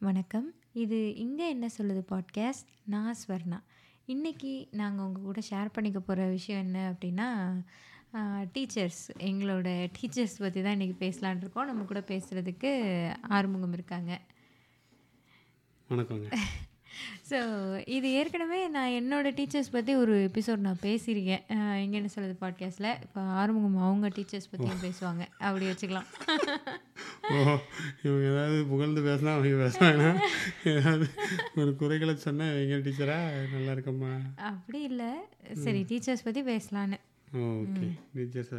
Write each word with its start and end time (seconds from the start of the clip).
வணக்கம். 0.00 0.54
இது 0.72 0.98
இங்கே 1.14 1.48
என்ன 1.48 1.66
சொல்லுது 1.76 2.02
பாட்காஸ்ட் 2.10 2.68
நான் 2.84 3.16
ஸ்வர்ணா. 3.22 3.58
இன்றைக்கி 4.08 4.52
நாங்கள் 4.70 5.04
உங்கள் 5.06 5.22
கூட 5.22 5.40
ஷேர் 5.50 5.72
பண்ணிக்க 5.72 6.00
போகிற 6.00 6.26
விஷயம் 6.26 6.60
என்ன 6.60 6.78
அப்படின்னா 6.92 7.26
டீச்சர்ஸ் 8.54 9.00
எங்களோட 9.30 9.68
டீச்சர்ஸ் 9.96 10.36
பற்றி 10.38 10.62
தான் 10.62 10.76
இன்றைக்கி 10.78 10.96
பேசலான் 11.00 11.40
இருக்கோம். 11.40 11.66
நம்ம 11.66 11.84
கூட 11.84 12.02
பேசுகிறதுக்கு 12.12 12.70
ஆறுமுகம் 13.28 13.72
இருக்காங்க. 13.72 14.12
வணக்கங்க. 15.90 16.28
ஸோ 17.30 17.38
இது 17.86 18.08
ஏற்கனவே 18.12 18.68
நான் 18.68 18.96
என்னோடய 19.00 19.36
டீச்சர்ஸ் 19.40 19.74
பற்றி 19.76 19.94
ஒரு 19.94 20.14
எபிசோட் 20.28 20.66
நான் 20.68 20.84
பேசியிருக்கேன். 20.88 21.44
இங்கே 21.84 21.98
என்ன 22.02 22.12
சொல்லுது 22.16 22.36
பாட்காஸ்ட்டில் 22.44 22.92
இப்போ 23.06 23.22
ஆறுமுகம் 23.40 23.86
அவங்க 23.88 24.08
டீச்சர்ஸ் 24.08 24.52
பற்றியும் 24.52 24.84
பேசுவாங்க. 24.86 25.24
அப்படி 25.38 25.66
வச்சுக்கலாம். 25.66 26.08
இவங்க 28.04 28.24
ஏதாவது 28.32 28.58
புகழ்ந்து 28.70 29.00
பேசினா 29.06 29.32
அவங்க 29.36 29.56
பேசுவாங்கன்னா 29.64 30.12
ஏதாவது 30.72 31.06
ஒரு 31.62 31.72
குறைகளை 31.80 32.14
சொன்னால் 32.26 32.54
இவங்க 32.62 32.76
டீச்சரா? 32.86 33.18
நல்லா 33.54 33.72
இருக்கம்மா. 33.76 34.12
அப்படி 34.50 34.80
இல்லை. 34.90 35.10
சரி 35.64 35.82
டீச்சர்ஸ் 35.90 36.26
பற்றி 36.28 36.42
பேசலான்னு. 36.52 36.98
ஓகே 37.46 37.88
டீச்சர்ஸ் 38.18 38.52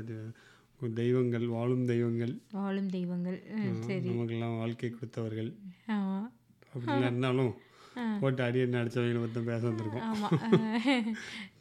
ஒரு 0.81 0.91
தெய்வங்கள் 0.99 1.45
வாழும் 1.55 1.87
தெய்வங்கள். 1.93 2.33
வாழும் 2.57 2.91
தெய்வங்கள். 2.97 3.39
சரி. 3.87 4.09
நமக்கெல்லாம் 4.09 4.59
வாழ்க்கை 4.59 4.89
கொடுத்தவர்கள். 4.91 5.49
ஆமாம் 5.95 6.27
அப்படிலாம் 6.73 7.09
இருந்தாலும் 7.09 7.53
போட்டு 8.21 8.41
அடி 8.43 8.59
என்ன 8.65 8.83
பற்றி 9.23 9.41
பேச 9.49 9.61
வந்திருக்கோம். 9.69 10.05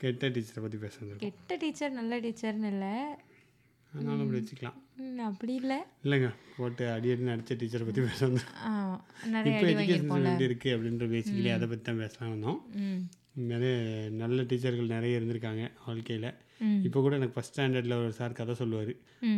கெட்ட 0.03 0.29
டீச்சரை 0.35 0.61
பற்றி 0.65 0.79
பேச 0.85 0.95
வந்திருக்கோம். 1.01 1.25
கெட்ட 1.27 1.57
டீச்சர் 1.63 1.99
நல்ல 2.01 2.21
டீச்சர்னு 2.27 2.71
இல்லை. 2.75 2.93
அதனால 3.93 4.19
அப்படி 4.25 4.41
வச்சுக்கலாம். 4.41 4.79
அப்படி 5.29 5.53
இல்லை. 5.61 5.77
இல்லைங்க 6.05 6.29
போட்டு 6.57 6.85
அடி 6.95 7.09
அடி 7.13 7.31
அடித்த 7.35 7.57
டீச்சரை 7.61 7.85
பற்றி 7.89 8.03
பேச 8.07 8.21
வந்திருக்கோம் 8.27 8.65
ஆமாம் 8.71 9.03
நிறைய 9.35 9.53
இப்போ 9.53 9.67
எஜுகேஷன் 9.73 10.27
எப்படி 10.31 10.49
இருக்குது 10.49 10.75
அப்படின்ற 10.77 11.07
பேசிக்கலி 11.15 11.51
அதை 11.57 11.67
பற்றி 11.71 11.85
தான் 11.89 12.03
பேசலாம் 12.03 12.33
வந்தோம். 12.35 12.59
நிறைய 13.53 13.75
நல்ல 14.23 14.39
டீச்சர்கள் 14.51 14.95
நிறைய 14.97 15.19
இருந்திருக்காங்க 15.19 15.65
வாழ்க்கையில். 15.87 16.29
இப்போ 16.87 16.99
கூட 17.05 17.15
எனக்கு 17.21 17.37
ஃபஸ்ட் 17.37 17.55
ஸ்டாண்டர்டில் 17.55 18.01
ஒரு 18.03 18.13
சார் 18.21 18.39
கதை 18.41 18.55
சொல்லுவார். 18.63 18.93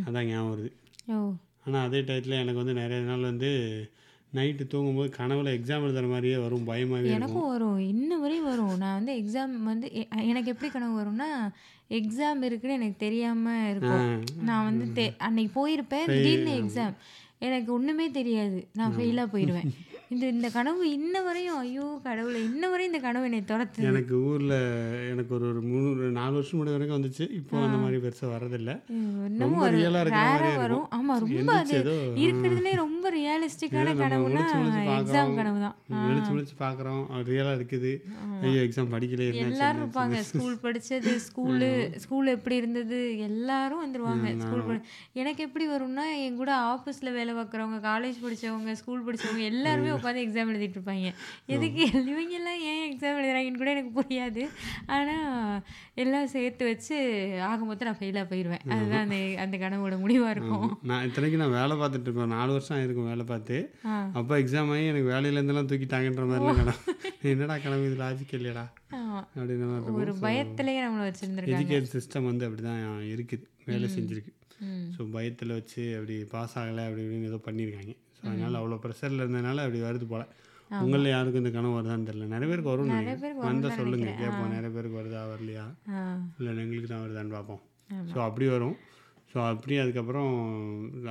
அதான் 0.09 0.29
ஞாபகம் 0.31 0.53
வருது. 0.53 0.71
ஆனால் 1.65 1.85
அதே 1.87 2.01
டயத்தில் 2.11 2.41
எனக்கு 2.43 2.63
வந்து 2.63 2.81
நிறைய 2.83 3.01
நாள் 3.11 3.29
வந்து 3.31 3.51
நைட்டு 4.37 4.65
தூங்கும்போது 4.73 5.09
கனவுல 5.19 5.53
எக்ஸாம் 5.57 5.85
எழுதுற 5.87 6.09
மாதிரியே 6.11 6.37
வரும் 6.37 6.69
பயமாகவே 6.71 7.15
எனக்கும் 7.17 7.49
வரும். 7.49 7.79
இன்ன 7.93 8.19
வரையும் 8.19 8.49
வரும். 8.51 8.75
நான் 8.83 8.99
வந்து 8.99 9.15
எக்ஸாம் 9.21 9.55
வந்து 9.71 9.87
எனக்கு 10.31 10.53
எப்படி 10.53 10.71
கனவு 10.73 10.95
வரும்னா 11.01 11.29
எக்ஸாம் 11.99 12.43
இருக்குன்னு 12.49 12.79
எனக்கு 12.81 12.99
தெரியாமல் 12.99 13.65
இருக்கும். 13.71 14.05
நான் 14.49 14.69
வந்து 14.69 15.07
அன்னைக்கு 15.29 15.53
போயிருப்பேன் 15.57 16.11
திடீர்னு 16.13 16.53
எக்ஸாம் 16.61 16.95
எனக்கு 17.49 17.71
ஒன்றுமே 17.77 18.09
தெரியாது. 18.19 18.59
நான் 18.79 18.97
ஃபெயிலாக 18.97 19.33
போயிடுவேன். 19.35 19.71
இந்த 20.13 20.25
இந்த 20.35 20.49
கனவு 20.55 20.83
இன்ன 20.97 21.17
வரையும் 21.27 21.59
ஐயோ 21.63 21.85
கடவுளை 22.07 22.39
இன்ன 22.47 22.63
வரையும் 22.71 22.91
இந்த 22.91 23.01
கனவு 23.05 23.27
என்னை 23.29 23.41
துரத்து 23.51 23.85
எனக்கு 23.91 24.15
ஊரில் 24.29 24.55
எனக்கு 25.11 25.33
ஒரு 25.37 25.45
ஒரு 25.51 25.61
மூணு 25.73 26.09
நாலு 26.17 26.35
வருஷம் 26.37 26.59
முன்னாடி 26.61 26.77
வரைக்கும் 26.77 26.99
வந்துச்சு. 26.99 27.25
இப்போ 27.39 27.55
அந்த 27.67 27.77
மாதிரி 27.83 27.99
பெருசாக 28.05 28.31
வரதில்லை 28.35 28.75
ரொம்ப 29.43 29.69
ரியலாக 29.77 30.57
வரும். 30.63 30.87
ஆமாம் 30.97 31.21
ரொம்ப 31.25 31.53
அது 31.61 31.79
இருக்கிறதுலே 32.25 32.73
ரொம்ப 32.83 33.13
ரியலிஸ்டிக்கான 33.19 33.95
கனவுனா 34.03 34.43
எக்ஸாம் 34.97 35.37
கனவு 35.39 35.61
தான் 35.67 35.77
விழிச்சு 36.09 36.33
விழிச்சு 36.35 36.57
பார்க்குறோம். 36.65 37.05
ரியலாக 37.31 37.57
இருக்குது. 37.61 37.93
ஐயோ 38.49 38.61
எக்ஸாம் 38.67 38.93
படிக்கல 38.97 39.29
எல்லாரும் 39.47 39.85
இருப்பாங்க. 39.85 40.19
ஸ்கூல் 40.33 40.59
படிச்சது 40.67 41.15
ஸ்கூலு 41.29 41.71
ஸ்கூல் 42.07 42.35
எப்படி 42.37 42.59
இருந்தது? 42.63 43.01
எல்லாரும் 43.29 43.85
வந்துருவாங்க. 43.85 44.35
ஸ்கூல் 44.45 44.85
எனக்கு 45.21 45.41
எப்படி 45.49 45.67
வரும்னா 45.75 46.07
என் 46.27 46.41
கூட 46.43 46.53
ஆஃபீஸில் 46.75 47.17
வேலை 47.21 47.30
பார்க்குறவங்க 47.39 47.79
காலேஜ் 47.91 48.19
படிச்சவங்க 48.25 48.73
ஸ்கூல் 48.81 49.05
படிச்சவங்க 49.07 49.45
எல்லாருமே 49.53 49.91
உட்காந்து 49.97 50.25
எக்ஸாம் 50.25 50.51
எழுதிட்டு 50.53 50.79
இருப்பாங்க. 50.79 51.11
எதுக்கு 51.55 51.85
இவங்க 52.13 52.35
எல்லாம் 52.41 52.61
ஏன் 52.73 52.85
எக்ஸாம் 52.91 53.19
எழுதுறாங்கன்னு 53.21 53.63
கூட 53.63 53.71
எனக்கு 53.77 53.93
புரியாது. 53.99 54.45
ஆனால் 54.97 55.63
எல்லாம் 56.05 56.31
சேர்த்து 56.35 56.71
வச்சு 56.71 56.97
ஆக 57.51 57.61
மொத்தம் 57.69 57.89
நான் 57.91 58.01
ஃபெயிலாக 58.01 58.27
போயிடுவேன் 58.33 58.65
அதுதான் 58.75 59.05
அந்த 59.07 59.19
அந்த 59.45 59.57
கனவோட 59.65 59.99
முடிவாக 60.05 60.35
இருக்கும். 60.37 60.67
நான் 60.91 61.07
இத்தனைக்கு 61.09 61.41
நான் 61.43 61.57
வேலை 61.59 61.77
பார்த்துட்டு 61.83 62.09
இருக்கேன். 62.09 62.35
நாலு 62.37 62.51
வருஷம் 62.57 62.77
ஆயிருக்கும் 62.79 63.11
வேலை 63.13 63.27
பார்த்து. 63.33 63.59
அப்போ 64.21 64.35
எக்ஸாம் 64.43 64.73
ஆகி 64.75 64.91
எனக்கு 64.93 65.13
வேலையிலேருந்துலாம் 65.15 65.71
தூக்கிட்டாங்கன்ற 65.73 66.27
மாதிரிலாம் 66.33 66.61
கனவு 66.61 67.31
என்னடா 67.35 67.57
கனவு 67.65 67.89
இது 67.91 67.97
லாஜிக் 68.05 68.37
இல்லையடா. 68.41 68.67
அப்படின்னு 69.39 69.67
ஒரு 70.03 70.13
பயத்திலேயே 70.27 70.81
நம்மளை 70.85 71.07
வச்சுருந்துருக்காங்க. 71.09 71.61
எஜுகேஷன் 71.61 71.95
சிஸ்டம் 71.97 72.29
வந்து 72.31 72.47
அப்படி 72.49 72.63
தான் 72.69 72.83
இருக்குது 73.15 73.47
வேலை 73.71 73.89
செஞ்சுருக்கு. 73.97 74.33
ஸோ 74.95 75.03
பயத்தில் 75.17 75.57
வச்சு 75.59 75.83
அப்படி 75.99 76.17
பாஸ் 76.35 76.57
ஆகலை 76.61 76.85
அப்படி 76.89 77.03
இப்படின்னு 77.05 77.31
ஏதோ 77.33 77.41
பண்ணியிருக்காங்க. 77.49 77.95
ஸோ 78.19 78.25
அதனால் 78.31 78.59
அவ்வளோ 78.61 78.79
ப்ரெஷரில் 78.85 79.23
இருந்ததுனால 79.25 79.63
அப்படி 79.67 79.81
வருது 79.89 80.07
போல். 80.13 80.27
உங்களில் 80.83 81.13
யாருக்கும் 81.15 81.43
இந்த 81.43 81.53
கனவு 81.55 81.77
வருதான்னு 81.77 82.09
தெரியல. 82.09 82.27
நிறைய 82.35 82.49
பேருக்கு 82.51 82.73
வரும் 82.73 82.91
வந்தால் 83.47 83.79
சொல்லுங்கள் 83.79 84.19
கேட்போம். 84.23 84.53
நிறைய 84.57 84.71
பேருக்கு 84.75 84.99
வருதா 85.01 85.23
வரலையா? 85.33 85.65
இல்லை 86.39 86.51
எங்களுக்கு 86.65 86.91
தான் 86.93 87.05
வருதான்னு 87.05 87.37
பார்ப்போம். 87.37 87.63
ஸோ 88.13 88.19
அப்படி 88.29 88.49
வரும். 88.57 88.77
ஸோ 89.33 89.39
அப்படி 89.53 89.75
அதுக்கப்புறம் 89.85 90.31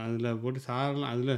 அதில் 0.06 0.40
போட்டு 0.44 0.62
சாரெலாம் 0.68 1.12
அதில் 1.16 1.36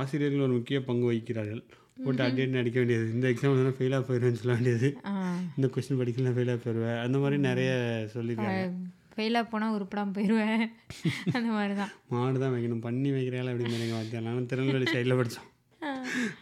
ஆசிரியர்கள் 0.00 0.46
ஒரு 0.46 0.54
முக்கிய 0.58 0.78
பங்கு 0.88 1.06
வகிக்கிறார்கள். 1.10 1.62
போட்டு 2.04 2.22
அடி 2.26 2.44
அடிக்க 2.60 2.78
வேண்டியது. 2.80 3.06
இந்த 3.16 3.26
எக்ஸாம் 3.32 3.58
தானே 3.60 3.72
ஃபெயிலாக 3.78 4.02
போயிடுவேன்னு 4.08 4.40
சொல்ல 4.42 4.54
வேண்டியது. 4.58 4.88
இந்த 5.56 5.66
கொஸ்டின் 5.74 6.00
படிக்கலாம் 6.00 6.36
ஃபெயிலாக 6.36 6.60
போயிடுவேன். 6.64 6.98
அந்த 7.06 7.16
மாதிரி 7.24 7.38
நிறைய 7.48 7.70
சொல்லியிருக்காங்க. 8.14 8.62
ஃபெயிலாக 9.14 9.50
போனால் 9.52 9.74
உருப்படாமல் 9.76 10.16
போயிடுவேன் 10.16 10.64
அந்த 11.36 11.48
மாதிரி 11.56 11.74
தான் 11.82 11.92
மாடு 12.14 12.36
தான் 12.44 12.54
வைக்கணும். 12.54 12.84
பண்ணி 12.88 13.10
வைக்கிறாள் 13.16 13.50
அப்படின்னு 13.52 13.78
எனக்கு 13.78 13.96
வார்த்தை 13.98 14.24
நானும் 14.28 14.48
திருநெல்வேலி 14.52 14.88
சைடில் 14.94 15.18
படித்தோம் 15.20 15.48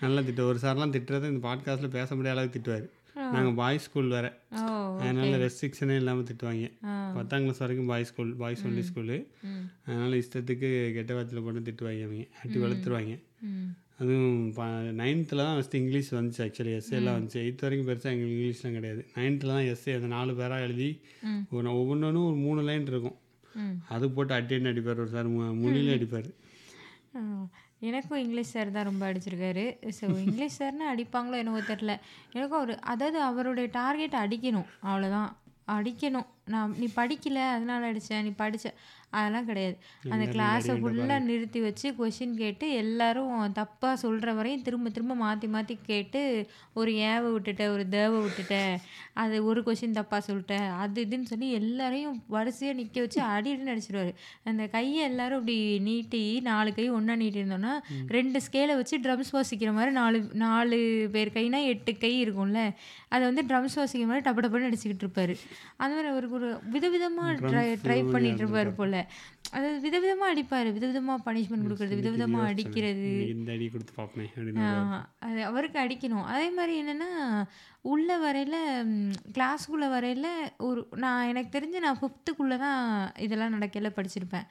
நல்லா 0.04 0.20
திட்டு. 0.28 0.48
ஒரு 0.52 0.58
சார்லாம் 0.64 0.94
திட்டுறது 0.94 1.30
இந்த 1.32 1.42
பாட்காஸ்ட்டில் 1.48 1.96
பேச 1.98 2.08
முடியாத 2.16 2.36
அளவுக்கு 2.36 2.56
திட்டுவார். 2.56 2.86
நாங்கள் 3.34 3.56
பாய்ஸ் 3.60 3.86
ஸ்கூல் 3.86 4.12
வேறு. 4.14 4.30
அதனால 5.00 5.38
ரெஸ்ட்ரிக்ஷனே 5.44 5.96
இல்லாமல் 6.00 6.28
திட்டுவாங்க. 6.30 6.66
பத்தாம் 7.16 7.44
கிளாஸ் 7.44 7.62
வரைக்கும் 7.64 7.90
boys 7.92 8.10
school 8.12 8.30
boys 8.42 8.64
only 8.68 8.82
school 8.90 9.16
அதனால் 9.86 10.16
இஷ்டத்துக்கு 10.22 10.68
கெட்ட 10.96 11.10
வார்த்தையில் 11.16 11.46
போட்டு 11.46 11.66
திட்டுவாங்க 11.68 12.06
அவங்க. 12.08 12.26
அட்டி 12.42 12.58
வளர்த்துருவாங்க. 12.64 13.14
அதுவும் 14.00 14.36
நைன்த்தில் 15.00 15.42
தான் 15.44 15.56
ஃபஸ்ட்டு 15.56 15.80
இங்கிலீஷ் 15.82 16.10
வந்துச்சு 16.16 16.42
ஆக்சுவலி 16.44 16.72
எஸ்ஏ 16.76 16.96
எல்லாம் 16.98 17.16
வந்துச்சு. 17.16 17.40
எயித் 17.44 17.64
வரைக்கும் 17.64 17.88
பெருசாக 17.88 18.12
எங்களுக்கு 18.14 18.36
இங்கிலீஷ்லாம் 18.36 18.76
கிடையாது. 18.78 19.02
நைன்த்தில் 19.16 19.52
தான் 19.54 19.66
எஸ்ஏ 19.72 19.94
அந்த 19.98 20.08
நாலு 20.16 20.32
பேராக 20.38 20.66
எழுதி. 20.66 20.90
ஒரு 21.56 21.66
ஒவ்வொன்றும் 21.80 22.28
ஒரு 22.30 22.38
மூணு 22.46 22.62
லைன் 22.68 22.86
இருக்கும். 22.92 23.18
அது 23.94 24.08
போட்டு 24.16 24.32
அட்டின்னு 24.38 24.72
அடிப்பார் 24.72 25.02
ஒரு 25.04 25.12
சார் 25.16 25.28
மொழியிலே 25.62 25.96
அடிப்பார். 25.98 26.30
எனக்கும் 27.88 28.22
இங்கிலீஷ் 28.22 28.54
சார் 28.54 28.74
தான் 28.76 28.88
ரொம்ப 28.88 29.02
அடிச்சிருக்காரு. 29.10 29.66
ஸோ 29.98 30.06
இங்கிலீஷ் 30.24 30.58
சார்னா 30.60 30.88
அடிப்பாங்களோ 30.94 31.36
என்னவோ 31.42 31.60
தெரில 31.70 31.92
எனக்கும் 32.36 32.60
அவர் 32.60 32.72
அதாவது 32.92 33.18
அவருடைய 33.28 33.68
டார்கெட் 33.78 34.16
அடிக்கணும் 34.24 34.68
அவ்வளோதான் 34.88 35.30
அடிக்கணும். 35.76 36.28
நான் 36.52 36.72
நீ 36.80 36.86
படிக்கல 36.98 37.40
அதனால 37.56 37.88
அடித்தேன் 37.90 38.24
நீ 38.26 38.32
படித்த 38.42 38.74
அதெல்லாம் 39.12 39.46
கிடையாது. 39.46 39.76
அந்த 40.12 40.24
கிளாஸை 40.32 40.74
ஃபுல்லாக 40.80 41.18
நிறுத்தி 41.24 41.60
வச்சு 41.64 41.88
கொஷின் 41.98 42.34
கேட்டு 42.40 42.66
எல்லாரும் 42.80 43.30
தப்பாக 43.58 43.94
சொல்கிற 44.02 44.32
வரையும் 44.38 44.64
திரும்ப 44.66 44.90
திரும்ப 44.90 45.14
மாற்றி 45.22 45.48
மாற்றி 45.54 45.74
கேட்டு 45.88 46.20
ஒரு 46.80 46.92
ஏவை 47.08 47.28
விட்டுட்ட 47.34 47.64
ஒரு 47.74 47.84
தேவை 47.90 48.18
விட்டுட்ட 48.24 48.56
அது 49.22 49.36
ஒரு 49.48 49.60
கொஷின் 49.66 49.96
தப்பாக 49.98 50.22
சொல்லிட்ட 50.28 50.54
அது 50.82 51.04
இதுன்னு 51.06 51.30
சொல்லி 51.32 51.48
எல்லாரையும் 51.60 52.16
வரிசையாக 52.34 52.78
நிற்க 52.80 52.98
வச்சு 53.00 53.18
அடி 53.30 53.50
அடின்னு 53.52 53.72
அடிச்சிருவாரு 53.74 54.12
அந்த 54.50 54.62
கையை 54.74 55.00
எல்லாரும் 55.10 55.40
இப்படி 55.42 55.56
நீட்டி 55.86 56.20
நாலு 56.48 56.70
கை 56.74 56.86
ஒன்றா 56.96 57.14
நீட்டி 57.20 57.40
இருந்தோம்னா 57.40 57.74
ரெண்டு 58.16 58.38
ஸ்கேலை 58.46 58.74
வச்சு 58.80 58.96
ட்ரம்ஸ் 59.04 59.34
வாசிக்கிற 59.36 59.72
மாதிரி 59.76 59.92
நாலு 59.98 60.20
நாலு 60.44 60.78
பேர் 61.14 61.36
கைனா 61.36 61.60
எட்டு 61.72 61.92
கை 61.98 62.12
இருக்கும்ல. 62.24 62.60
அதை 63.14 63.22
வந்து 63.28 63.42
ட்ரம்ஸ் 63.50 63.76
வாசிக்கிற 63.80 64.08
மாதிரி 64.10 64.24
டப்பு 64.26 64.42
டப்புன்னு 64.44 64.68
அடிச்சுக்கிட்டு 64.70 65.04
இருப்பாரு. 65.06 65.34
அந்த 65.80 65.92
மாதிரி 65.96 66.10
அவருக்கு 66.12 66.38
ஒரு 66.40 66.50
விதவிதமாக 66.74 67.32
ட்ரை 67.50 67.64
ட்ரை 67.84 68.00
பண்ணிட்டு 68.12 68.42
இருப்பாரு 68.44 68.72
போல. 68.80 68.94
அதாவது 69.54 69.78
விதவிதமாக 69.86 70.32
அடிப்பார். 70.34 70.68
விதவிதமாக 70.76 71.24
பனிஷ்மெண்ட் 71.28 71.66
கொடுக்குறது 71.66 72.00
விதவிதமாக 72.02 72.50
அடிக்கிறது. 72.52 73.10
அது 75.28 75.40
அவருக்கு 75.50 75.80
அடிக்கணும். 75.84 76.28
அதே 76.34 76.48
மாதிரி 76.58 76.74
என்னென்னா 76.82 77.10
உள்ள 77.92 78.16
வரையில் 78.22 78.58
கிளாஸ்க்குள்ளே 79.36 79.86
வரையில் 79.94 80.28
ஒரு 80.68 80.80
நான் 81.04 81.28
எனக்கு 81.30 81.50
தெரிஞ்சு 81.54 81.78
நான் 81.84 82.00
ஃபிஃப்த்துக்குள்ளே 82.00 82.56
தான் 82.64 82.80
இதெல்லாம் 83.26 83.54
நடக்கையில் 83.56 83.96
படிச்சிருப்பேன். 83.98 84.46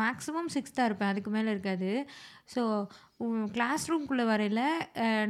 மேக்ஸிமம் 0.00 0.52
சிக்ஸ்த்தாக 0.56 0.88
இருப்பேன். 0.88 1.12
அதுக்கு 1.12 1.32
மேலே 1.36 1.48
இருக்காது. 1.54 1.90
ஸோ 2.54 2.62
கிளாஸ் 3.52 3.84
ரூம்குள்ளே 3.90 4.24
வரையில் 4.26 4.64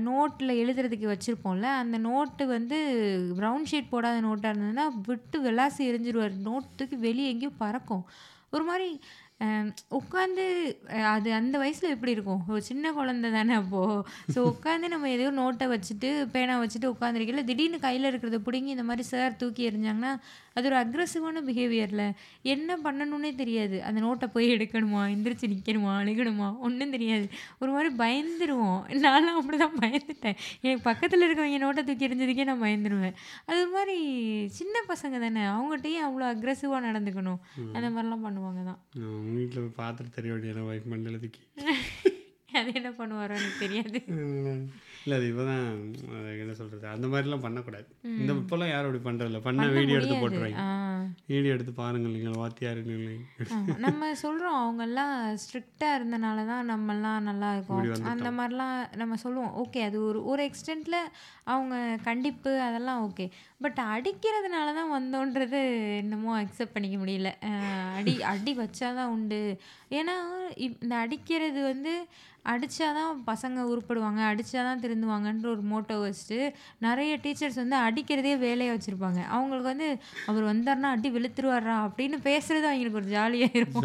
நோட்டில் 0.08 0.58
எழுதுறதுக்கு 0.62 1.06
வச்சுருப்போம்ல 1.12 1.68
அந்த 1.82 1.98
நோட்டு 1.98 2.46
வந்து 2.46 2.78
ப்ரௌன் 3.40 3.68
ஷீட் 3.70 3.90
போடாத 3.90 4.20
நோட்டாக 4.20 4.52
இருந்ததுன்னா 4.52 4.86
விட்டு 5.06 5.38
விளாசி 5.42 5.82
எரிஞ்சிருவார். 5.90 6.36
நோட்டுக்கு 6.48 6.98
வெளியே 7.06 7.28
எங்கேயும் 7.28 7.60
பறக்கும். 7.64 8.04
ஒரு 8.50 8.64
மாதிரி 8.64 8.88
உட்காந்து 9.98 10.44
அது 11.12 11.28
அந்த 11.32 11.56
வயசில் 11.58 11.92
எப்படி 11.94 12.12
இருக்கும்? 12.12 12.42
ஒரு 12.52 12.62
சின்ன 12.68 12.92
குழந்த 12.92 13.30
தானே 13.30 13.54
அப்போது 13.54 13.96
ஸோ 14.34 14.38
உட்காந்து 14.50 14.86
நம்ம 14.92 15.08
எதையோ 15.14 15.30
நோட்டை 15.40 15.66
வச்சுட்டு 15.72 16.10
பேனா 16.34 16.54
வச்சுட்டு 16.62 16.88
உட்காந்துருக்கல 16.94 17.44
திடீர்னு 17.44 17.78
கையில் 17.78 18.08
இருக்கிறத 18.10 18.38
பிடுங்கி 18.46 18.70
இந்த 18.70 18.84
மாதிரி 18.90 19.04
சார் 19.12 19.36
தூக்கி 19.36 19.68
எறிஞ்சாங்கன்னா 19.70 20.12
அது 20.56 20.68
ஒரு 20.70 20.76
அக்ரஸிவான 20.82 21.42
பிஹேவியரில் 21.46 22.04
என்ன 22.54 22.76
பண்ணணுன்னே 22.84 23.30
தெரியாது. 23.34 23.76
அந்த 23.82 23.98
நோட்டை 24.00 24.26
போய் 24.34 24.52
எடுக்கணுமா? 24.56 25.02
எந்திரிச்சு 25.14 25.46
நிற்கணுமா 25.52 25.92
அழுகணுமா? 26.02 26.48
ஒன்றும் 26.66 26.94
தெரியாது. 26.96 27.26
ஒரு 27.58 27.70
மாதிரி 27.76 27.90
பயந்துருவோம். 28.02 28.78
நானும் 29.06 29.38
அப்படி 29.40 29.58
தான் 29.64 29.78
பயந்துட்டேன். 29.82 30.36
எனக்கு 30.62 30.84
பக்கத்தில் 30.90 31.26
இருக்கவங்க 31.26 31.60
நோட்டை 31.64 31.84
தூக்கி 31.88 32.06
எறிஞ்சதுக்கே 32.08 32.46
நான் 32.50 32.64
பயந்துருவேன். 32.66 33.16
அது 33.50 33.64
மாதிரி 33.74 33.96
சின்ன 34.56 34.76
பசங்க 34.88 35.16
தானே 35.24 35.42
அவங்ககிட்டயும் 35.52 36.06
அவ்வளோ 36.06 36.26
அக்ரெசிவாக 36.32 36.80
நடந்துக்கணும். 36.88 37.40
அந்த 37.76 37.88
மாதிரிலாம் 37.90 38.26
பண்ணுவாங்க 38.26 38.62
தான். 38.70 38.80
உங்கள் 39.12 39.36
வீட்டில் 39.38 39.76
பார்த்துட்டு 39.80 40.16
தெரிய 40.18 40.32
வேண்டியது 40.34 40.68
ஒய்ஃப் 40.70 40.90
மண்டலத்துக்கு 40.94 41.42
அது 42.58 42.72
என்ன 42.78 42.90
பண்ணுவாரோ 42.98 43.36
எனக்கு 43.38 43.62
தெரியாது. 43.62 43.98
இல்லை 45.04 45.14
அது 45.18 45.26
இப்போ 45.30 45.44
தான் 45.44 45.64
என்ன 46.42 46.52
சொல்கிறது 46.58 46.86
அந்த 46.92 47.06
மாதிரிலாம் 47.06 47.42
பண்ணக்கூடாது. 47.46 47.88
இந்த 48.20 48.32
இப்போல்லாம் 48.42 48.70
யாரும் 48.70 48.88
அப்படி 48.88 49.02
பண்ணுறதில்ல 49.08 49.40
பண்ண 49.46 49.66
வீடியோ 49.74 49.96
எடுத்து. 49.98 50.20
போட்டுருவாங்க. 50.22 50.62
வீடியோ 51.28 51.52
எடுத்து 51.54 51.72
பாருங்கள் 51.78 52.14
நீங்கள் 52.14 52.38
வாத்தியார். 52.40 52.80
நம்ம 53.84 54.08
சொல்கிறோம் 54.22 54.56
அவங்கெல்லாம் 54.62 55.14
ஸ்ட்ரிக்டாக 55.42 55.96
இருந்தனால 55.98 56.44
தான் 56.50 56.68
நம்மெல்லாம் 56.72 57.26
நல்லா 57.28 57.48
இருக்கோம். 57.54 58.08
அந்த 58.12 58.30
மாதிரிலாம் 58.38 58.74
நம்ம 59.02 59.16
சொல்லுவோம் 59.24 59.54
ஓகே 59.62 59.82
அது 59.88 59.98
ஒரு 60.08 60.20
ஒரு 60.32 60.42
எக்ஸ்டென்ட்டில் 60.48 60.98
அவங்க 61.52 61.74
கண்டிப்பு 62.08 62.52
அதெல்லாம் 62.66 63.00
ஓகே. 63.06 63.26
பட் 63.64 63.80
அடிக்கிறதுனால 63.94 64.74
தான் 64.80 64.94
வந்தோன்றது 64.96 65.62
என்னமோ 66.02 66.32
அக்செப்ட் 66.42 66.74
பண்ணிக்க 66.76 66.98
முடியல. 67.02 67.32
அடி 67.98 68.14
அடி 68.32 68.54
வச்சாதான் 68.62 69.12
உண்டு. 69.16 69.42
ஏன்னா 70.00 70.16
இந்த 70.68 70.94
அடிக்கிறது 71.04 71.62
வந்து 71.72 71.94
அடித்தாதான் 72.50 73.12
பசங்க 73.26 73.58
உருப்படுவாங்க 73.70 74.20
அடித்தாதான் 74.30 74.82
திருந்துவாங்கன்ற 74.84 75.46
ஒரு 75.54 75.62
மோட்டோ 75.72 75.96
வச்சுட்டு 76.04 76.38
நிறைய 76.78 77.12
டீச்சர்ஸ் 77.22 77.60
வந்து 77.62 77.76
அடிக்கிறதே 77.86 78.32
வேலையாக 78.38 78.76
வச்சுருப்பாங்க. 78.76 79.20
அவங்களுக்கு 79.36 79.70
வந்து 79.72 79.88
அவர் 80.26 80.44
வந்தார்னா 80.44 80.90
அடி 80.94 81.10
வெளுத்துருவாரா 81.16 81.76
அப்படின்னு 81.86 82.18
பேசுறது 82.28 82.66
அவங்களுக்கு 82.70 83.00
ஒரு 83.02 83.10
ஜாலியாக 83.16 83.58
இருக்கும் 83.58 83.84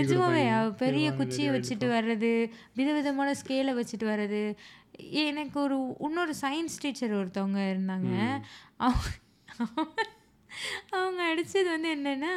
நிஜமாவே 0.00 0.44
பெரிய 0.84 1.12
குச்சியை 1.12 1.50
வச்சுட்டு 1.56 1.88
வர்றது 1.96 2.32
விதவிதமான 2.74 3.34
ஸ்கேலை 3.42 3.74
வச்சுட்டு 3.78 4.06
வர்றது. 4.12 4.42
எனக்கு 5.28 5.56
ஒரு 5.60 5.78
இன்னொரு 6.00 6.34
சயின்ஸ் 6.40 6.80
டீச்சர் 6.80 7.18
ஒருத்தவங்க 7.18 7.60
இருந்தாங்க. 7.72 8.14
அவங்க 8.76 9.08
அவங்க 10.90 11.20
அடித்தது 11.30 11.68
வந்து 11.74 11.90
என்னென்னா 11.96 12.32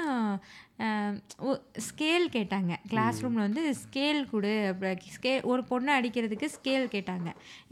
ஸ்கேல் 1.87 2.25
கேட்டாங்க. 2.35 2.73
கிளாஸ் 2.91 3.19
ரூமில் 3.23 3.45
வந்து 3.47 3.63
ஸ்கேல் 3.81 4.19
கொடு. 4.31 4.53
அப்படி 4.69 5.11
ஸ்கே 5.17 5.33
ஒரு 5.51 5.61
பொண்ணை 5.71 5.91
அடிக்கிறதுக்கு 5.99 6.47
ஸ்கேல் 6.55 6.85
கேட்டாங்க. 6.93 7.29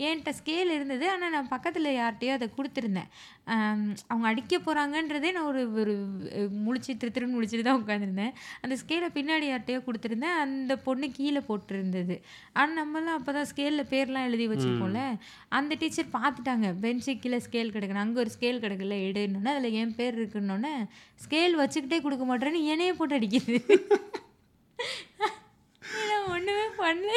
என்கிட்ட 0.07 0.31
ஸ்கேல் 0.39 0.71
இருந்தது. 0.75 1.05
ஆனால் 1.13 1.33
நான் 1.35 1.49
பக்கத்தில் 1.53 1.89
யார்கிட்டயோ 1.99 2.33
அதை 2.37 2.47
கொடுத்துருந்தேன். 2.57 3.09
அவங்க 4.09 4.25
அடிக்க 4.31 4.55
போகிறாங்கன்றதே 4.57 5.29
நான் 5.35 5.47
ஒரு 5.51 5.61
ஒரு 5.81 5.93
முழிச்சு 6.65 6.91
திரு 7.01 7.11
திருன்னு 7.15 7.35
முழிச்சிட்டு 7.37 7.65
தான் 7.67 7.79
உட்காந்துருந்தேன் 7.81 8.35
அந்த 8.63 8.75
ஸ்கேலை 8.81 9.09
பின்னாடி 9.17 9.45
யார்கிட்டயோ 9.51 9.79
கொடுத்துருந்தேன். 9.87 10.37
அந்த 10.43 10.75
பொண்ணு 10.87 11.09
கீழே 11.17 11.41
போட்டிருந்தது. 11.49 12.17
ஆனால் 12.59 12.77
நம்மலாம் 12.81 13.17
அப்போ 13.19 13.33
தான் 13.37 13.49
ஸ்கேலில் 13.53 13.89
பேர்லாம் 13.93 14.27
எழுதி 14.29 14.47
வச்சுருக்கோம்ல 14.51 15.03
அந்த 15.59 15.71
டீச்சர் 15.83 16.13
பார்த்துட்டாங்க. 16.19 16.69
பெஞ்சு 16.85 17.13
கீழே 17.25 17.39
ஸ்கேல் 17.47 17.73
கிடக்குன்னு. 17.77 18.05
அங்கே 18.05 18.23
ஒரு 18.25 18.33
ஸ்கேல் 18.37 18.63
கிடக்குல 18.65 18.97
எடுன்னு. 19.09 19.49
அதில் 19.55 19.79
என் 19.81 19.97
பேர் 20.01 20.19
இருக்குன்னொன்னே 20.21 20.75
ஸ்கேல் 21.25 21.59
வச்சுக்கிட்டே 21.63 22.01
கொடுக்க 22.05 22.25
மாட்டேன்னு 22.29 22.63
என்னையே 22.73 22.93
போட்டு 22.99 23.17
அடிக்குது. 23.19 23.57
நான் 26.09 26.31
ஒன்றுமே 26.35 26.67
பண்ணல. 26.83 27.11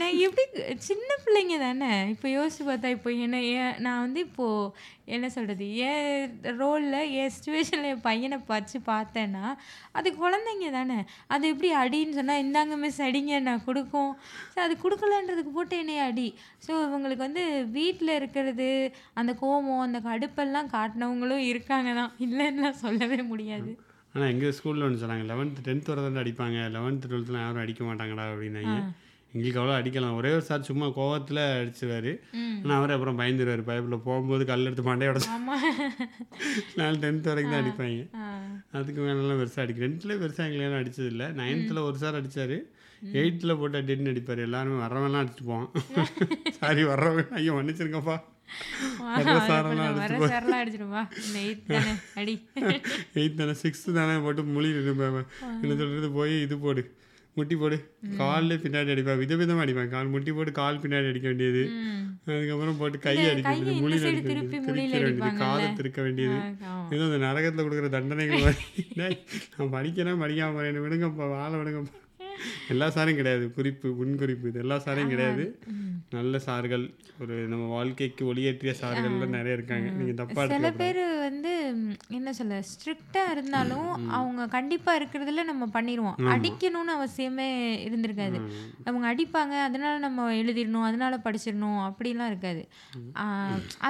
நான் 0.00 0.18
எப்படி 0.24 0.44
சின்ன 0.88 1.08
பிள்ளைங்க 1.22 1.54
தானே. 1.62 1.88
இப்போ 2.12 2.26
யோசிச்சு 2.34 2.64
பார்த்தா 2.68 2.88
இப்போ 2.96 3.10
என்ன 3.24 3.36
ஏன் 3.54 3.78
நான் 3.84 4.02
வந்து 4.04 4.20
இப்போது 4.26 4.72
என்ன 5.14 5.26
சொல்கிறது 5.34 5.66
என் 5.86 6.34
ரோலில் 6.60 7.10
என் 7.20 7.32
சுச்சுவேஷனில் 7.36 7.90
என் 7.92 8.04
பையனை 8.06 8.38
பச்சு 8.50 8.78
பார்த்தேன்னா 8.90 9.46
அது 9.98 10.08
குழந்தைங்க 10.22 10.68
தானே. 10.78 10.98
அது 11.34 11.50
எப்படி 11.52 11.70
அடின்னு 11.82 12.18
சொன்னால் 12.18 12.42
இந்தாங்க 12.44 12.76
மிஸ் 12.84 13.02
அடிங்க 13.08 13.40
நான் 13.48 13.66
கொடுக்கும். 13.68 14.12
ஸோ 14.54 14.58
அது 14.66 14.76
கொடுக்கலன்றதுக்கு 14.84 15.54
போட்டு 15.58 15.82
என்னைய 15.82 16.06
அடி. 16.10 16.28
ஸோ 16.66 16.72
இவங்களுக்கு 16.86 17.26
வந்து 17.28 17.44
வீட்டில் 17.78 18.18
இருக்கிறது 18.20 18.70
அந்த 19.20 19.34
கோபம் 19.44 19.84
அந்த 19.88 20.00
கடுப்பெல்லாம் 20.08 20.72
காட்டினவங்களும் 20.78 21.46
இருக்காங்க 21.52 21.92
தான் 22.00 22.14
இல்லைன்னு 22.26 22.74
சொல்லவே 22.86 23.20
முடியாது. 23.32 23.72
ஆனால் 24.14 24.30
எங்கள் 24.32 24.54
ஸ்கூலில் 24.56 24.86
ஒன்று 24.86 25.02
சொன்னாங்க 25.02 25.26
லெவன்த்து 25.32 25.66
டென்த் 25.66 25.90
வரை 25.90 26.00
தான் 26.06 26.22
அடிப்பாங்க. 26.22 26.58
லெவன்த்து 26.76 27.10
டுவெல்த்துலாம் 27.10 27.44
யாரும் 27.46 27.64
அடிக்க 27.64 27.82
மாட்டாங்கடா 27.88 28.24
அப்படின்னாங்க. 28.32 28.74
எங்களுக்கு 29.34 29.60
அவ்வளோ 29.60 29.74
அடிக்கலாம். 29.80 30.16
ஒரே 30.20 30.30
ஒரு 30.36 30.44
சார் 30.48 30.66
சும்மா 30.68 30.86
கோவத்தில் 30.96 31.40
அடிச்சுவார். 31.58 32.08
ஆனால் 32.62 32.76
அவரே 32.78 32.94
அப்புறம் 32.96 33.20
பயந்துருவார். 33.20 33.62
பைப்பில் 33.68 34.04
போகும்போது 34.06 34.44
கல் 34.48 34.66
எடுத்து 34.68 34.84
மண்டையோட 34.88 35.18
நாலு 36.80 36.98
டென்த் 37.04 37.30
வரைக்கும் 37.30 37.54
தான் 37.54 37.62
அடிப்பாங்க. 37.62 38.00
அதுக்கு 38.78 39.00
மேலெலாம் 39.06 39.40
பெருசாக 39.42 39.64
அடிக்க 39.64 39.80
டென்த்தில் 39.84 40.20
பெருசாக 40.22 40.48
எங்களையும் 40.48 40.80
அடிச்சது 40.80 41.08
இல்லை 41.14 41.28
நைன்த்தில் 41.40 41.86
ஒரு 41.88 41.96
சார் 42.04 42.18
அடித்தார் 42.20 42.56
எயித்தில் 43.20 43.58
போட்டு 43.60 43.80
அடின்னு 43.80 44.12
அடிப்பார். 44.14 44.40
எல்லாருமே 44.48 44.78
வர்றவன்லாம் 44.84 45.22
அடிச்சுட்டு 45.22 45.48
போவான். 45.50 45.70
சாரி 46.60 46.82
வர்றவன். 46.90 47.30
ஐயோ 47.38 47.52
மன்னிச்சிருங்கப்பா. 47.58 48.16
போய் 56.18 56.34
இது 56.46 56.58
போடு 56.64 56.82
முட்டி 57.34 57.56
போடு. 57.56 57.76
காலில் 58.20 58.60
பின்னாடி 58.62 58.90
அடிப்பேன். 58.92 59.20
விதவிதமாக 59.20 59.64
அடிப்பேன். 59.64 59.90
கால் 59.92 60.08
முட்டி 60.14 60.32
போட்டு 60.36 60.52
கால் 60.52 60.80
பின்னாடி 60.82 61.08
அடிக்க 61.10 61.26
வேண்டியது. 61.28 61.62
அதுக்கப்புறம் 62.26 62.78
போட்டு 62.80 62.98
கை 62.98 63.14
அடிக்க 63.28 63.50
வேண்டியது. 63.50 63.80
முழி 63.84 63.98
திருக்க 64.00 64.72
வேண்டியது. 64.72 65.36
காதை 65.42 65.68
திருக்க 65.78 66.00
வேண்டியது. 66.02 66.38
ஏதோ 66.90 67.02
அந்த 67.08 67.20
நரகத்தில் 67.26 67.66
கொடுக்குற 67.66 67.88
தண்டனைகள் 67.96 68.54
நான் 69.56 69.72
படிக்கிறேன் 69.76 70.22
படிக்காம 70.26 70.54
போறேன். 70.56 70.70
என்னை 70.72 70.82
விடுங்கப்பா 70.86 71.28
வாழ 71.36 71.52
விடுங்கப்பா. 71.62 71.99
எல்லா 72.72 72.86
சாரையும் 72.96 73.20
கிடையாது. 73.20 73.44
குறிப்பு 73.58 73.88
முன்குறிப்பு 74.00 74.50
இது 74.50 74.62
எல்லா 74.64 74.76
சாரையும் 74.86 75.12
கிடையாது. 75.14 75.44
நல்ல 76.16 76.38
சார்கள் 76.46 76.84
ஒரு 77.22 77.34
நம்ம 77.52 77.64
வாழ்க்கைக்கு 77.76 78.22
ஒளியேற்றிய 78.30 78.72
சார்கள்லாம் 78.82 79.36
நிறைய 79.38 79.56
இருக்காங்க. 79.58 79.88
நீங்கள் 79.98 80.18
தப்பா 80.20 80.44
சில 80.52 80.70
பேர் 80.80 81.00
வந்து 81.26 81.52
என்ன 82.18 82.32
சொல்ல 82.38 82.60
ஸ்ட்ரிக்டாக 82.70 83.32
இருந்தாலும் 83.34 83.88
அவங்க 84.18 84.46
கண்டிப்பாக 84.56 84.98
இருக்கிறதுல 85.00 85.44
நம்ம 85.50 85.68
பண்ணிடுவோம் 85.76 86.18
அடிக்கணும்னு 86.34 86.94
அவசியமே 86.98 87.48
இருந்திருக்காது. 87.88 88.38
அவங்க 88.88 89.06
அடிப்பாங்க 89.12 89.54
அதனால 89.66 89.94
நம்ம 90.06 90.28
எழுதிடணும் 90.40 90.88
அதனால 90.88 91.20
படிச்சிடணும் 91.26 91.80
அப்படிலாம் 91.88 92.30
இருக்காது. 92.32 92.62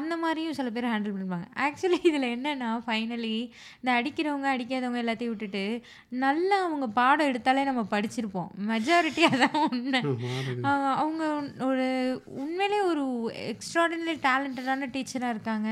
அந்த 0.01 0.15
மாதிரியும் 0.25 0.59
சில 0.61 0.71
பேர் 0.77 0.91
ஹேண்டில் 0.93 1.17
பண்ணுவாங்க 1.17 1.49
ஆக்சுவலி 1.67 1.99
இதில் 2.11 2.33
என்னன்னா 2.35 2.69
ஃபைனலி 2.87 3.35
இந்த 3.81 3.91
அடிக்கிறவங்க 3.99 4.47
அடிக்காதவங்க 4.55 5.01
எல்லாத்தையும் 5.03 5.33
விட்டுட்டு 5.33 5.65
நல்லா 6.25 6.57
அவங்க 6.67 6.87
பாடம் 6.99 7.29
எடுத்தாலே 7.31 7.63
நம்ம 7.69 7.83
படிச்சிருப்போம். 7.95 8.40
மெஜாரிட்டி 8.71 9.23
அதான் 9.31 9.59
உண்மை 9.67 10.01
அவங்க 11.03 11.25
ஒரு 11.71 11.87
உண்மையிலே 12.43 12.81
ஒரு 12.93 13.05
எக்ஸ்ட்ராடினரி 13.53 14.17
டேலண்டடான 14.27 14.89
டீச்சராக 14.97 15.35
இருக்காங்க. 15.35 15.69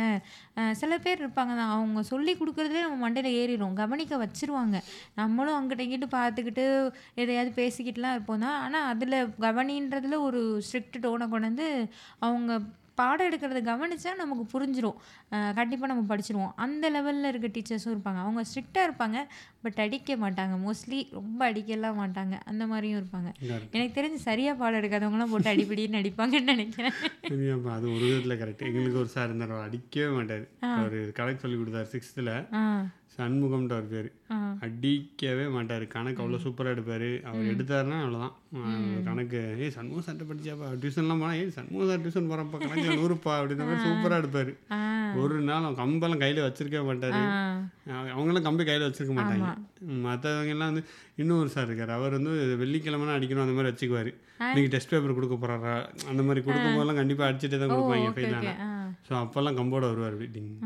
சில 0.81 0.93
பேர் 1.05 1.21
இருப்பாங்க. 1.23 1.53
தான் 1.59 1.75
அவங்க 1.75 2.01
சொல்லி 2.13 2.33
கொடுக்குறதுலே 2.39 2.85
நம்ம 2.85 2.99
மண்டையில் 3.03 3.37
ஏறிடும் 3.41 3.77
கவனிக்க 3.83 4.15
வச்சிருவாங்க. 4.23 4.77
நம்மளும் 5.21 5.57
அங்கிட்ட 5.59 5.85
இங்கிட்டு 5.87 6.09
பார்த்துக்கிட்டு 6.17 6.65
எதையாவது 7.23 7.53
பேசிக்கிட்டுலாம் 7.61 8.17
இருப்போம் 8.17 8.45
தான். 8.47 8.59
ஆனால் 8.65 8.89
அதில் 8.93 9.19
கவனின்றதுல 9.47 10.19
ஒரு 10.29 10.41
ஸ்ட்ரிக்ட் 10.67 10.99
டோனை 11.05 11.29
கொண்டு 11.35 11.49
வந்து 11.51 11.69
அவங்க 12.29 12.53
பாடம் 13.01 13.29
எடுக்கிறத 13.29 13.61
கவனிச்சா 13.71 14.13
நமக்கு 14.23 14.45
புரிஞ்சிரும். 14.55 14.99
கண்டிப்பாக 15.59 15.91
நம்ம 15.93 16.05
படிச்சிருவோம். 16.11 16.53
அந்த 16.65 16.85
லெவலில் 16.95 17.31
இருக்க 17.33 17.49
டீச்சர்ஸும் 17.57 17.95
இருப்பாங்க. 17.95 18.21
அவங்க 18.25 18.43
ஸ்ட்ரிக்டாக 18.51 18.89
இருப்பாங்க 18.89 19.19
பட் 19.65 19.81
அடிக்க 19.85 20.17
மாட்டாங்க. 20.25 20.55
மோஸ்ட்லி 20.67 21.01
ரொம்ப 21.19 21.41
அடிக்கலாம் 21.51 22.01
மாட்டாங்க. 22.03 22.35
அந்த 22.53 22.67
மாதிரியும் 22.73 23.01
இருப்பாங்க. 23.01 23.31
எனக்கு 23.77 23.97
தெரிஞ்சு 24.01 24.21
சரியாக 24.29 24.59
பாடம் 24.63 24.81
எடுக்காதவங்களாம் 24.81 25.33
போட்டு 25.35 25.53
அடிப்படின்னு 25.55 26.01
அடிப்பாங்கன்னு 26.03 26.55
நினைக்கிறேன். 26.55 26.95
அது 27.77 27.87
ஒரு 27.97 28.05
விதத்தில் 28.07 28.39
கரெக்ட் 28.43 28.69
எங்களுக்கு 28.71 29.03
ஒரு 29.05 29.13
சார் 29.17 29.29
இருந்தார். 29.31 29.55
அவர் 29.57 29.69
அடிக்கவே 29.69 30.11
மாட்டார். 30.19 30.47
அவர் 30.79 30.99
கணக்கு 31.19 31.45
சொல்லி 31.45 31.59
கொடுத்தாரு 31.59 31.93
சிக்ஸ்த்தில் 31.97 32.33
சண்முகம்ன்ற 33.19 33.75
ஒரு 33.81 33.89
பேர் 33.93 34.09
அடிக்கவே 34.65 35.45
மாட்டார். 35.55 35.85
கணக்கு 35.95 36.21
அவ்வளோ 36.23 36.39
சூப்பராக 36.45 36.75
எடுப்பார். 36.75 37.07
அவர் 37.29 37.49
எடுத்தாருன்னா 37.53 37.97
அவ்வளோதான் 38.03 38.35
கணக்கு 39.09 39.39
ஏய் 39.63 39.75
சண்முகம் 39.77 40.07
சட்டை 40.09 40.25
படிச்சாப்பா? 40.29 40.69
டியூஷன்லாம் 40.83 41.23
போனால் 41.23 41.39
ஏய் 41.41 41.55
சண்முகம் 41.57 41.91
சார் 41.91 42.03
டியூஷன் 42.05 42.29
போகிறப்பா 42.31 42.59
கணக்கு 42.65 42.99
நூறுப்பா 43.01 43.33
அப்படின்ற 43.39 43.65
மாதிரி 43.69 43.85
சூப்பராக 43.87 44.23
எடுப்பார். 44.23 44.53
ஒரு 45.23 45.37
நாள் 45.49 45.67
அவன் 45.67 45.81
கம்பெல்லாம் 45.83 46.23
கையில் 46.25 46.47
வச்சிருக்கவே 46.47 46.85
மாட்டார். 46.91 47.19
அவங்களாம் 48.13 48.47
கம்பி 48.49 48.67
கையில் 48.69 48.87
வச்சிருக்க 48.87 49.15
மாட்டாங்க. 49.19 49.49
மற்றவங்க 50.07 50.55
எல்லாம் 50.57 50.71
வந்து 50.73 50.85
இன்னொரு 51.23 51.51
சார் 51.55 51.69
இருக்கார். 51.69 51.95
அவர் 51.99 52.17
வந்து 52.19 52.33
வெள்ளிக்கிழமைனா 52.63 53.17
அடிக்கணும் 53.19 53.47
அந்த 53.47 53.57
மாதிரி 53.59 53.73
வச்சுக்குவார். 53.73 54.13
நீங்கள் 54.55 54.73
டெஸ்ட் 54.75 54.93
பேப்பர் 54.93 55.17
கொடுக்க 55.17 55.37
போகிறாரா 55.37 55.75
அந்த 56.11 56.23
மாதிரி 56.27 56.41
கொடுக்கும் 56.47 56.77
போதெல்லாம் 56.77 57.01
கண்டிப்பாக 57.01 57.29
அடிச்சுட்டே 57.31 57.59
தான் 57.59 57.73
கொடுப்பாங்க 57.73 58.05
ஓகே 58.05 58.15
ஃபெயில் 58.17 58.35
ஓகே. 58.35 58.51
ஆனால் 58.51 58.61
ஆ. 58.67 58.91
ஸோ 59.07 59.13
அப்போல்லாம் 59.23 59.59
கம்போட 59.59 59.85
வருவார் 59.93 60.19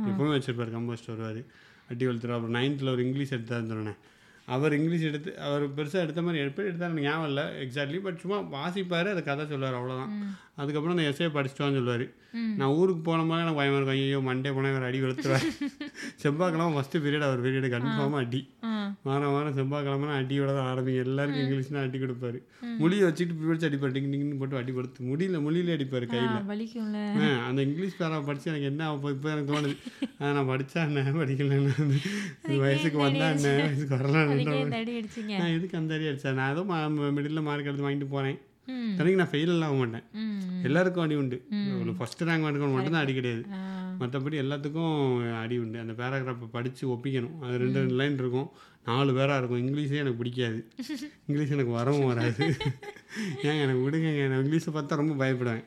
எப்பவுமே 0.09 0.33
வச்சிருப்பார் 0.35 0.75
கம்போ 0.77 0.93
வச்சுட்டு 0.93 1.15
வருவார். 1.15 1.43
அடி 1.91 2.07
வளர்த்துருவார் 2.07 2.39
அப்புறம் 2.39 2.55
நைன்த்தில் 2.55 2.91
ஒரு 2.91 3.05
இங்கிலீஷ் 3.05 3.35
எடுத்தாருன்னு 3.35 3.75
சொன்னேன். 3.75 4.01
அவர் 4.47 4.73
இங்கிலீஷ் 4.73 5.03
எடுத்து 5.03 5.39
அவர் 5.39 5.75
பெருசாக 5.75 6.05
எடுத்த 6.05 6.23
மாதிரி 6.23 6.45
எப்படி 6.45 6.69
எடுத்தார் 6.69 6.91
எனக்கு 6.91 7.09
ஞாபகம் 7.09 7.29
இல்லை 7.29 7.45
எக்ஸாக்ட்லி 7.65 8.01
பட் 8.01 8.21
சும்மா 8.21 8.39
வாசிப்பார் 8.55 9.11
அதை 9.11 9.23
கதை 9.23 9.47
சொல்லுவார் 9.47 9.79
அவ்வளோதான் 9.81 10.15
அதுக்கப்புறம் 10.63 10.97
அந்த 10.97 11.07
எஸ்ஏ 11.11 11.29
படிச்சிட்டோன்னு 11.37 11.79
சொல்லுவார். 11.79 12.05
நான் 12.59 12.75
ஊருக்கு 12.77 13.03
போன 13.03 13.25
மாதிரி 13.29 13.43
எனக்கு 13.45 13.61
பயமாக 13.61 13.79
இருக்கும். 13.79 13.97
ஐயோ 13.97 14.21
மண்டே 14.29 14.51
போனால் 14.55 14.73
இவர் 14.73 14.87
அடி 14.89 14.99
வெளுத்துருவார். 15.03 15.47
செவ்வாய்க்கிழமை 16.23 16.73
ஃபஸ்ட்டு 16.77 17.03
பீரியட் 17.05 17.27
அவர் 17.27 17.43
பீரியட் 17.45 17.75
கன்ஃபார்மாக 17.75 18.23
அடி. 18.25 18.41
வாரம் 19.03 19.33
வாரம் 19.35 19.57
செவ்வாய்க்கிழமை 19.59 20.09
அடியோட 20.19 20.51
தான் 20.59 20.69
ஆரம்பிங்க 20.71 21.03
எல்லாருக்கும் 21.07 21.43
இங்கிலீஷ்னா 21.45 21.83
அடி 21.83 21.99
கொடுப்பாரு. 21.99 22.39
முடியை 22.79 23.03
வச்சுட்டு 23.09 23.37
பிடிச்சி 23.41 23.69
அடிப்பார். 23.69 23.95
டிங் 23.97 24.11
டிங்னு 24.13 24.39
போட்டு 24.39 24.57
அடி 24.57 24.73
கொடுத்து 24.73 25.09
முடியல 25.11 25.41
மொழியில 25.47 25.77
அடிப்பார் 25.77 26.07
கையில். 26.07 26.39
அந்த 27.49 27.61
இங்கிலீஷ் 27.63 27.99
பேரா 28.01 28.21
படிச்சு 28.25 28.51
எனக்கு 28.53 28.71
என்ன 28.73 28.87
ஆகும்? 28.87 29.11
இப்போ 29.17 29.31
எனக்கு 29.31 29.53
தோணுது. 29.53 29.77
ஆ, 30.21 30.33
நான் 30.33 30.51
படித்தா 30.53 30.81
என்ன? 30.89 31.05
படிக்கலன்னு 31.21 31.99
வயசுக்கு 32.63 32.99
வந்தா 32.99 33.29
என்ன? 33.35 33.51
வயசுக்கு 33.61 33.97
வரலான்னு 33.97 34.39
நான் 35.35 35.55
எதுக்கு 35.57 35.77
அந்த 35.77 35.95
அடி 35.95 36.09
அடிச்சேன் 36.09 36.39
நான் 36.41 36.53
ஏதோ 36.55 36.65
மிடில் 37.19 37.47
மார்க் 37.49 37.71
எடுத்து 37.71 37.87
வாங்கிட்டு 37.89 38.11
ம் 38.13 38.52
தனிக்கு 38.69 39.21
நான் 39.21 39.31
ஃபெயில் 39.33 39.53
எல்லாம் 39.55 39.69
ஆக 39.69 39.79
மாட்டேன். 39.79 40.05
எல்லாருக்கும் 40.63 41.05
அடி 41.05 41.15
உண்டு. 41.15 41.39
ஃபஸ்ட்டு 41.99 42.27
ரேங்க் 42.29 42.45
வாங்கிக்கணும் 42.47 42.77
மட்டும்தான் 42.77 43.05
அடி 43.05 43.15
கிடையாது. 43.15 43.45
மற்றபடி 44.01 44.37
எல்லாத்துக்கும் 44.45 44.95
அடி 45.41 45.59
உண்டு. 45.59 45.79
அந்த 45.85 45.95
பேராகிராஃபை 46.01 46.49
படித்து 46.51 46.89
ஒப்பிக்கணும். 46.89 47.39
அது 47.41 47.59
ரெண்டு 47.59 47.79
ரெண்டு 47.79 47.95
லைன் 47.95 48.19
இருக்கும். 48.23 48.49
நாலு 48.87 49.11
பேராக 49.17 49.39
இருக்கும். 49.41 49.61
இங்கிலீஷே 49.65 49.99
எனக்கு 50.03 50.21
பிடிக்காது. 50.21 50.59
இங்கிலீஷ் 51.29 51.53
எனக்கு 51.57 51.73
வரவும் 51.79 52.09
வராது. 52.11 52.45
ஏங்க 53.47 53.59
எனக்கு 53.67 53.83
விடுங்க 53.87 54.11
நான் 54.33 54.43
இங்கிலீஷை 54.45 54.71
பார்த்தா 54.77 54.99
ரொம்ப 55.01 55.15
பயப்படுவேன். 55.23 55.63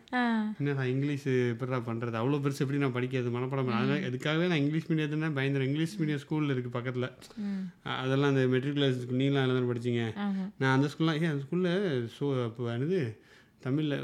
என்னடா 0.59 0.85
இங்கிலீஷ் 0.93 1.27
எப்படிடா 1.51 1.79
பண்ணுறது 1.89 2.19
அவ்வளோ 2.21 2.39
பெருசு 2.45 2.63
எப்படி 2.63 2.81
நான் 2.83 2.95
படிக்கிறது? 2.97 3.35
மனப்படம் 3.35 3.69
அதனால 3.73 3.99
அதுக்காகவே 4.09 4.47
நான் 4.51 4.61
இங்கிலீஷ் 4.63 4.89
மீடியத்துனா 4.91 5.29
பயந்துறேன் 5.39 5.69
இங்கிலீஷ் 5.69 5.95
மீடியம் 6.01 6.21
ஸ்கூலில் 6.23 6.53
இருக்குது 6.55 6.75
பக்கத்தில். 6.77 7.09
அதெல்லாம் 8.03 8.31
அந்த 8.33 8.43
மெட்ரிகுலேஷன் 8.55 9.19
நீலாம் 9.21 9.51
தானே 9.51 9.69
படிச்சீங்க. 9.71 10.03
ஆமா. 10.25 10.47
நான் 10.63 10.75
அந்த 10.77 10.89
ஸ்கூல்லாம் 10.93 11.19
ஏன் 11.21 11.31
அந்த 11.33 11.43
ஸ்கூலில் 11.45 11.77
ஸோ 12.17 12.27
அப்போ 12.47 12.69
என்னது? 12.75 13.01
தமிழில் 13.65 13.95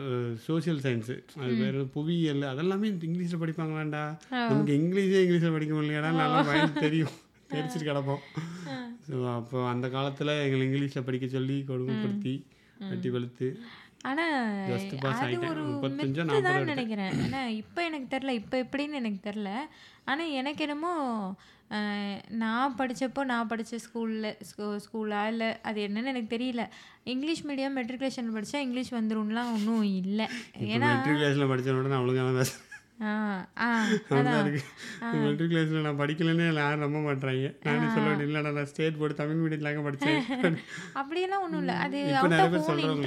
சோஷியல் 0.45 0.79
சயின்ஸு 0.85 1.15
அது 1.41 1.51
பேர் 1.59 1.75
புவியியல் 1.95 2.45
அதெல்லாமே 2.51 2.87
இங்கிலீஷில் 3.09 3.41
படிப்பாங்களாண்டா. 3.43 4.05
நமக்கு 4.51 4.73
இங்கிலீஷே 4.81 5.19
இங்கிலீஷில் 5.25 5.55
படிக்க 5.57 5.73
முடியலையாடா 5.75 6.11
நல்லா 6.21 6.39
பயந்து 6.49 6.85
தெரியும். 6.87 7.13
தெரிச்சிட்டு 7.53 7.89
கிடப்போம். 7.89 8.23
ஸோ 9.07 9.15
அப்போ 9.37 9.57
அந்த 9.73 9.85
காலத்தில் 9.95 10.33
எங்களை 10.45 10.63
இங்கிலீஷில் 10.69 11.07
படிக்க 11.07 11.27
சொல்லி 11.37 11.57
கொடுமைப்படுத்தி 11.69 12.35
கட்டி 12.89 13.09
வெளுத்து 13.15 13.47
ஆனா 14.09 14.23
Just 14.69 14.91
pass 15.01 15.15
அது 15.15 15.25
ஆயிட்டேன். 15.25 15.51
ஒரு 15.53 15.63
முப்பத்தஞ்சோ, 15.71 16.21
myth 16.21 16.29
நாற்பதோ 16.29 16.45
தான் 16.45 16.55
எடுத்தேன். 16.55 16.71
நினைக்கிறேன். 16.73 17.15
ஆனா 17.25 17.41
இப்போ 17.61 17.79
எனக்கு 17.89 18.07
தெரில 18.13 18.31
இப்போ 18.41 18.55
எப்படின்னு 18.65 18.99
எனக்கு 19.01 19.19
தெரில 19.27 19.49
ஆனா 20.11 20.23
எனக்கு 20.41 20.61
என்னமோ 20.65 20.93
நான் 22.41 22.73
படிச்சப்போ 22.79 23.21
நான் 23.31 23.49
படிச்ச 23.51 23.77
ஸ்கூல்ல 23.83 24.29
ஸ்கூ 24.49 24.65
ஸ்கூலா 24.85 25.19
இல்லை 25.33 25.49
அது 25.69 25.79
என்னன்னு 25.87 26.11
எனக்கு 26.13 26.33
தெரியல. 26.35 26.63
இங்கிலீஷ் 27.13 27.43
மீடியம் 27.49 27.77
மெட்ரிகுலேஷன் 27.79 28.33
படிச்சா 28.37 28.59
இங்கிலீஷ் 28.65 28.91
வந்துரும்லாம் 28.97 29.53
ஒன்றும் 29.55 29.85
இல்லை. 30.01 30.27
ஏன்னா 30.73 30.89
மெட்ரிகுலேஷனில் 30.95 31.51
படித்தவனோட 31.53 31.91
நான் 31.93 32.03
ஒழுங்காக 32.05 32.33
பேசுகிறேன் 32.39 32.67
இருக்கு 33.01 34.61
மெட்ரிகுலேஷனில் 35.23 35.85
நான் 35.87 35.99
படிக்கலன்னு 36.01 36.47
யாரும் 36.57 36.83
நம்ப 36.85 36.99
மாட்டாங்க 37.05 37.51
நானே 37.65 37.87
சொல்ல 37.89 38.07
வேண்டிய 38.07 38.27
இல்லைடா 38.27 38.51
நான் 38.51 38.69
ஸ்டேட் 38.71 38.99
போர்டு 38.99 39.15
தமிழ் 39.15 39.41
மீடியத்தில் 39.41 39.85
படித்தேன் 39.87 40.57
அப்படியெல்லாம் 41.01 41.43
ஒன்றும் 41.43 41.61
இல்லை. 41.61 41.77
அது 41.79 41.97
நிறைய 42.25 42.49
பேர் 42.49 42.67
ஓன் 42.67 43.05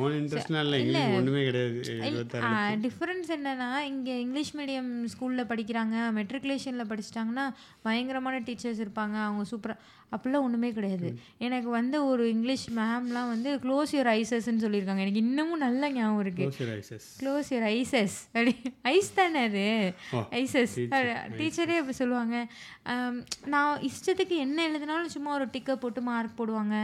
ஓன் 0.00 0.14
இன்ட்ரெஸ்ட்லாம் 0.20 0.64
இல்லை. 0.66 0.78
இங்கிலீஷ் 0.82 1.16
ஒன்றுமே 1.18 1.42
கிடையாது. 1.48 1.80
டிஃப்ரென்ஸ் 2.86 3.30
என்னன்னா 3.38 3.70
இங்கே 3.92 4.14
இங்கிலீஷ் 4.26 4.52
மீடியம் 4.60 4.92
ஸ்கூலில் 5.14 5.50
படிக்கிறாங்க 5.52 5.96
மெட்ரிகுலேஷனில் 6.20 6.90
படிச்சிட்டாங்கன்னா 6.92 7.46
பயங்கரமான 7.88 8.44
டீச்சர்ஸ் 8.48 8.84
இருப்பாங்க 8.86 9.18
அவங்க 9.26 9.44
சூப்பராக 9.52 9.78
அப்படிலாம் 10.14 10.46
ஒன்றுமே 10.46 10.70
கிடையாது. 10.76 11.08
எனக்கு 11.44 11.68
வந்து 11.76 11.96
ஒரு 12.08 12.22
இங்கிலீஷ் 12.32 12.64
மேம்லாம் 12.78 13.30
வந்து 13.34 13.50
க்ளோஸ் 13.62 13.92
யுவர் 13.96 14.10
ஐசஸ்ன்னு 14.18 14.62
சொல்லியிருக்காங்க. 14.64 15.02
எனக்கு 15.04 15.22
இன்னமும் 15.26 15.62
நல்ல 15.66 15.90
ஞாபகம் 15.94 16.20
இருக்குது 16.24 16.48
க்ளோஸ் 17.20 17.48
யுவர் 17.52 17.66
ஐசஸ் 17.76 18.16
அப்படி 18.32 18.54
ஐஸ் 18.92 19.10
தானே 19.18 19.42
அது? 19.48 19.64
ஐசஸ் 20.40 20.74
டீச்சரே 21.38 21.78
அப்படி 21.80 21.96
சொல்லுவாங்க. 22.00 22.36
நான் 23.54 23.80
இஷ்டத்துக்கு 23.88 24.36
என்ன 24.46 24.58
எழுதினாலும் 24.68 25.14
சும்மா 25.16 25.30
ஒரு 25.38 25.46
டிக்கை 25.54 25.76
போட்டு 25.84 26.02
மார்க் 26.10 26.38
போடுவாங்க. 26.40 26.76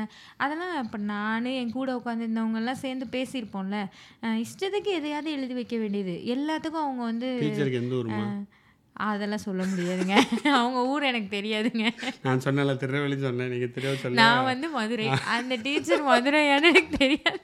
அதெல்லாம் 0.45 0.75
இப்போ 0.85 1.01
நான் 1.13 1.51
என் 1.61 1.77
கூட 1.79 1.91
உட்காந்துருந்தவங்கெல்லாம் 2.01 2.83
சேர்ந்து 2.85 2.98
பேசியிருப்போம்ல. 3.07 3.89
அஹ், 4.23 4.45
இஷ்டத்துக்கு 4.45 4.91
எதையாவது 4.93 5.33
எழுதி 5.33 5.55
வைக்க 5.55 5.77
வேண்டியது. 5.77 6.11
எல்லாத்துக்கும் 6.27 6.85
அவங்க 6.85 7.03
வந்து 7.03 7.29
அதெல்லாம் 8.93 9.39
சொல்ல 9.39 9.65
முடியாதுங்க. 9.65 10.15
அவங்க 10.59 10.87
ஊர் 10.87 11.03
எனக்கு 11.03 11.37
தெரியாதுங்க. 11.37 11.85
நான் 12.23 12.39
சொன்னல 12.39 12.77
திருநெல்வேலி 12.77 13.21
சொன்னேன். 13.21 13.49
நீங்கள் 13.49 13.99
சொல்ல 13.99 14.17
நான் 14.23 14.45
வந்து 14.45 14.69
மதுரை. 14.69 15.07
அந்த 15.09 15.55
டீச்சர் 15.57 16.07
மதுரையான்னு 16.07 16.63
எனக்கு 16.63 16.97
தெரியாது. 16.97 17.41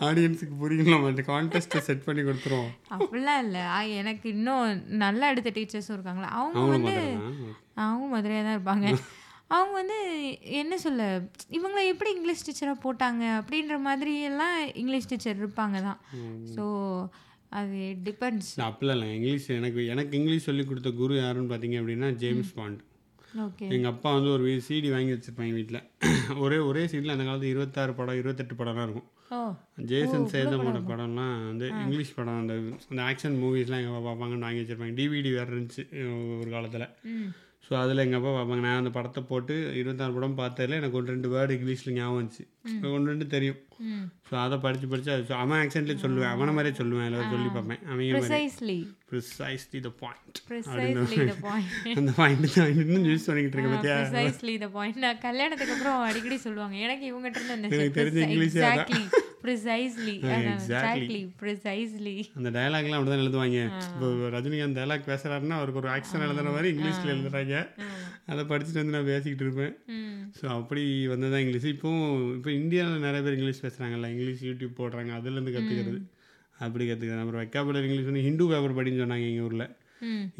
ஆடியன்ஸுக்கு 0.00 0.54
புரியலாம் 0.60 1.06
அந்த 1.06 1.22
கான்டெஸ்ட்டை 1.26 1.78
செட் 1.78 2.04
பண்ணி 2.04 2.22
கொடுத்துருவோம். 2.22 2.70
அப்படிலாம் 2.90 3.42
இல்லை. 3.42 3.60
எனக்கு 3.90 4.28
இன்னும் 4.28 4.82
நல்லா 4.86 5.28
எடுத்த 5.28 5.50
டீச்சர்ஸும் 5.50 5.92
இருக்காங்களா? 5.92 6.28
அவங்க 6.28 6.60
வந்து 6.60 6.94
அவங்க 7.74 8.06
மதுரையாக 8.06 8.58
தான் 8.58 8.58
இருப்பாங்க. 8.58 8.86
அவங்க 9.50 9.74
வந்து 9.80 9.98
என்ன 10.60 10.74
சொல்ல 10.84 11.02
இவங்கள 11.58 11.82
எப்படி 11.92 12.10
இங்கிலீஷ் 12.16 12.44
டீச்சராக 12.46 12.82
போட்டாங்க 12.84 13.22
அப்படின்ற 13.40 13.76
மாதிரி 13.86 14.14
எல்லாம் 14.30 14.56
இங்கிலீஷ் 14.80 15.08
டீச்சர் 15.10 15.40
இருப்பாங்க 15.42 15.76
தான். 15.88 16.00
ஸோ 16.54 16.64
அது 17.58 17.78
டிபெண்ட்ஸ் 18.06 18.50
அப்படிலாம் 18.68 18.96
இல்லை. 18.98 19.08
இங்கிலீஷ் 19.18 19.46
எனக்கு 19.58 19.80
எனக்கு 19.94 20.18
இங்கிலீஷ் 20.20 20.48
சொல்லி 20.48 20.64
கொடுத்த 20.70 20.90
குரு 21.00 21.14
யாருன்னு 21.20 21.52
பார்த்தீங்க 21.52 21.78
அப்படின்னா 21.82 22.10
ஜேம்ஸ் 22.22 22.52
பாண்ட் 22.58 22.82
ஓகே 23.44 23.66
எங்கள் 23.74 23.92
அப்பா 23.92 24.10
வந்து 24.16 24.30
ஒரு 24.34 24.44
சிடி 24.66 24.88
வாங்கி 24.94 25.14
வச்சுருப்பாங்க 25.14 25.54
வீட்டில் 25.58 25.80
ஒரே 26.44 26.58
ஒரே 26.68 26.82
சீடில் 26.92 27.14
அந்த 27.14 27.24
காலத்து 27.28 27.52
இருபத்தாறு 27.54 27.92
படம் 27.98 28.18
இருபத்தெட்டு 28.20 28.54
படம்லாம் 28.60 28.86
இருக்கும். 28.88 29.08
ஜேசன் 29.90 30.28
சேதமோட 30.34 30.78
படம்லாம் 30.90 31.34
வந்து 31.50 31.66
இங்கிலீஷ் 31.82 32.14
படம் 32.18 32.40
அந்த 32.42 32.54
அந்த 32.90 33.00
ஆக்ஷன் 33.08 33.36
மூவிஸ்லாம் 33.42 33.82
எங்கள் 33.84 34.06
பார்ப்பாங்கன்னு 34.08 34.46
வாங்கி 34.48 34.62
வச்சுருப்பாங்க. 34.62 34.96
டிவிடி 35.00 35.32
வேறு 35.38 35.52
இருந்துச்சு 35.54 35.84
ஒரு 36.42 36.50
காலத்தில். 36.56 36.86
ஸோ 37.66 37.72
அதில் 37.82 38.02
எங்கள் 38.02 38.18
அப்பா 38.18 38.32
பார்ப்பாங்க 38.34 38.62
நான் 38.64 38.80
அந்த 38.80 38.90
படத்தை 38.96 39.20
போட்டு 39.30 39.54
இருபத்தாறு 39.78 40.12
படம் 40.16 40.36
பார்த்ததில் 40.40 40.76
எனக்கு 40.78 40.98
ஒன்று 40.98 41.12
ரெண்டு 41.14 41.28
வேர்டு 41.32 41.54
இங்கிலீஷில் 41.56 41.96
ஞாபகம் 41.96 42.18
வந்துச்சு. 42.18 42.44
ஒன்று 42.96 43.12
ரெண்டு 43.12 43.26
தெரியும். 43.32 43.58
ஸோ 44.28 44.34
அதை 44.42 44.56
படித்து 44.64 44.86
படித்து 44.92 45.10
அது 45.14 45.34
அவன் 45.44 45.60
ஆக்சன்ட்லேயே 45.62 46.02
சொல்லுவேன். 46.04 46.32
அவனை 46.34 46.52
மாதிரியே 46.56 46.76
சொல்லுவேன். 46.80 47.08
எல்லாரும் 47.08 47.34
சொல்லி 47.34 47.50
பார்ப்பேன். 47.56 47.82
அவங்க 47.88 48.06
மாதிரி. 48.12 48.22
ப்ரிசைஸ்லி 48.22 48.78
ப்ரிசைஸ்லி 49.10 49.80
த 49.88 49.92
பாயிண்ட் 50.02 50.38
அந்த 52.00 52.14
பாயிண்ட் 52.20 52.48
தான். 52.56 52.72
இன்னும் 52.82 53.08
யூஸ் 53.10 53.28
பண்ணிக்கிட்டு 53.28 53.56
இருக்கேன் 53.56 53.74
பார்த்தியா 53.76 53.98
ப்ரிசைஸ்லி 54.02 54.56
த 54.64 54.68
பாயிண்ட் 54.78 55.04
நான் 55.06 55.22
கல்யாணத்துக்கு 55.28 55.76
அப்புறம் 55.76 56.00
அடிக்கடி 56.08 56.38
சொல்லுவாங்க. 56.46 56.76
எனக்கு 56.88 57.06
இவங்ககிட்ட 57.12 57.42
இருந்து 57.52 57.76
எனக்கு 57.78 58.00
தெரிஞ்ச 58.00 58.20
இங்கிலீஷே 58.28 58.62
ப்ரிசைஸ்லி 59.46 60.14
எக்ஸாக்ட்லி 60.36 61.20
ப்ரிசைஸ்லி 61.40 62.14
அந்த 62.38 62.48
டயலாக்லாம் 62.56 62.98
அப்படி 62.98 63.10
தான் 63.12 63.22
எழுதுவாங்க. 63.24 63.58
இப்போ 63.90 64.06
ரஜினிகாந்த் 64.34 64.78
டயலாக் 64.78 65.08
பேசுகிறாருன்னா 65.10 65.58
அவருக்கு 65.60 65.80
ஒரு 65.82 65.90
ஆக்ஷன் 65.96 66.24
எழுதுன 66.26 66.52
மாதிரி 66.56 66.70
இங்கிலீஷில் 66.74 67.12
எழுதுறாங்க. 67.14 67.54
அதை 68.32 68.44
படிச்சுட்டு 68.52 68.80
வந்து 68.82 68.96
நான் 68.96 69.10
பேசிக்கிட்டு 69.12 69.44
இருப்பேன். 69.46 69.74
ஸோ 70.38 70.44
அப்படி 70.58 70.82
வந்ததான் 71.12 71.42
இங்கிலீஷ். 71.44 71.68
இப்போவும் 71.74 72.06
இப்போ 72.36 72.50
இந்தியாவில் 72.60 73.04
நிறைய 73.06 73.22
பேர் 73.24 73.36
இங்கிலீஷ் 73.38 73.64
பேசுகிறாங்கல்ல 73.64 74.10
இங்கிலீஷ் 74.14 74.44
யூடியூப் 74.48 74.78
போடுறாங்க. 74.80 75.12
அதுலேருந்து 75.18 75.56
கற்றுக்கிறது 75.56 76.00
அப்படி 76.58 76.84
கற்றுக்கிறது 76.88 77.24
அப்புறம் 77.24 77.42
வெக்காபுலர் 77.44 77.86
இங்கிலீஷ் 77.88 78.10
வந்து 78.10 78.26
ஹிந்து 78.28 78.46
பேப்பர் 78.52 78.78
படின்னு 78.78 79.02
சொன்னாங்க 79.02 79.26
எங்கள் 79.32 79.46
ஊரில். 79.48 79.66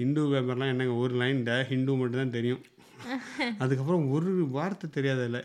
ஹிந்து 0.01 0.23
பேப்பர்லாம் 0.33 0.73
என்னங்க? 0.73 0.95
ஒரு 1.05 1.15
லைன் 1.23 1.41
ட 1.49 1.53
ஹிந்து 1.71 1.93
மட்டும் 2.01 2.23
தான் 2.23 2.35
தெரியும். 2.39 2.63
அதுக்கப்புறம் 3.63 4.11
ஒரு 4.11 4.49
வார்த்தை 4.49 4.87
தெரியாதில்ல 4.95 5.39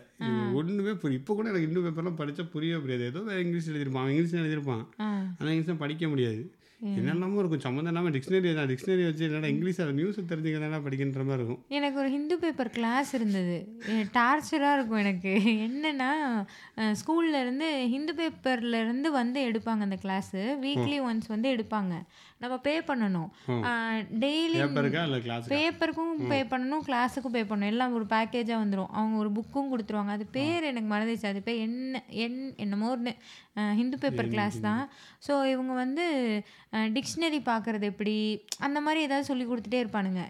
ஒன்றுமே 0.52 0.92
புரியும் 0.92 1.20
இப்போ 1.20 1.34
கூட 1.34 1.46
எனக்கு 1.48 1.66
ஹிந்து 1.66 1.84
பேப்பர்லாம் 1.84 2.18
படித்தா 2.20 2.50
புரியவே 2.50 2.80
புரியாது. 2.84 3.04
ஏதோ 3.06 3.20
வேறு 3.20 3.44
இங்கிலீஷ் 3.44 3.70
எழுதியிருப்பான் 3.70 4.02
அவன் 4.02 4.14
இங்கிலீஷ் 4.14 4.34
எழுதியிருப்பான் 4.34 4.84
ஆனால் 5.38 5.52
இங்கிலீஷ் 5.52 5.82
படிக்க 5.84 6.08
முடியாது. 6.08 6.42
என்னெல்லாமோ 6.90 7.40
இருக்கும். 7.40 7.62
சம்மந்தம் 7.64 7.92
இல்லாமல் 7.92 8.14
டிக்ஷனரி 8.14 8.52
தான். 8.58 8.68
டிக்ஷனரி 8.70 9.02
வச்சு 9.08 9.26
என்னடா 9.26 9.50
இங்கிலீஷ் 9.52 9.80
அதை 9.84 9.92
நியூஸ் 9.98 10.18
தெரிஞ்சுக்கிறதா 10.30 10.80
படிக்கின்ற 10.86 11.20
மாதிரி 11.28 11.38
இருக்கும். 11.40 11.60
எனக்கு 11.78 12.00
ஒரு 12.02 12.10
ஹிந்து 12.14 12.36
பேப்பர் 12.42 12.72
கிளாஸ் 12.78 13.10
இருந்தது. 13.18 13.58
டார்ச்சராக 14.16 14.76
இருக்கும் 14.78 15.02
எனக்கு. 15.04 15.34
என்னென்னா 15.66 16.10
ஸ்கூல்ல 17.00 17.42
இருந்து 17.44 17.68
ஹிந்து 17.94 18.14
பேப்பர்ல 18.20 18.80
இருந்து 18.84 19.10
வந்து 19.20 19.40
எடுப்பாங்க 19.50 19.88
அந்த 19.88 19.98
கிளாஸு 20.06 20.42
வீக்லி 20.64 20.98
ஒன்ஸ் 21.08 21.32
வந்து 21.34 21.48
எடுப்பாங்க. 21.56 21.94
நம்ம 22.42 22.54
பே 22.66 22.72
பண்ணணும். 22.88 23.28
டெய்லி 24.22 24.58
பேப்பருக்கும் 25.52 26.14
பே 26.32 26.38
பண்ணணும் 26.52 26.82
கிளாஸுக்கும் 26.88 27.34
பே 27.36 27.42
பண்ணணும். 27.50 27.72
எல்லாம் 27.74 27.94
ஒரு 27.98 28.06
பேக்கேஜாக 28.14 28.62
வந்துடும் 28.62 28.90
அவங்க 28.98 29.16
ஒரு 29.24 29.30
புக்கும் 29.38 29.70
கொடுத்துருவாங்க. 29.72 30.14
அது 30.18 30.26
பேர் 30.38 30.68
எனக்கு 30.72 30.90
மறந்துச்சு. 30.94 31.28
அது 31.32 31.42
பேர் 31.48 31.62
என்ன 31.68 32.02
என் 32.24 32.40
என்னமோ 32.64 32.90
ஒன்று 32.96 33.14
ஹிந்து 33.78 33.96
பேப்பர் 34.02 34.32
கிளாஸ் 34.34 34.58
தான். 34.68 34.82
ஸோ 35.28 35.32
இவங்க 35.54 35.72
வந்து 35.82 36.06
டிக்ஷனரி 36.94 37.38
பார்க்குறது 37.48 37.84
எப்படி? 37.90 38.14
அந்த 38.66 38.78
மாதிரி 38.84 39.00
ஏதாவது 39.06 39.28
சொல்லி 39.30 39.44
கொடுத்துட்டே 39.48 39.80
இருப்பானுங்க. 39.82 40.22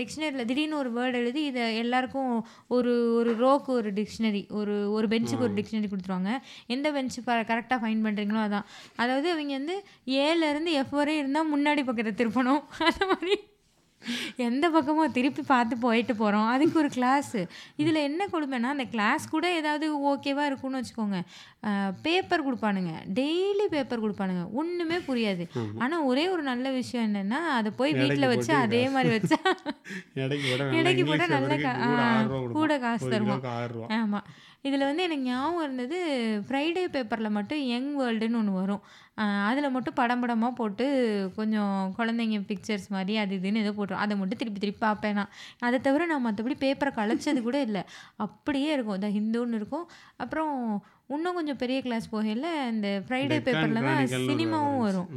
டிக்ஷனரியில் 0.00 0.48
திடீர்னு 0.50 0.80
ஒரு 0.82 0.90
வேர்டு 0.96 1.20
எழுதி 1.22 1.42
இதை 1.50 1.64
எல்லாருக்கும் 1.82 2.32
ஒரு 2.76 2.92
ஒரு 3.20 3.32
ரோக்கு 3.44 3.70
ஒரு 3.78 3.92
டிக்ஷனரி 3.98 4.42
ஒரு 4.60 4.76
ஒரு 4.96 5.08
பெஞ்சுக்கு 5.14 5.46
ஒரு 5.48 5.56
டிக்ஷனரி 5.60 5.90
கொடுத்துருவாங்க. 5.90 6.32
எந்த 6.76 6.90
பெஞ்சு 6.98 7.22
கரெக்டாக 7.28 7.80
ஃபைன் 7.84 8.04
பண்ணுறீங்களோ 8.06 8.42
அதான். 8.46 8.68
அதாவது 9.02 9.28
அவங்க 9.34 9.54
வந்து 9.60 9.76
ஏலேருந்து 10.26 10.72
எஃப் 10.82 10.94
வரை 11.00 11.16
இருந்தால் 11.22 11.52
முன்னாடி 11.54 11.84
பக்கத்தை 11.90 12.14
திருப்பணும். 12.20 12.62
அந்த 12.88 13.04
மாதிரி 13.12 13.36
எந்த 14.46 14.64
பக்கமும் 14.76 15.14
திருப்பி 15.16 15.42
பார்த்து 15.52 15.74
போயிட்டு 15.86 16.14
போகிறோம் 16.22 16.48
அதுக்கு 16.54 16.78
ஒரு 16.82 16.90
கிளாஸு 16.96 17.42
இதில் 17.82 18.06
என்ன 18.08 18.28
கொடுமைன்னா 18.34 18.70
அந்த 18.74 18.86
கிளாஸ் 18.94 19.26
கூட 19.34 19.46
ஏதாவது 19.60 19.86
ஓகேவா 20.12 20.44
இருக்கும்னு 20.50 20.80
வச்சுக்கோங்க. 20.80 21.20
பேப்பர் 22.06 22.46
கொடுப்பானுங்க. 22.46 22.94
டெய்லி 23.18 23.66
பேப்பர் 23.74 24.02
கொடுப்பானுங்க. 24.04 24.44
ஒன்றுமே 24.60 24.98
புரியாது. 25.08 25.44
ஆனால் 25.84 26.06
ஒரே 26.10 26.24
ஒரு 26.34 26.42
நல்ல 26.52 26.70
விஷயம் 26.80 27.06
என்னென்னா 27.08 27.40
அதை 27.58 27.72
போய் 27.80 27.98
வீட்டில் 28.00 28.32
வச்சு 28.32 28.52
அதே 28.64 28.82
மாதிரி 28.96 29.10
வச்சா. 29.16 29.38
இங்கிலீஷ் 30.78 31.08
போட்டால் 31.10 31.36
நல்ல 31.36 31.54
கூட 32.58 32.72
காசு 32.86 33.18
ரூபா. 33.22 33.38
ஆமாம் 34.00 34.26
இதில் 34.68 34.86
வந்து 34.88 35.04
எனக்கு 35.06 35.24
ஞாபகம் 35.30 35.64
இருந்தது 35.64 35.96
ஃப்ரைடே 36.46 36.84
பேப்பரில் 36.92 37.34
மட்டும் 37.36 37.62
யங் 37.72 37.90
வேர்ல்டுன்னு 37.98 38.38
ஒன்று 38.40 38.52
வரும். 38.60 38.84
அதில் 39.48 39.74
மட்டும் 39.74 39.96
படம் 39.98 40.22
படமாக 40.22 40.52
போட்டு 40.60 40.86
கொஞ்சம் 41.36 41.74
குழந்தைங்க 41.98 42.38
பிக்சர்ஸ் 42.48 42.88
மாதிரி 42.94 43.14
அது 43.22 43.36
இதுன்னு 43.38 43.62
ஏதோ 43.64 43.72
போட்டுரும். 43.76 44.02
அதை 44.04 44.14
மட்டும் 44.20 44.40
திருப்பி 44.40 44.60
திருப்பி 44.64 44.82
பார்ப்பேன்? 44.86 45.16
நான் 45.18 45.32
அதை 45.66 45.78
தவிர 45.86 46.08
நான் 46.12 46.24
மற்றபடி 46.26 46.56
பேப்பரை 46.64 46.92
கலைச்சது 46.98 47.42
கூட 47.46 47.60
இல்லை. 47.68 47.82
அப்படியே 48.26 48.72
இருக்கும். 48.76 48.98
இந்த 49.00 49.10
ஹிந்துன்னு 49.18 49.60
இருக்கும். 49.60 49.86
அப்புறம் 50.24 50.52
இன்னும் 51.14 51.38
கொஞ்சம் 51.38 51.60
பெரிய 51.62 51.78
கிளாஸ் 51.86 52.12
போகையில் 52.12 52.50
இந்த 52.74 52.88
ஃப்ரைடே 53.06 53.38
பேப்பரில் 53.46 53.86
தான் 53.88 54.28
சினிமாவும் 54.28 54.84
வரும். 54.88 55.08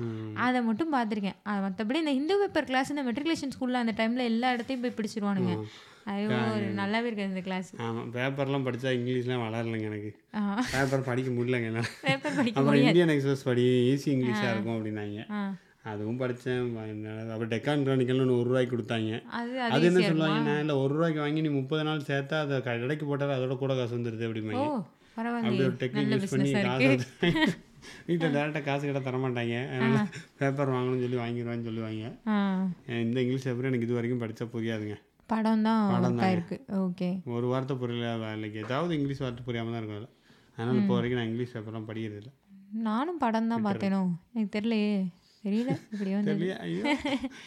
அதை 0.46 0.62
மட்டும் 0.70 0.96
பார்த்துருக்கேன். 0.96 1.38
அது 1.50 1.60
மற்றபடி 1.66 2.02
இந்த 2.04 2.14
ஹிந்து 2.18 2.38
பேப்பர் 2.42 2.70
கிளாஸ் 2.72 2.94
இந்த 2.94 3.06
மெட்ரிகுலேஷன் 3.10 3.54
ஸ்கூலில் 3.56 3.84
அந்த 3.84 3.96
டைமில் 4.00 4.30
எல்லா 4.32 4.50
இடத்தையும் 4.56 4.84
போய் 4.86 4.98
பிடிச்சிருவானுங்க. 4.98 5.56
ஐயோ 6.12 6.28
ஒரு 6.56 6.68
நல்லாவே 6.80 7.08
இருக்காது 7.08 7.34
இந்த 7.34 7.42
கிளாஸ் 7.48 7.70
ஆமாம் 7.86 8.12
பேப்பர்லாம் 8.18 8.66
படித்தா 8.68 8.92
இங்கிலீஷ்லாம் 8.98 9.42
வளரலைங்க 9.46 9.88
எனக்கு. 9.92 10.12
பேப்பர் 10.74 11.08
படிக்க 11.10 11.30
முடியலங்க 11.38 11.70
என்னால். 11.72 11.92
பேப்பர் 12.08 12.38
படிக்க 12.40 12.60
அப்புறம் 12.60 12.82
இந்தியன் 12.86 13.14
எக்ஸ்பிரஸ் 13.14 13.46
படி 13.50 13.64
ஈஸி 13.94 14.10
இங்கிலீஷாக 14.16 14.52
இருக்கும் 14.54 14.76
அப்படின்னாங்க. 14.78 15.20
அதுவும் 15.92 16.20
படித்தேன் 16.22 16.64
அப்புறம் 17.32 17.52
டெக்கான் 17.54 17.86
கிரானிக்கல்னு 17.86 18.38
ஒரு 18.40 18.48
ரூபாய்க்கு 18.50 18.74
கொடுத்தாங்க. 18.74 19.20
அது 19.76 19.88
என்ன 19.90 20.02
சொல்லுவாங்க? 20.10 20.40
நான் 20.50 20.62
இல்லை 20.64 20.76
ஒரு 20.84 20.92
ரூபாய்க்கு 20.98 21.24
வாங்கி 21.26 21.44
நீ 21.46 21.52
முப்பது 21.60 21.86
நாள் 21.90 22.08
சேர்த்தா 22.10 22.40
அதை 22.46 22.58
கடைக்கு 22.68 23.08
போட்டால் 23.12 23.38
அதோட 23.38 23.56
கூட 23.64 23.76
காசு 23.80 23.96
வந்துடுது 23.98 24.28
அப்படிம்பாங்க. 24.30 24.66
அப்படி 25.20 25.64
ஒரு 25.70 25.78
டெக்னிக் 25.84 26.12
யூஸ் 26.16 26.34
பண்ணி 26.36 26.52
காசு 26.68 26.92
வீட்டில் 28.08 28.34
டேரெக்டாக 28.36 28.64
காசு 28.68 28.84
கிட்ட 28.88 29.02
தர 29.06 29.18
மாட்டாங்க 29.24 29.56
அதனால 29.74 30.00
பேப்பர் 30.40 30.72
வாங்கணும்னு 30.74 31.04
சொல்லி 31.06 31.20
வாங்கிடுவான்னு 31.22 31.68
சொல்லுவாங்க. 31.68 32.04
இந்த 33.04 33.18
இங்கிலீஷ் 33.24 33.46
பேப்பர் 33.48 33.70
எனக்கு 33.70 33.88
இது 33.88 33.98
வரைக்கும் 33.98 34.22
படித்தா 34.24 34.46
புரியாதுங்க. 34.56 34.96
படம் 35.32 35.64
தான் 35.68 35.82
படம் 35.94 36.06
ஒர்க் 36.08 36.26
ஆயிருக்கு 36.28 36.58
ஓகே. 36.84 37.10
ஒரு 37.38 37.48
வார்த்தை 37.52 37.76
புரியல 37.82 38.52
ஏதாவது 38.64 38.92
இங்கிலீஷ் 38.98 39.24
வார்த்தை 39.24 39.44
புரியாமல் 39.48 39.74
தான் 39.76 39.82
இருக்கும். 39.84 40.14
அதனால் 40.58 40.80
இப்போ 40.82 40.94
வரைக்கும் 40.98 41.20
நான் 41.20 41.30
இங்கிலீஷ் 41.30 41.54
பேப்பர்லாம் 41.56 41.88
படிக்கிறது 41.90 42.20
இல்லை 42.22 42.34
நானும் 42.88 43.20
படம் 43.24 43.52
தான் 43.52 43.66
பார்த்தேனோ? 43.66 44.00
எனக்கு 44.34 44.52
தெரியலையே. 44.56 44.96
தெரியல. 45.44 45.72
இப்படி 45.94 46.12
வந்து 46.16 46.34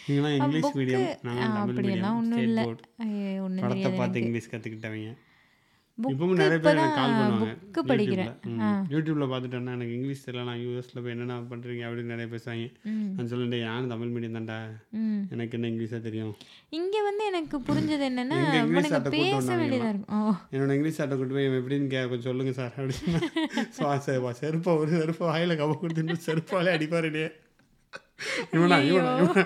நீங்களாம் 0.07 0.37
இங்கிலீஷ் 0.37 0.77
மீடியம் 0.79 1.09
அப்படியெல்லாம் 1.63 2.19
ஒன்றும் 2.21 2.45
இல்லை. 2.49 2.65
ஒன்றும் 3.47 3.65
படத்தை 3.65 3.91
பார்த்து 3.99 4.23
இங்கிலீஷ் 4.25 4.53
கற்றுக்கிட்டவங்க 4.53 5.11
இப்பவும் 6.13 6.41
நிறைய 6.41 6.59
பேர் 6.65 6.79
எனக்கு 6.81 6.99
கால் 6.99 7.15
பண்ணுவாங்க. 7.19 7.55
படிக்கிறேன். 7.91 8.31
யூடியூப்ல. 8.93 9.27
பார்த்துட்டேன்னா 9.33 9.73
எனக்கு 9.77 9.95
இங்கிலீஷ் 9.99 10.25
தெரியல 10.27 10.45
நான் 10.49 10.63
யூஎஸ்ல 10.65 11.03
போய் 11.03 11.15
என்னென்ன 11.15 11.39
பண்ணுறீங்க 11.51 11.83
அப்படின்னு 11.89 12.13
நிறைய 12.15 12.29
பேசுவாங்க. 12.35 12.67
நான் 13.17 13.31
சொல்லுறேன் 13.33 13.63
யாரும் 13.65 13.93
தமிழ் 13.93 14.13
மீடியம் 14.15 14.37
தான்டா? 14.39 14.59
எனக்கு 15.35 15.57
என்ன 15.59 15.71
இங்கிலீஷாக 15.73 16.03
தெரியும்? 16.09 16.33
இங்கே 16.79 17.03
வந்து 17.09 17.25
எனக்கு 17.31 17.59
புரிஞ்சது 17.69 18.07
என்னன்னா 18.11 18.39
இங்கிலீஷ் 18.63 18.97
பேச 19.17 19.57
வேண்டியதாக 19.61 19.93
இருக்கும். 19.95 20.33
என்னோட 20.55 20.73
இங்கிலீஷ் 20.79 20.99
சாட்டை 21.01 21.17
கூட்டு 21.19 21.37
போய் 21.39 21.51
எப்படின்னு 21.61 21.93
கே 21.95 22.03
கொஞ்சம் 22.15 22.31
சொல்லுங்க 22.31 22.55
சார் 22.61 22.75
அப்படின்னு 22.79 23.23
செருப்பா 24.41 24.75
ஒரு 24.83 24.91
செருப்பா 24.99 25.27
வாயில 25.33 25.59
கவ 25.63 25.79
கொடுத்துட்டு 25.83 26.27
செருப்பாலே 26.29 26.75
அடிப்பாருடே 26.77 27.29
இவனா 28.57 28.77
இவனா 28.89 29.13
இவனா. 29.21 29.45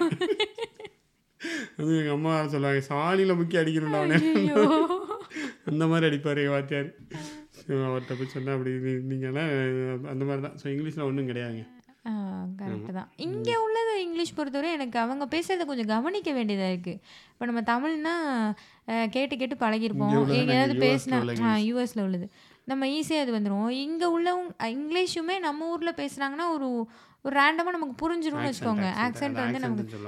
அது 1.79 1.91
எங்கள் 1.99 2.15
அம்மா 2.17 2.33
சொல்லுவாங்க 2.53 2.81
சாணியில் 2.89 3.39
முக்கி 3.39 3.57
அடிக்கணும்டா 3.61 4.01
அவனே 4.03 4.19
அந்த 5.67 5.87
மாதிரி 5.87 6.07
அடிப்பார் 6.09 6.49
வாத்தியார். 6.49 6.89
அவர்கிட்ட 7.69 8.15
போய் 8.19 8.33
சொன்னேன் 8.33 8.55
அப்படி 8.55 8.71
நீ- 8.85 9.05
நீங்கெல்லாம் 9.11 9.51
அந்த 10.09 10.25
மாதிரி 10.25 10.43
தான் 10.43 10.57
ஸோ 10.63 10.67
இங்கிலீஷில் 10.67 11.03
ஒன்றும் 11.03 11.29
கிடையாதுங்க. 11.29 11.65
கரெக்டு 12.61 12.93
தான். 12.93 13.09
இங்கே 13.17 13.57
உள்ளது 13.57 14.03
இங்கிலீஷ் 14.03 14.35
பொறுத்தவரை 14.35 14.73
எனக்கு 14.73 14.99
அவங்க 14.99 15.25
பேசுறதை 15.31 15.65
கொஞ்சம் 15.65 15.87
கவனிக்க 15.87 16.33
வேண்டியதாக 16.33 16.75
இருக்குது 16.75 16.99
இப்போ 17.33 17.45
நம்ம 17.45 17.63
தமிழ்னா 17.73 18.15
கேட்டு 19.09 19.37
கேட்டு 19.37 19.57
பழகிருப்போம். 19.57 20.17
எங்கேயாவது 20.33 20.75
பேசினா 20.81 21.21
யூஎஸில் 21.69 22.03
உள்ளது. 22.03 22.27
நம்ம 22.65 22.87
ஈஸியாக 22.89 23.21
அது 23.21 23.33
வந்துடும் 23.33 23.69
இங்கே 23.79 24.07
உள்ளவங்க 24.07 24.53
இங்கிலீஷுமே 24.75 25.39
நம்ம 25.39 25.69
ஊரில் 25.69 25.99
பேசுனாங்கன்னா 26.01 26.47
ஒரு 26.53 26.69
ஒரு 27.25 27.41
ரேண்டமாக 27.41 27.71
நமக்கு 27.71 28.09
புரிஞ்சிரும்னு 28.09 28.53
வச்சுக்கோங்க. 28.53 28.87
ஆக்சென்ட் 29.05 29.33
வந்து 29.33 29.59
நமக்கு 29.59 29.99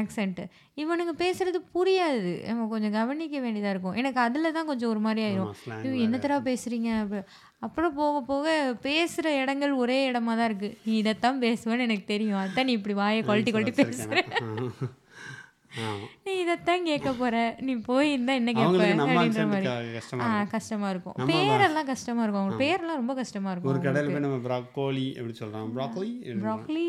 ஆக்சென்ட்டு 0.00 0.44
இவனுங்க 0.76 1.20
பேசுறது 1.20 1.56
புரியாது. 1.74 2.46
நம்ம 2.46 2.66
கொஞ்சம் 2.66 2.92
கவனிக்க 2.92 3.40
வேண்டியதாக 3.40 3.70
இருக்கும். 3.70 3.92
எனக்கு 3.92 4.20
அதில் 4.20 4.52
தான் 4.52 4.66
கொஞ்சம் 4.66 4.90
ஒரு 4.90 4.98
மாதிரி 4.98 5.26
ஆயிரும். 5.26 5.52
ஐயோ 5.70 6.06
வேற. 6.06 6.06
என்னத்தடா 6.06 6.42
பேசுறீங்க? 6.42 6.98
அப்ப- 7.00 7.26
அப்புறம் 7.58 7.94
போக 7.94 8.20
போக 8.20 8.74
பேசுகிற 8.80 9.36
இடங்கள் 9.36 9.72
ஒரே 9.72 10.10
இடமா 10.10 10.24
தான் 10.24 10.44
இருக்கு. 10.44 10.78
நீ 10.84 10.96
இதைத்தான் 10.96 11.40
பேசுவேன்னு 11.40 11.78
எனக்கு 11.78 12.04
தெரியும். 12.06 12.38
அதான் 12.38 12.64
நீ 12.64 12.72
இப்படி 12.72 12.94
வாயை 12.94 13.22
கொல்ட்டி 13.22 13.52
பேசுற. 13.82 14.24
ஆமாம் 14.42 14.72
நீ 16.26 16.32
இதைத்தான் 16.40 16.84
கேட்க 16.84 17.10
போற. 17.12 17.34
நீ 17.60 17.72
போய் 17.86 18.08
இருந்தா 18.12 18.32
என்ன 18.32 18.50
கேட்ப? 18.52 18.84
அப்படின்ற 19.04 19.44
மாதிரி. 19.46 19.66
கஷ்டமா 20.52 20.88
இருக்கும். 20.90 21.16
பேரெல்லாம் 21.30 21.88
கஷ்டமா 21.90 22.22
இருக்கும். 22.22 22.42
அவங்க 22.42 22.56
பேரெல்லாம் 22.62 23.00
ரொம்ப 23.00 23.14
கஷ்டமா 23.14 23.48
ஒரு 23.50 23.58
இருக்கும் 23.58 23.84
கடையில் 23.86 24.10
போய் 24.10 24.24
நம்ம 24.26 24.38
ப்ராக்கோலி 24.46 25.04
எப்படி 25.14 25.34
சொல்கிறோம் 25.34 25.70
ப்ராக்கோலி 25.76 26.12
ப்ராக்லி 26.44 26.86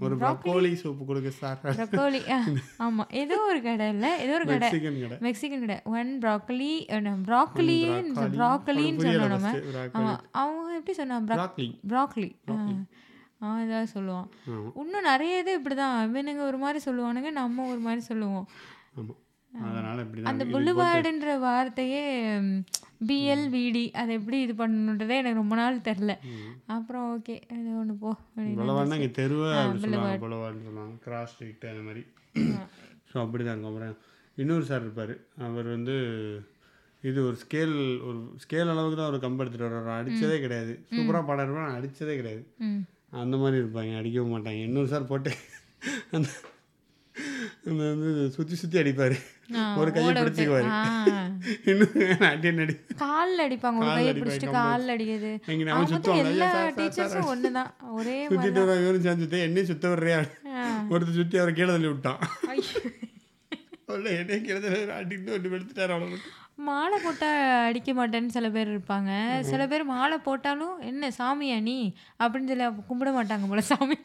ஒரு 0.00 0.16
ப்ராக்கோலி 0.18 0.72
சூப்பு 0.82 1.04
கொடுங்க 1.04 1.32
சார் 1.38 1.60
ப்ரொக்கோலி 1.70 2.22
ஆமா. 2.86 3.06
ஏதோ 3.22 3.38
ஒரு 3.46 3.60
கடை 3.62 3.88
இல்ல 3.88 4.06
ஏதோ 4.18 4.34
ஒரு 4.34 4.46
கடை. 4.46 4.70
மெக்சிகன் 5.22 5.64
கடை. 5.64 5.78
ஒன் 5.94 6.12
ப்ராக்கலி 6.20 6.72
ப்ராக்கலி 7.26 7.80
ப்ராக்கலின்னு 8.36 9.00
புரியல 9.00 9.24
சொன்னோம் 9.26 9.56
நம்ம. 9.86 10.14
அவங்க 10.36 10.78
எப்படி 10.78 10.96
சொன்னா 10.96 11.18
ப்ராக்லி 11.30 11.68
ப்ராக்லி 11.88 12.30
அவன் 13.44 13.64
ஏதாவது 13.66 13.88
சொல்லுவான். 13.96 14.28
இன்னும் 14.82 15.08
நிறைய 15.10 15.40
இது 15.42 15.52
இப்படிதான். 15.58 15.96
இவனுங்க 16.08 16.42
ஒரு 16.50 16.58
மாதிரி 16.64 16.80
சொல்லுவானுங்க 16.88 17.30
நம்ம 17.42 17.66
ஒரு 17.72 17.80
மாதிரி 17.86 18.02
சொல்லுவோம். 18.10 18.46
அந்த 19.52 20.42
தான் 20.42 20.52
புல்லுவாடுன்ற 20.54 21.34
வார்த்தையே 21.44 22.00
பிஎல் 23.08 23.44
விடி 23.54 23.84
அதை 24.00 24.12
எப்படி 24.18 24.38
இது 24.44 24.54
பண்ணணுன்றதே 24.60 25.16
எனக்கு 25.20 25.40
ரொம்ப 25.42 25.54
நாள் 25.60 25.84
தெரில 25.88 26.12
அப்புறம் 26.74 27.04
ஓகே 27.14 27.36
அது 27.54 27.68
ஒன்று 27.82 27.94
போ. 28.02 28.10
புலவாடுனா 28.60 28.98
தெருவை 29.20 29.50
புலவாடுன்னு 30.24 30.66
சொல்லுவாங்க 30.68 30.96
கிராஸ் 31.06 31.32
ஸ்ட்ரீட் 31.34 31.70
அந்த 31.72 31.84
மாதிரி. 31.88 32.02
ஸோ 33.10 33.16
அப்படி 33.24 33.44
தான் 33.48 33.64
அப்புறம் 33.70 33.94
இன்னொரு 34.42 34.66
சார் 34.70 34.84
இருப்பார். 34.86 35.14
அவர் 35.48 35.68
வந்து 35.76 35.96
இது 37.02 37.18
ஒரு 37.28 37.36
ஸ்கேல் 37.44 37.76
ஒரு 38.08 38.18
ஸ்கேல் 38.44 38.72
அளவுக்கு 38.72 38.98
தான் 38.98 39.08
அவர் 39.10 39.24
கம்பு 39.24 39.42
எடுத்துகிட்டு 39.42 39.68
வர்றாரு 39.68 39.98
அடித்ததே 40.00 40.38
கிடையாது. 40.44 40.74
சூப்பராக 40.92 41.20
இருப்பார் 41.20 41.42
ஆனால் 41.46 41.76
அடித்ததே 41.78 42.16
கிடையாது. 42.20 42.44
அந்த 43.22 43.34
மாதிரி 43.42 43.56
இருப்பாங்க 43.62 43.98
அடிக்கவும் 44.00 44.34
மாட்டாங்க. 44.34 44.60
இன்னொரு 44.68 44.88
சார் 44.92 45.10
போட்டு 45.12 45.32
அந்த 46.16 46.28
அந்த 47.68 47.82
வந்து 47.90 48.08
சுற்றி 48.34 48.54
சுற்றி 48.60 48.76
அடிப்பார். 48.80 49.14
ஒரு 49.80 49.90
கையை. 49.94 50.10
பிடிச்சிக்குவாரு. 50.16 50.68
இன்னும் 51.70 52.24
அடி 52.28 52.48
அடி. 52.64 52.74
கால்ல 53.02 53.44
அடிப்பாங்க 53.46 53.80
ஒரு 53.84 53.92
கையை 53.98 54.12
பிடிச்சிட்டு 54.18 54.56
கால்ல 54.56 54.94
அடிக்கிறது. 54.96 55.30
இங்கே 55.52 55.66
நம்ம 55.68 55.88
சுற்றுவாங்க 55.92 56.32
எல்லா 56.34 56.50
டீச்சர்ஸும் 56.78 57.30
ஒன்று 57.32 57.50
தான் 57.58 57.70
ஒரே 57.98 58.16
சுற்றிட்டு 58.32 58.62
வர 58.64 58.76
இவரும் 58.82 59.06
சேர்ந்துட்டு 59.06 59.40
என்னையும் 59.46 59.70
சுத்த 59.72 59.94
வர்றியா. 59.94 60.20
ஒருத்தர் 60.92 61.18
சுற்றி 61.20 61.38
அவரை 61.42 61.54
கீழே 61.58 61.70
தள்ளி 61.72 61.90
விட்டான். 61.92 62.20
என்னையும் 64.18 64.46
கீழே 64.48 64.60
தள்ளி 64.66 64.82
அடிட்டு 65.00 65.34
ஒன்று 65.36 65.56
எடுத்துட்டார் 65.58 65.94
மட்டும். 66.02 66.26
மாலை 66.58 66.98
போட்டால் 67.04 67.40
அடிக்க 67.68 67.90
மாட்டேன்னு 67.98 68.34
சில 68.36 68.46
பேர் 68.54 68.70
இருப்பாங்க. 68.74 69.10
சில 69.50 69.62
பேர் 69.70 69.90
மாலை 69.94 70.16
போட்டாலும் 70.28 70.76
என்ன 70.90 71.10
சாமியா 71.18 71.58
நீ? 71.68 71.78
அப்படின்னு 72.22 72.50
சொல்லி 72.52 72.66
கும்பிட 72.90 73.10
மாட்டாங்க 73.18 73.46
போல 73.50 73.62
சாமி. 73.70 73.96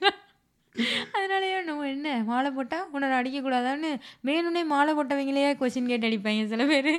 அதனாலயே 1.17 1.55
நம்ம 1.67 1.87
என்ன 1.93 2.09
மாலை 2.29 2.49
போட்டால் 2.57 2.89
உன்னை 2.95 3.07
அடிக்கக்கூடாதான்னு? 3.19 3.89
வேணும்னே 4.27 4.61
மாலை 4.73 4.91
போட்டவங்களையே 4.97 5.49
கொஷின் 5.61 5.89
கேட்டு 5.91 6.09
அடிப்பாங்க 6.09 6.43
சில 6.53 6.65
பேர். 6.71 6.91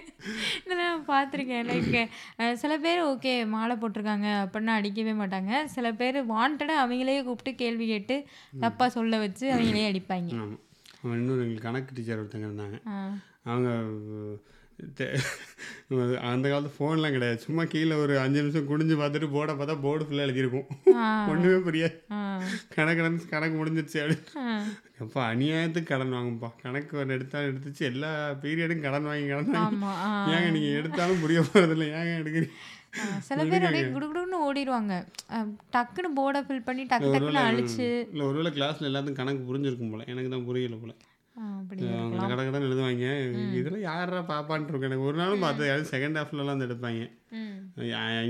இதெல்லாம் 0.64 1.04
பார்த்துருக்கேன் 1.10 1.68
லைக் 1.70 1.96
சில 2.62 2.72
பேர் 2.84 3.00
ஓகே 3.10 3.34
மாலை 3.54 3.76
போட்டிருக்காங்க 3.82 4.28
அப்படின்னா 4.44 4.74
அடிக்கவே 4.80 5.14
மாட்டாங்க. 5.22 5.52
சில 5.76 5.92
பேர் 6.00 6.18
வாண்டடாக 6.32 6.82
அவங்களையே 6.84 7.22
கூப்பிட்டு 7.28 7.54
கேள்வி 7.62 7.88
கேட்டு 7.92 8.16
தப்பாக 8.64 8.90
சொல்ல 8.98 9.18
வச்சு 9.24 9.46
அவங்களையே 9.56 9.90
அடிப்பாங்க. 9.92 10.30
இன்னொரு 11.18 11.42
எங்களுக்கு 11.44 11.68
கணக்கு 11.68 11.96
டீச்சர் 11.98 12.20
ஒருத்தங்க 12.22 12.50
இருந்தாங்க. 12.50 12.78
அவங்க 13.52 13.70
அந்த 16.30 16.44
காலத்து 16.50 16.70
ஃபோன்லாம் 16.76 17.14
கிடையாது. 17.16 17.38
சும்மா 17.44 17.62
கீழே 17.72 17.94
ஒரு 18.04 18.14
அஞ்சு 18.22 18.38
நிமிஷம் 18.42 18.68
குனிஞ்சு 18.70 18.94
பார்த்துட்டு 19.00 19.28
போர்டை 19.34 19.54
பார்த்தா 19.58 19.76
போர்டு 19.84 20.06
ஃபுல்லாக 20.06 20.26
எழுதியிருக்கும். 20.26 20.68
ஒன்றுமே 21.32 21.58
புரியாது. 21.66 21.96
கணக்கு 22.76 23.28
கணக்கு 23.34 23.56
முடிஞ்சிருச்சு 23.60 23.98
அப்படின்னு. 24.02 24.72
அப்போ 25.04 25.20
அநியாயத்துக்கு 25.32 25.90
கடன் 25.92 26.14
வாங்கும்பா. 26.16 26.50
கணக்கு 26.64 27.04
எடுத்தாலும் 27.16 27.50
எடுத்துச்சு. 27.50 27.82
எல்லா 27.92 28.12
பீரியடும் 28.44 28.84
கடன் 28.86 29.08
வாங்கி 29.10 29.26
கடன் 29.32 29.56
வாங்கி. 29.56 30.34
ஏங்க 30.36 30.50
நீங்கள் 30.58 30.78
எடுத்தாலும் 30.80 31.22
புரிய 31.24 31.40
போகிறதில்ல 31.48 31.90
ஏங்க 32.00 32.14
எடுக்கிறீங்க? 32.20 32.52
சில 33.26 33.44
பேர் 33.50 33.64
அப்படியே 33.66 33.84
குடுகுடுன்னு 33.94 34.38
ஓடிடுவாங்க. 34.46 34.94
டக்குன்னு 35.74 36.10
போர்டை 36.18 36.40
ஃபில் 36.48 36.66
பண்ணி 36.66 36.82
டக்கு 36.90 37.12
டக்குன்னு 37.14 37.46
அழிச்சு. 37.50 37.86
இல்லை 38.12 38.26
ஒருவேளை 38.30 38.50
கிளாஸில் 38.58 38.88
எல்லாத்துக்கும் 38.90 39.20
கணக்கு 39.20 39.48
புரிஞ்சிருக்கும் 39.50 39.92
போல. 39.94 40.04
எனக்கு 40.14 40.32
தான் 40.34 40.48
புரியல 40.50 40.76
போல. 40.82 40.92
அவங்க 41.40 42.26
கடை 42.30 42.42
கடன் 42.46 42.66
எழுதுவாங்க. 42.68 43.06
இதெல்லாம் 43.58 43.84
யாரா 43.86 44.16
இருக்கும். 44.16 44.86
எனக்கு 44.88 45.06
ஒரு 45.10 45.16
நாளும் 45.20 45.44
பார்த்து 45.44 45.70
செகண்ட் 45.92 46.18
ஹாஃப்லலாம் 46.20 46.52
வந்து 46.54 46.68
எடுப்பாங்க. 46.68 47.04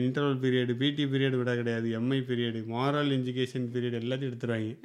இன்டர்வல் 0.04 0.38
பீரியடு 0.44 0.74
பிடி 0.82 1.04
பீரியட் 1.14 1.38
விட 1.40 1.54
கிடையாது. 1.60 1.88
MI 2.00 2.20
period 2.28 2.60
moral 2.76 3.12
education 3.18 3.66
period 3.74 3.98
எல்லாத்தையும் 4.02 4.30
எடுத்துருவாங்க. 4.30 4.76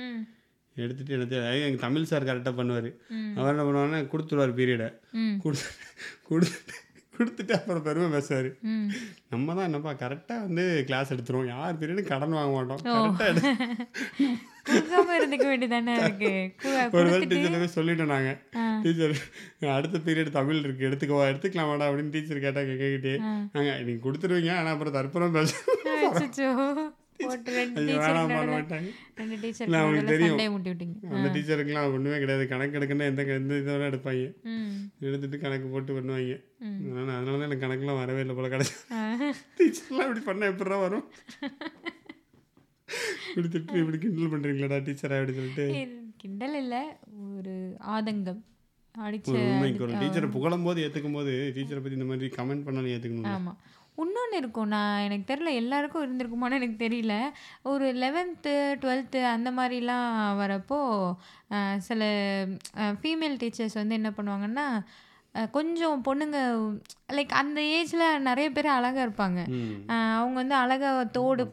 எடுத்துட்டு 0.75 1.15
எடுத்து 1.17 1.37
எங்கள் 1.67 1.85
தமிழ் 1.85 2.09
சார் 2.09 2.27
கரெக்டாக 2.31 2.55
பண்ணுவார். 2.57 2.89
அவர் 3.37 3.53
என்ன 3.53 3.63
பண்ணுவாருன்னா 3.67 4.01
கொடுத்துருவார் 4.11 4.57
பீரியடை 4.59 4.89
கொடுத்து 5.45 5.69
கொடுத்துட்டு 6.31 6.75
கொடுத்துட்டு 7.17 7.53
அப்புறம் 7.57 7.85
பெருமை 7.85 8.09
பேசுவார். 8.15 8.49
நம்ம 9.33 9.53
தான் 9.57 9.67
என்னப்பா 9.69 9.91
கரெக்டாக 10.01 10.43
வந்து 10.47 10.65
கிளாஸ் 10.89 11.13
எடுத்துருவோம். 11.13 11.49
யார் 11.55 11.79
பீரியடும் 11.79 12.11
கடன் 12.11 12.37
வாங்க 12.39 12.53
மாட்டோம். 12.57 12.83
கரெக்டாக 12.97 13.55
எடு 14.67 14.77
கொடுக்காம 14.77 15.15
இருந்துக்க 15.17 15.45
வேண்டியதானே 15.47 15.93
இருக்கு? 15.99 16.31
ஒரு 16.65 16.89
கொடுத்துட்டு. 16.95 17.29
டீச்சர் 17.33 17.55
போய் 17.55 17.75
சொல்லிட்டோம் 17.75 18.11
நாங்கள் 18.13 18.37
ஆ. 18.57 18.65
டீச்சர் 18.83 19.15
அடுத்த 19.73 20.01
பீரியட் 20.05 20.37
தமிழ் 20.37 20.61
இருக்குது 20.61 20.87
எடுத்துக்கவா 20.89 21.29
எடுத்துக்கலாமாடா 21.31 21.87
அப்படின்னு 21.89 22.15
டீச்சர் 22.15 22.43
கேட்டால் 22.45 22.69
கேட்டுக்கிட்டே 22.71 23.15
ஆ. 23.23 23.33
நாங்கள் 23.53 23.85
நீங்கள் 23.85 24.05
கொடுத்துருவீங்க 24.05 24.53
ஆனால் 24.57 24.73
அப்புறம் 24.75 24.97
தற்புறம் 24.97 25.35
பேச 25.35 25.51
பண்ண 31.07 31.29
டீச்சருக்குலாம் 31.35 31.87
ஒன்றுமே 31.89 32.17
கிடையாது. 32.19 32.43
கணக்கு 32.47 32.77
எடுக்கணும்னா 32.79 33.07
எந்த 33.07 33.23
எந்த 33.35 33.53
இதெல்லாம் 33.55 33.89
எடுப்பாங்க? 33.89 34.25
எடுத்துட்டு 35.03 35.37
கணக்கு 35.39 35.67
போட்டு 35.67 35.91
பண்ணுவாங்க. 35.97 36.35
அதனால 36.81 37.07
அதனால 37.15 37.33
தான் 37.33 37.47
எனக்கு 37.47 37.65
கணக்குலாம் 37.65 37.99
வரவே 37.99 38.21
இல்லை 38.21 38.35
போல 38.35 38.49
கிடையாது. 38.49 38.75
டீச்சர்லாம் 39.57 40.07
இப்படி 40.07 40.23
பண்ணால் 40.27 40.51
எப்படிதான் 40.51 40.85
வரும்? 40.85 41.05
இப்படி 43.37 43.49
திட்டு 43.53 43.81
இப்படி 43.81 43.97
கிண்டல் 44.03 44.31
பண்ணுறீங்களாடா 44.31 44.77
டீச்சரா 44.85 45.17
அப்படி 45.17 45.33
சொல்லிட்டு. 45.33 45.65
கிண்டல் 46.21 46.55
இல்ல 46.61 46.75
ஒரு 47.35 47.53
ஆதங்கம். 47.95 48.39
அடிச்ச 48.95 49.31
ஒரு 49.85 49.97
டீச்சரை 49.99 50.27
புகழும் 50.35 50.63
போது 50.63 50.83
ஏற்றுக்கும் 50.85 51.17
போது 51.17 51.33
டீச்சரை 51.55 51.81
பற்றி 51.81 51.97
இந்த 51.99 52.07
மாதிரி 52.11 52.29
கமெண்ட் 52.37 52.65
பண்ணாலும் 52.65 52.93
ஏற்றுக்கணும் 52.93 53.33
ஆமா. 53.33 53.53
இன்னொன்று 53.97 54.37
இருக்கும் 54.37 54.67
நான் 54.67 55.03
எனக்கு 55.03 55.25
தெரில 55.29 55.51
எல்லாருக்கும் 55.53 56.03
இருந்திருக்குமான்னு 56.05 56.57
எனக்கு 56.59 56.77
தெரியல. 56.85 57.13
ஒரு 57.63 57.85
லெவன்த்து 58.03 58.53
டுவெல்த்து 58.81 59.21
அந்த 59.25 59.51
மாதிரிலாம் 59.51 60.09
வரப்போ 60.41 60.79
சில 61.87 62.01
ஃபீமேல் 63.01 63.39
டீச்சர்ஸ் 63.43 63.79
வந்து 63.81 63.99
என்ன 63.99 64.11
பண்ணுவாங்கன்னா 64.17 64.65
கொஞ்சம் 65.55 65.97
பொண்ணுங்க 66.07 66.37
லைக் 67.15 67.33
அந்த 67.39 67.59
ஏஜில் 67.75 68.03
நிறைய 68.27 68.47
பேர் 68.55 68.67
அழகாக 68.75 69.03
இருப்பாங்க. 69.07 69.39
அவங்க 70.19 70.37
வந்து 70.41 70.55
அழகாக 70.61 71.03
தோடு 71.17 71.43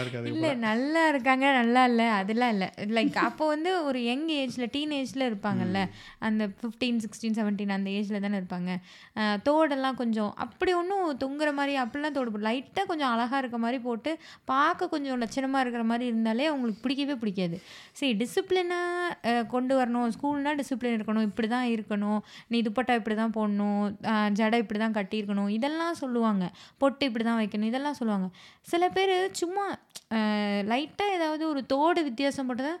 இருக்காது 0.00 0.30
இல்லை 0.32 0.50
நல்லா 0.66 1.02
இருக்காங்க 1.12 1.46
நல்லா 1.60 1.82
இல்லை 1.90 2.06
அதெல்லாம் 2.18 2.52
இல்லை. 2.54 2.68
லைக் 2.96 3.16
அப்போ 3.28 3.44
வந்து 3.52 3.70
ஒரு 3.88 4.00
யங் 4.10 4.28
ஏஜில் 4.40 4.66
டீன் 4.74 4.92
ஏஜில் 4.98 5.26
இருப்பாங்கல்ல 5.30 5.80
அந்த 6.28 6.48
ஃபிஃப்டீன் 6.60 7.00
சிக்ஸ்டீன் 7.04 7.36
செவன்டீன் 7.38 7.74
அந்த 7.78 7.90
ஏஜில் 7.98 8.22
தானே 8.26 8.38
இருப்பாங்க. 8.42 8.76
தோடெல்லாம் 9.48 9.98
கொஞ்சம் 10.02 10.32
அப்படி 10.46 10.74
ஒன்றும் 10.80 11.18
தொங்குற 11.24 11.52
மாதிரி 11.60 11.74
அப்படிலாம் 11.84 12.16
தோடு 12.18 12.30
போட்டு 12.30 12.48
லைட்டாக 12.50 12.86
கொஞ்சம் 12.92 13.12
அழகாக 13.14 13.42
இருக்க 13.44 13.60
மாதிரி 13.64 13.80
போட்டு 13.88 14.12
பார்க்க 14.52 14.92
கொஞ்சம் 14.94 15.20
லட்சணமாக 15.24 15.64
இருக்கிற 15.66 15.86
மாதிரி 15.92 16.06
இருந்தாலே 16.12 16.46
அவங்களுக்கு 16.52 16.84
பிடிக்கவே 16.86 17.16
பிடிக்காது. 17.24 17.58
சரி 17.98 18.14
டிசிப்ளினாக 18.22 19.42
கொண்டு 19.56 19.74
வரணும். 19.80 20.08
ஸ்கூல்னால் 20.18 20.60
டிசிப்ளின் 20.62 20.96
இருக்கணும். 20.98 21.28
இப்படி 21.30 21.52
தான் 21.54 21.70
இருக்கணும். 21.74 22.20
நீ 22.52 22.60
துப்பட்டா 22.68 22.94
இப்படி 23.00 23.16
தான் 23.22 23.34
போடணும். 23.38 23.84
ஜடை 24.40 24.60
இப்படி 24.64 24.80
தான் 24.84 24.96
கட்டியிருக்கணும். 24.98 25.50
இதெல்லாம் 25.58 26.00
சொல்லுவாங்க. 26.02 26.44
பொட்டு 26.82 27.08
இப்படி 27.10 27.26
தான் 27.30 27.40
வைக்கணும். 27.42 27.70
இதெல்லாம் 27.72 27.98
சொல்லுவாங்க. 28.02 28.28
சில 28.72 28.84
பேர் 28.98 29.14
சும்மா 29.42 29.66
லைட்டாக 30.70 31.14
ஏதாவது 31.16 31.44
ஒரு 31.52 31.60
தோடு 31.70 32.00
வித்தியாசம் 32.08 32.46
மட்டும் 32.48 32.66
தான் 32.68 32.80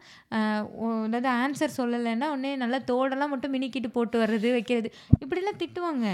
அதாவது 1.06 1.28
ஆன்சர் 1.42 1.74
சொல்லலைன்னா 1.78 2.26
உடனே 2.34 2.50
நல்லா 2.62 2.78
தோடெல்லாம் 2.90 3.32
மட்டும் 3.32 3.54
மினிக்கிட்டு 3.54 3.88
போட்டு 3.96 4.16
வர்றது 4.22 4.48
வைக்கிறது. 4.56 4.88
இப்படிலாம் 5.22 5.58
திட்டுவாங்க. 5.62 6.06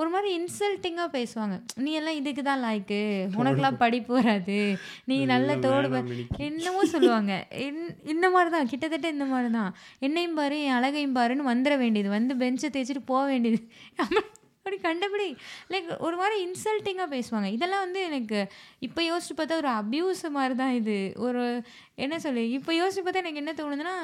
ஒரு 0.00 0.08
மாதிரி 0.14 0.28
இன்சல்ட்டிங்காக 0.38 1.10
பேசுவாங்க. 1.16 1.56
நீ 1.84 1.92
எல்லாம் 2.00 2.18
இதுக்கு 2.20 2.42
தான் 2.50 2.62
லாய்க்கு 2.66 3.00
உனக்கெல்லாம் 3.40 3.80
படிப்பு 3.84 4.12
வராது. 4.18 4.58
நீ 5.10 5.16
நல்ல 5.32 5.56
தோடு. 5.66 6.02
என்னமோ 6.48 6.84
சொல்லுவாங்க. 6.94 7.32
இந்த 8.14 8.26
மாதிரி 8.34 8.52
தான். 8.56 8.70
கிட்டத்தட்ட 8.72 9.08
இந்த 9.16 9.26
மாதிரி 9.32 9.50
தான். 9.58 9.72
என்னையும் 10.08 10.38
பாரு 10.40 10.58
என் 10.68 10.78
அழகையும் 10.78 11.16
பாருன்னு 11.18 11.50
வந்துட 11.52 11.76
வேண்டியது 11.84 12.07
வந்து 12.16 12.34
பெஞ்சை 12.42 12.70
தேய்ச்சிட்டு 12.76 13.10
போக 13.12 13.24
வேண்டியது. 13.32 13.60
அப்படி 13.96 14.76
கண்டபடி 14.82 15.26
லைக் 15.72 15.86
ஒரு 16.06 16.16
மாதிரி 16.16 16.36
இன்சல்ட்டிங்காக 16.46 17.08
பேசுவாங்க. 17.14 17.48
இதெல்லாம் 17.56 17.84
வந்து 17.86 18.00
எனக்கு 18.08 18.38
இப்போ 18.86 19.00
யோசிச்சு 19.02 19.34
பார்த்தா 19.36 19.60
ஒரு 19.62 19.70
அப்யூஸ் 19.80 20.22
மாதிரி 20.36 20.54
தான் 20.54 20.74
இது. 20.80 20.96
ஒரு 21.26 21.42
என்ன 22.04 22.18
சொல்லு 22.24 22.42
இப்போ 22.58 22.72
யோசிச்சு 22.80 23.02
பார்த்தா 23.04 23.22
எனக்கு 23.24 23.42
என்ன 23.44 23.54
தோணுதுன்னா 23.60 23.96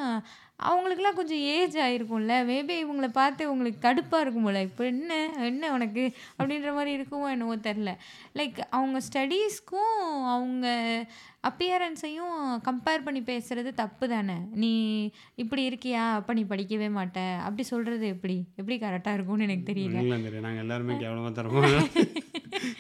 அவங்களுக்குலாம் 0.63 1.19
கொஞ்சம் 1.19 1.43
ஏஜ் 1.55 1.77
ஆயிருக்கும்ல. 1.77 2.35
மேபி 2.51 2.75
இவங்கள 2.85 3.09
பார்த்து 3.13 3.51
உங்களுக்கு 3.53 3.81
கடுப்பாக 3.89 4.21
இருக்கும் 4.25 4.43
போல 4.43 4.63
இப்போ 4.63 4.85
என்ன? 4.85 5.13
என்ன 5.37 5.73
உனக்கு? 5.73 6.05
அப்படின்ற 6.39 6.73
மாதிரி 6.75 6.91
இருக்குமோ 6.99 7.29
என்னவோ 7.31 7.57
தெரில 7.69 7.93
லைக் 8.39 8.59
அவங்க 8.71 9.01
ஸ்டடீஸ்க்கும் 9.09 9.97
அவங்க 10.35 10.67
அப்பியரன்ஸையும் 11.49 12.37
கம்பேர் 12.69 13.05
பண்ணி 13.07 13.21
பேசுறது 13.21 13.71
தப்பு 13.75 14.09
தானே? 14.09 14.37
நீ 14.63 14.73
இப்படி 15.35 15.63
இருக்கியா? 15.69 16.05
அப்போ 16.19 16.33
நீ 16.33 16.43
படிக்கவே 16.43 16.89
மாட்ட. 16.99 17.37
அப்படி 17.39 17.63
சொல்கிறது 17.63 18.07
எப்படி? 18.09 18.37
எப்படி 18.57 18.79
கரெக்டாக 18.79 19.17
இருக்கும்னு 19.19 19.45
எனக்கு 19.45 19.73
தெரியல. 19.73 20.41
நாங்கள் 20.41 20.63
எல்லாருமே 20.65 20.97
கேவலமாக 20.97 21.33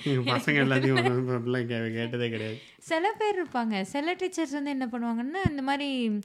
எங்கள் 0.04 0.32
பசங்க 0.32 0.58
எல்லாத்தையும் 0.64 1.94
கேட்டதே 1.98 2.30
கிடையாது. 2.30 2.56
சில 2.78 3.12
பேர் 3.18 3.38
இருப்பாங்க. 3.42 3.82
சில 3.82 4.14
டீச்சர்ஸ் 4.14 4.56
வந்து 4.58 4.70
என்ன 4.70 4.86
பண்ணுவாங்கன்னா 4.92 5.42
இந்த 5.50 5.62
மாதிரி 5.62 6.20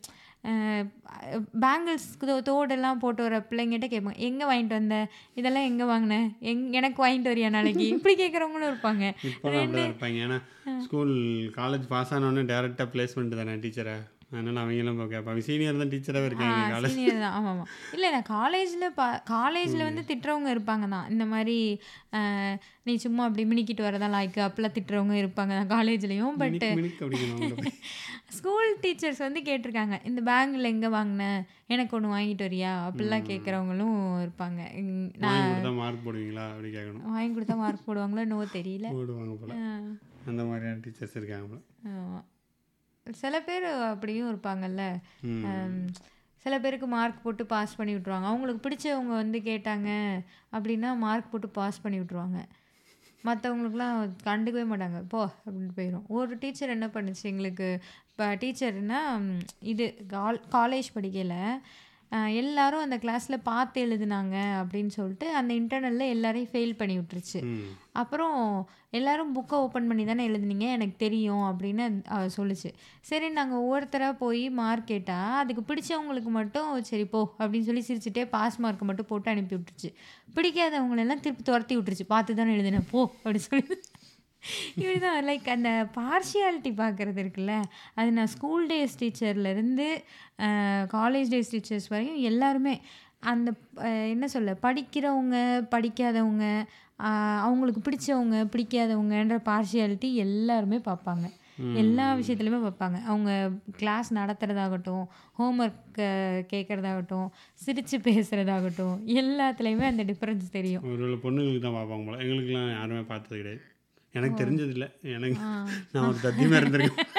பேங்கிள்ஸ் 1.64 2.08
தோடெல்லாம் 2.50 3.02
போட்டு 3.04 3.22
வர 3.24 3.38
பிள்ளைங்கிட்ட 3.50 3.88
கேட்பாங்க 3.94 4.20
எங்கே 4.28 4.46
வாங்கிட்டு 4.52 4.76
வந்த? 4.80 4.98
இதெல்லாம் 5.40 5.68
எங்கே 5.72 5.86
வாங்கின? 5.92 6.18
எங் 6.52 6.64
எனக்கு 6.72 7.00
வாங்கிட்டு 7.06 7.32
வரியா 7.32 7.50
நாளைக்கு? 7.50 7.88
இப்படி 7.88 8.16
கேட்குறவங்களும் 8.22 8.70
இருப்பாங்க. 8.72 9.04
இருப்பாங்க. 9.44 10.18
ஏன்னா 10.26 10.40
ஸ்கூல் 10.86 11.14
காலேஜ் 11.60 11.86
பாஸ் 11.88 12.14
ஆனோடனே 12.14 12.46
டேரெக்டாக 12.54 12.88
பிளேஸ்மெண்ட் 12.94 13.38
தானே 13.42 13.56
டீச்சரை 13.66 13.98
அதனால் 14.32 14.60
அவங்களும் 14.62 15.00
கேட்பாங்க 15.14 15.42
சீனியர் 15.48 15.80
தான் 15.82 15.92
டீச்சராகவே 15.94 16.28
இருக்காங்க 16.30 16.58
காலேஜ் 16.74 16.96
சீனியர் 16.96 17.24
தான். 17.24 17.36
ஆமாம் 17.38 17.52
ஆமாம் 17.54 17.70
இல்லை 17.96 18.10
நான் 18.16 18.28
காலேஜில் 18.36 18.86
பா 19.00 19.08
காலேஜில் 19.32 19.88
வந்து 19.88 20.04
திட்டுறவங்க 20.10 20.50
இருப்பாங்க 20.56 20.86
தான். 20.94 21.08
இந்த 21.14 21.26
மாதிரி 21.34 21.58
நீ 22.88 22.94
சும்மா 23.06 23.24
அப்படி 23.28 23.44
மினிக்கிட்டு 23.52 23.88
வரதான் 23.88 24.14
லாய்க்கு 24.16 24.42
அப்பெல்லாம் 24.46 24.76
திட்டுறவங்க 24.78 25.16
இருப்பாங்க 25.24 25.54
தான் 25.60 25.72
காலேஜ்லேயும் 25.76 26.40
பட் 26.44 26.66
ஸ்கூல் 28.38 28.72
டீச்சர்ஸ் 28.84 29.26
வந்து 29.26 29.40
கேட்டிருக்காங்க 29.50 29.96
இந்த 30.10 30.22
பேங்கில் 30.30 30.72
எங்கே 30.74 30.90
வாங்கின? 30.96 31.24
எனக்கு 31.74 31.96
ஒன்று 31.98 32.14
வாங்கிட்டு 32.16 32.46
வரியா? 32.48 32.72
அப்படிலாம் 32.88 33.30
கேட்குறவங்களும் 33.30 33.98
இருப்பாங்க. 34.26 34.60
நான் 35.24 35.80
மார்க் 35.84 36.06
போடுவீங்களா? 36.08 36.46
அப்படி 36.54 36.72
கேட்கணும் 36.78 37.08
வாங்கி 37.16 37.34
கொடுத்தா 37.38 37.58
மார்க் 37.64 37.88
போடுவாங்களோ 37.88 38.26
என்னவோ 38.28 38.46
தெரியல. 38.58 38.90
போடுவாங்க 38.98 39.36
போல. 39.44 39.56
அந்த 40.32 40.44
மாதிரியான 40.50 40.82
டீச்சர்ஸ் 40.86 41.18
இருக்காங்க 41.22 41.48
போல. 41.54 41.62
ஆமா. 41.94 42.22
சில 43.18 43.36
பேர் 43.42 43.66
அப்படியும் 43.88 44.30
இருப்பாங்கல்ல. 44.32 44.84
சில 46.46 46.60
பேருக்கு 46.60 46.88
மார்க் 46.90 47.24
போட்டு 47.24 47.44
பாஸ் 47.48 47.76
பண்ணி 47.76 47.94
விட்ருவாங்க 47.94 48.28
அவங்களுக்கு 48.28 48.64
பிடிச்சவங்க 48.66 49.14
வந்து 49.16 49.40
கேட்டாங்க 49.48 49.90
அப்படின்னா 50.54 50.98
மார்க் 50.98 51.32
போட்டு 51.32 51.50
பாஸ் 51.58 51.82
பண்ணி 51.82 52.00
விட்ருவாங்க 52.00 52.40
மற்றவங்களுக்குலாம் 53.24 53.96
கண்டுக்கவே 54.24 54.64
மாட்டாங்க. 54.68 55.00
போ 55.08 55.22
அப்படின்னு 55.40 55.74
போயிடும் 55.78 56.06
ஒரு 56.16 56.38
டீச்சர் 56.38 56.70
என்ன 56.70 56.88
பண்ணுச்சு 56.88 57.24
எங்களுக்கு? 57.24 57.68
இப்போ 58.10 58.26
டீச்சர்னா 58.42 59.00
இது 59.66 59.86
கால் 60.08 60.40
காலேஜ் 60.52 60.90
படிக்கல 60.96 61.36
அஹ், 61.46 61.60
எல்லாரும் 62.42 62.84
அந்த 62.86 62.98
கிளாஸில் 63.04 63.46
பார்த்து 63.50 63.86
எழுதுனாங்க 63.86 64.36
அப்படின்னு 64.60 64.92
சொல்லிட்டு 64.98 65.28
அந்த 65.40 65.52
இன்டர்னலில் 65.60 66.14
எல்லாரையும் 66.16 66.52
ஃபெயில் 66.54 66.78
பண்ணி 66.80 66.96
விட்டுருச்சு. 67.00 67.40
அப்புறம் 68.02 68.38
எல்லாரும் 68.98 69.34
புக்கை 69.36 69.58
ஓப்பன் 69.66 69.90
பண்ணி 69.90 70.04
தானே 70.06 70.24
எழுதுனீங்க? 70.30 70.68
எனக்கு 70.78 70.96
தெரியும் 71.06 71.46
அப்படின்னு 71.50 71.86
சொல்லுச்சு. 72.38 72.70
சரி 73.10 73.30
நாங்கள் 73.38 73.62
ஒவ்வொருத்தராக 73.64 74.16
போய் 74.24 74.44
மார்க் 74.62 74.90
கேட்டால் 74.94 75.38
அதுக்கு 75.42 75.64
பிடிச்சவங்களுக்கு 75.70 76.32
மட்டும் 76.40 76.72
சரி 76.90 77.06
போ 77.14 77.22
அப்படின்னு 77.40 77.68
சொல்லி 77.70 77.86
சிரிச்சுட்டே 77.90 78.26
பாஸ் 78.36 78.60
மார்க்கை 78.66 78.88
மட்டும் 78.92 79.10
போட்டு 79.12 79.32
அனுப்பி 79.34 79.56
விட்டுருச்சு. 79.56 79.92
பிடிக்காதவங்களெல்லாம் 80.38 81.24
திருப்பி 81.26 81.44
துரத்தி 81.44 81.78
விட்டுருச்சு. 81.78 82.08
பார்த்து 82.16 82.40
தானே 82.42 82.56
எழுதினேன் 82.58 82.90
போ 82.92 83.02
அப்படி 83.18 83.42
சொல்லி. 83.50 83.78
இப்படிதான் 84.80 85.26
லைக் 85.30 85.48
அந்த 85.56 85.72
பார்ஷியாலிட்டி 85.98 86.72
பார்க்குறது 86.82 87.20
இருக்குல்ல 87.24 87.56
அது 87.96 88.10
நான் 88.18 88.34
ஸ்கூல் 88.36 88.66
டேஸ் 88.72 89.00
டீச்சர்லேருந்து 89.02 89.88
காலேஜ் 90.96 91.32
டேஸ் 91.34 91.54
டீச்சர்ஸ் 91.54 91.90
வரையும் 91.94 92.22
எல்லாருமே 92.32 92.76
அந்த 93.32 93.50
என்ன 94.14 94.28
சொல்ல 94.28 94.58
படிக்கிறவங்க 94.66 95.36
படிக்காதவங்க 95.74 96.46
அவங்களுக்கு 97.46 97.82
பிடிச்சவங்க 97.86 98.38
பிடிக்காதவங்கன்ற 98.54 99.36
பார்ஷியாலிட்டி 99.50 100.10
எல்லாருமே 100.24 100.78
பார்ப்பாங்க. 100.88 101.28
எல்லா 101.82 102.06
விஷயத்துலையுமே 102.20 102.60
பார்ப்பாங்க. 102.66 102.98
அவங்க 103.12 103.32
கிளாஸ் 103.80 104.10
நடத்துகிறதாகட்டும் 104.18 105.06
ஹோம்ஒர்க் 105.40 106.00
கேட்குறதாகட்டும் 106.52 107.28
சிரித்து 107.64 107.98
பேசுகிறதாகட்டும் 108.08 108.96
எல்லாத்துலேயுமே 109.22 109.88
அந்த 109.92 110.04
டிஃப்ரென்ஸ் 110.12 110.56
தெரியும். 110.58 110.86
ஒருவேளை 110.92 111.18
பொண்ணுங்களுக்கு 111.26 111.66
தான் 111.66 111.78
பார்ப்பாங்க 111.80 112.06
போல. 112.06 112.22
எங்களுக்குலாம் 112.26 112.72
யாருமே 112.78 113.04
பார்த்தது 113.12 113.40
கிடையாது. 113.42 113.62
எனக்கு 114.18 114.40
தெரிஞ்சது 114.44 114.72
இல்லை 114.76 114.88
எனக்கு 115.18 115.40
நான் 115.94 116.08
ஒரு 116.10 116.20
தத்தியமாக 116.26 116.62
இருந்திருக்கேன். 116.62 117.10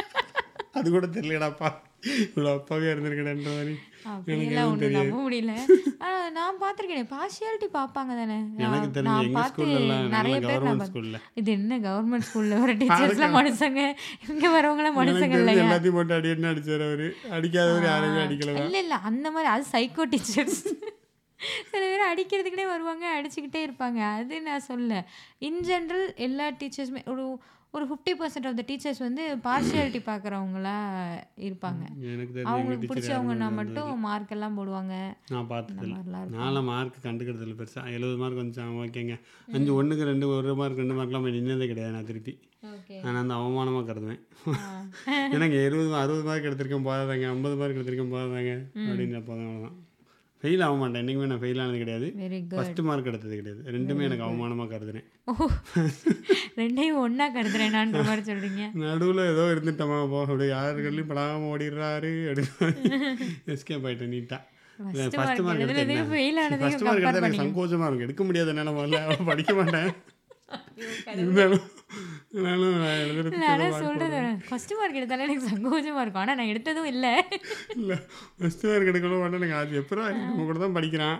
அது 0.78 0.88
கூட 0.94 1.06
தெரியலடாப்பா. 1.14 1.68
இவ்வளோ 2.26 2.50
அப்பாவே 2.58 2.86
இருந்திருக்கேன்ற 2.92 3.50
மாதிரி. 3.56 3.72
நம்ப 4.98 5.16
முடியல. 5.24 5.54
நான் 6.36 6.60
பார்த்துருக்கேன் 6.62 7.08
பார்ஷியாலிட்டி 7.14 7.68
பார்ப்பாங்க 7.78 8.12
தானே. 8.20 8.36
எனக்கு 8.66 8.88
தெரிஞ்சு 8.98 9.32
பார்த்து 9.38 9.56
ஸ்கூல்லலாம் 9.56 10.06
நிறைய 10.16 10.36
பேர் 10.46 10.86
ஸ்கூலில் 10.90 11.18
இது 11.40 11.50
என்ன 11.58 11.78
கவர்மெண்ட் 11.86 12.26
ஸ்கூல்ல 12.28 12.60
வர 12.62 12.74
டீச்சர்ஸ்லாம் 12.82 13.36
மனுஷங்க? 13.38 13.82
இங்க 14.32 14.46
வரவங்களாம் 14.56 14.86
எனக்கு 14.86 15.00
மனுஷங்க 15.02 15.38
இல்லையா? 15.40 15.64
எல்லாத்தையும் 15.64 15.98
போட்டு 15.98 16.16
அடி 16.18 16.30
என்ன 16.36 16.52
அடிச்சார் 16.52 16.86
அவரு? 16.88 17.08
அடிக்காதவர் 17.38 17.88
யாருமே 17.92 18.22
அடிக்கல 18.26 18.56
இல்ல 18.66 18.78
இல்ல 18.84 18.98
அந்த 19.10 19.26
மாதிரி 19.36 19.50
அது 19.54 19.66
சைக்கோ 19.74 20.06
டீச்சர்ஸ் 20.14 20.60
சில 21.70 21.82
பேர் 21.84 22.10
அடிக்கிறதுக்குனே 22.10 22.66
வருவாங்க 22.74 23.06
அடிச்சுக்கிட்டே 23.16 23.62
இருப்பாங்க. 23.66 24.00
அது 24.16 24.42
நான் 24.42 24.68
சொல்ல 24.70 25.04
இன் 25.48 25.62
ஜென்ரல் 25.70 26.06
எல்லா 26.26 26.46
டீச்சர்ஸுமே 26.60 27.02
ஒரு 27.12 27.24
ஒரு 27.74 27.84
fifty 27.88 28.12
percent 28.20 28.46
of 28.48 28.56
the 28.58 28.62
teachers 28.68 28.98
வந்து 28.98 29.24
பார்ஷியாலிட்டி 29.44 30.00
பார்க்குறவங்களா 30.08 30.72
இருப்பாங்க. 31.48 31.82
அவங்களுக்கு 32.44 32.80
டீச்சர் 32.80 32.90
பிடிச்சவங்கன்னா 32.92 33.48
மட்டும் 33.58 34.00
மார்க் 34.06 34.32
எல்லாம் 34.36 34.56
போடுவாங்க. 34.58 34.94
நான் 35.34 35.48
பார்த்ததில்ல. 35.52 35.98
நான்லாம் 36.36 36.68
மார்க் 36.70 36.96
கண்டுக்கிறது 37.04 37.44
இல்லை 37.46 37.56
பெருசாக 37.60 37.92
எழுபது 37.96 38.16
மார்க் 38.16 38.40
வந்துச்சான் 38.40 38.72
ஓகேங்க. 38.82 39.16
அஞ்சு 39.52 39.74
ஒன்றுக்கு 39.74 40.04
ரெண்டு 40.04 40.28
ஒரு 40.28 40.54
மார்க் 40.54 40.82
ரெண்டு 40.82 40.96
மார்க்லாம் 40.98 41.26
போய் 41.26 41.36
நின்னதே 41.38 41.68
கிடையாது 41.72 41.94
நான் 41.96 42.06
திருப்பி. 42.06 42.34
நான் 43.04 43.20
அந்த 43.22 43.34
அவமானமாக 43.34 43.86
கருதுவேன். 43.90 44.20
எனக்கு 45.36 45.56
இருபது 45.68 45.94
அறுபது 45.94 46.24
மார்க் 46.24 46.48
எடுத்திருக்கேன் 46.48 46.88
போதாதாங்க. 46.88 47.28
ஐம்பது 47.34 47.56
மார்க் 47.56 47.78
எடுத்திருக்கேன் 47.78 48.12
போதாதாங்க. 48.16 48.54
அப்படின்னு 48.88 49.22
போதும் 49.30 49.48
அவ்வளோதான் 49.48 49.78
ஃபெயில் 50.42 50.62
ஆக 50.66 50.74
மாட்டேன். 50.80 51.00
என்றைக்குமே 51.02 51.28
நான் 51.30 51.40
ஃபெயில் 51.42 51.60
ஆனது 51.62 51.80
கிடையாது. 51.82 52.06
ஃபஸ்ட்டு 52.52 52.84
மார்க் 52.88 53.08
எடுத்தது 53.10 53.34
கிடையாது. 53.40 53.60
ரெண்டுமே 53.76 54.04
எனக்கு 54.08 54.24
அவமானமாக 54.26 54.68
கருதுனேன். 54.74 55.08
ரெண்டையும் 56.60 57.00
ஒண்ணா 57.06 57.26
கருதுறேனான்ற 57.34 58.04
மாதிரி 58.10 58.22
சொல்றீங்க. 58.30 58.62
நடுவில் 58.84 59.22
ஏதோ 59.32 59.44
இருந்துட்டோமா 59.54 59.98
போ 60.12 60.20
அப்படியே 60.26 60.50
யாருக்கள்லையும் 60.56 61.10
படாமல் 61.10 61.50
ஓடிடுறாரு 61.52 62.12
அப்படின்னு 62.30 63.10
எஸ்கேப் 63.56 63.86
ஆகிட்டேன் 63.90 64.14
நீட்டாக 64.14 64.40
ஃபர்ஸ்ட் 64.78 65.16
ஃபஸ்ட்டு 65.18 65.44
மார்க் 65.46 65.64
எடுத்தேன் 65.64 66.06
ஃபஸ்ட்டு 66.62 66.86
மார்க் 66.86 67.04
கம்பேர் 67.06 67.10
எடுத்தா 67.10 67.22
எனக்கு 67.22 67.42
சங்கோச்சமாக 67.42 67.88
இருக்கும் 67.88 68.08
எடுக்க 68.08 68.24
முடியாத 68.30 68.56
அவன் 68.72 69.28
படிக்க 69.32 69.54
மாட்டேன். 69.60 69.90
இருந்தாலும் 71.14 71.66
ஆனாலும் 72.36 72.74
நான் 72.76 73.00
எழுதுறதுக்கு 73.04 73.38
நான் 73.38 73.72
சொல்றது. 73.78 74.18
ஃபர்ஸ்ட் 74.48 74.72
மார்க் 74.74 74.98
எடுத்தாலே 74.98 75.24
எனக்கு 75.26 75.48
சங்கோஜமா 75.48 76.00
இருக்கும். 76.00 76.22
ஆனா 76.22 76.34
நான் 76.34 76.50
எடுத்ததும் 76.52 76.84
இல்ல. 76.84 77.06
இல்லை. 77.74 77.96
ஃபஸ்ட்டு 78.36 78.68
மார்க் 78.68 78.90
எடுக்கணும் 78.90 79.24
எனக்கு 79.30 79.54
அது 79.54 79.76
எப்போ 79.76 79.96
நம்ம 80.10 80.44
கூட 80.44 80.58
தான் 80.58 80.72
படிக்கிறான். 80.72 81.18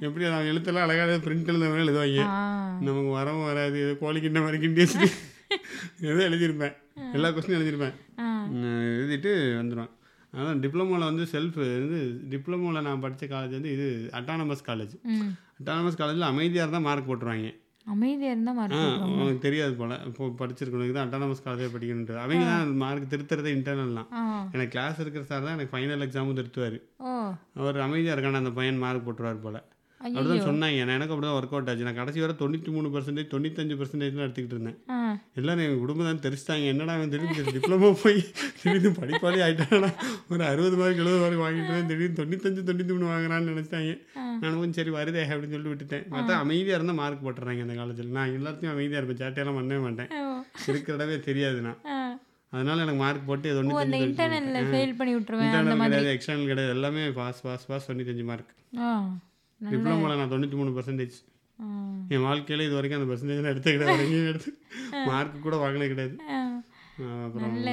எப்படி 0.00 0.24
அவன் 0.24 0.50
எழுத்தெல்லாம் 0.52 0.86
அழகாக 0.86 1.16
பிரிண்ட் 1.18 1.50
எழுதுவாங்க. 1.80 2.22
ஆ, 2.28 2.38
நமக்கு 2.80 3.10
வரவும் 3.10 3.44
வராது. 3.44 3.78
ஏதோ 3.78 3.94
கோழி 3.94 4.20
கிண்ட 4.20 4.40
மாதிரி 4.42 4.60
கிண்டி 4.66 4.84
ஏதோ 6.02 6.20
எழுதியிருப்பேன். 6.28 6.76
எல்லா 7.12 7.28
கொஸ்டினும் 7.28 7.58
எழுதியிருப்பேன். 7.58 7.96
எழுதிட்டு 8.94 9.32
வந்துடுவேன் 9.58 9.92
அதான் 10.32 10.60
டிப்ளமோவில் 10.60 11.08
வந்து 11.08 11.22
செல்ஃப் 11.32 11.58
இது 11.78 11.98
டிப்ளமோவில் 12.30 12.80
நான் 12.80 13.00
படித்த 13.00 13.26
காலேஜ் 13.26 13.50
வந்து 13.50 13.72
இது 13.72 13.86
அட்டானமஸ் 14.12 14.64
காலேஜ். 14.66 14.94
அட்டானமஸ் 15.58 15.96
காலேஜில் 15.96 16.30
அமைதியாக 16.30 16.64
இருந்தால் 16.64 16.82
மார்க் 16.82 17.08
போட்டுருவாங்க. 17.08 17.50
அமைதியா 17.86 18.30
இருந்தா 18.34 18.52
ஆ 18.56 18.80
மார்க் 19.18 19.44
தெரியாது 19.46 19.74
போல். 19.80 19.94
இப்போ 20.08 20.28
படிச்சிருக்கணும். 20.40 20.92
தான் 20.96 21.06
அட்டானமஸ் 21.06 21.44
காலேஜில் 21.46 21.74
படிக்கணுன்ட்டு. 21.74 22.16
அவங்க 22.24 22.44
தான் 22.50 22.76
மார்க் 22.82 23.10
திருத்துறதே 23.12 23.52
இன்டர்னல்லாம் 23.56 24.08
எனக்கு 24.54 24.72
கிளாஸ் 24.74 25.00
இருக்கிற 25.04 25.24
சார் 25.30 25.46
தான் 25.46 25.56
எனக்கு 25.58 25.74
ஃபைனல் 25.74 26.04
எக்ஸாமும் 26.06 26.38
திருத்துவார். 26.40 26.78
அவர் 27.60 27.84
அமைதியாக 27.86 28.16
இருக்கான 28.16 28.42
அந்த 28.42 28.52
பையன் 28.60 28.82
மார்க் 28.84 29.06
போட்டுருவார் 29.08 29.44
போல். 29.46 29.60
அப்படிதான் 30.02 30.46
சொன்னாங்க. 30.48 30.76
எனக்கு 30.96 31.12
அப்படி 31.14 31.26
தான் 31.26 31.36
ஒர்க் 31.38 31.54
அவுட் 31.54 31.68
ஆச்சு. 31.70 31.86
நான் 31.88 31.98
கடைசி 31.98 32.22
வரை 32.22 32.34
தொண்ணூற்றி 32.42 32.70
மூணு 32.76 32.88
பர்சன்டேஜ் 32.94 33.28
தொண்ணூத்தஞ்சு 33.34 33.74
பர்சன்டேஜ் 33.80 34.16
தான் 34.16 34.24
எடுத்துக்கிட்டு 34.26 34.56
இருந்தேன் 34.56 34.78
எல்லாரும் 35.38 35.64
எங்கள் 35.66 35.82
குடும்பம் 35.82 36.08
தான் 36.08 36.22
தெரிச்சிட்டாங்க. 36.24 36.64
என்னடா 36.72 36.94
அவன் 36.98 37.12
திடீர்னு 37.12 37.54
டிப்ளமோ 37.56 37.90
போய் 38.02 38.18
திடீர்னு 38.60 38.92
படிப்பாளி 39.00 39.40
ஆகிட்டானா 39.46 39.90
ஒரு 40.32 40.42
அறுபது 40.50 40.76
மார்க் 40.80 41.02
எழுபது 41.04 41.20
மார்க் 41.22 41.44
வாங்கிட்டு 41.44 41.72
வந்து 41.74 41.90
திடீர்னு 41.92 42.18
தொண்ணூத்தஞ்சு 42.20 42.66
தொண்ணூற்றி 42.70 42.94
மூணு 42.96 43.10
வாங்குறான்னு 43.12 43.52
நினச்சிட்டாங்க. 43.52 43.94
நான் 44.40 44.58
கொஞ்சம் 44.62 44.78
சரி 44.80 44.92
வருதே 44.98 45.24
அப்படின்னு 45.30 45.54
சொல்லிட்டு 45.56 45.74
விட்டுட்டேன். 45.74 46.04
மற்ற 46.16 46.36
அமைதியாக 46.44 46.78
இருந்தால் 46.78 47.00
மார்க் 47.02 47.24
போட்டுறாங்க 47.26 47.66
அந்த 47.66 47.76
காலேஜில். 47.80 48.12
நான் 48.18 48.36
எல்லாத்தையும் 48.38 48.74
அமைதியாக 48.74 49.00
இருப்பேன். 49.02 49.20
சேட்டையெல்லாம் 49.22 49.58
பண்ணவே 49.60 49.80
மாட்டேன். 49.86 50.12
இருக்கிறதவே 50.70 51.16
தெரியாது 51.28 51.60
நான். 51.68 51.80
அதனால 52.54 52.82
எனக்கு 52.84 53.00
மார்க் 53.02 53.28
போட்டு 53.28 53.50
ஃபெயில் 54.72 54.96
பண்ணி 54.98 55.12
விட்டுருவேன் 55.18 55.52
அந்த 55.58 55.74
இன்டர்னல் 55.74 55.84
கிடையாது 55.84 56.14
எக்ஸ்டர்னல் 56.16 56.50
கிடையாது. 56.52 56.74
எல்லாமே 56.76 57.04
பாஸ் 57.20 57.44
பாஸ் 57.48 57.68
பாஸ் 57.70 57.86
தொண்ணூத்தஞ்சு 57.90 58.24
மார்க் 58.30 58.52
டிப்ளமோவில் 59.62 60.16
நான் 60.16 60.30
தொண்ணூற்றி 60.30 60.52
மூணு 60.52 60.70
பர்சன்டேஜ். 60.78 61.16
என் 62.08 62.20
வாழ்க்கையில் 62.20 62.66
இது 62.66 62.74
வரைக்கும் 62.74 63.00
அந்த 63.00 63.08
பர்சன்டேஜ்லாம் 63.10 63.52
எடுத்த 63.52 63.70
கிடையாது 63.70 64.04
எங்கேயும் 64.04 64.30
எடுத்து 64.32 64.50
மார்க் 65.06 65.40
கூட 65.40 65.56
வாங்கினது 65.56 65.88
கிடையாது. 65.88 66.14
நல்ல 67.44 67.70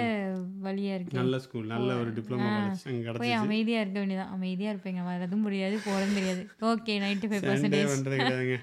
வழியா 0.65 0.93
இருக்கு. 0.97 1.17
நல்ல 1.19 1.35
ஸ்கூல் 1.43 1.69
நல்ல 1.73 1.89
ஒரு 2.01 2.11
டிப்ளமோ 2.17 2.49
அங்கே 2.91 3.13
போய் 3.21 3.33
அமைதியா 3.41 3.79
இருக்க 3.83 3.97
வேண்டியதான் 4.01 4.31
அமைதியா 4.35 4.69
இருப்பீங்க. 4.73 5.01
வரதும் 5.09 5.43
முடியாது 5.47 5.75
போறதும் 5.87 6.17
தெரியாது. 6.19 6.41
ஓகே 6.71 6.95
நைன்டி 7.03 7.29
ஃபைவ் 7.31 7.45
பர்சன்டேஜ் 7.47 7.93
கிடையாதுங்க. 8.07 8.57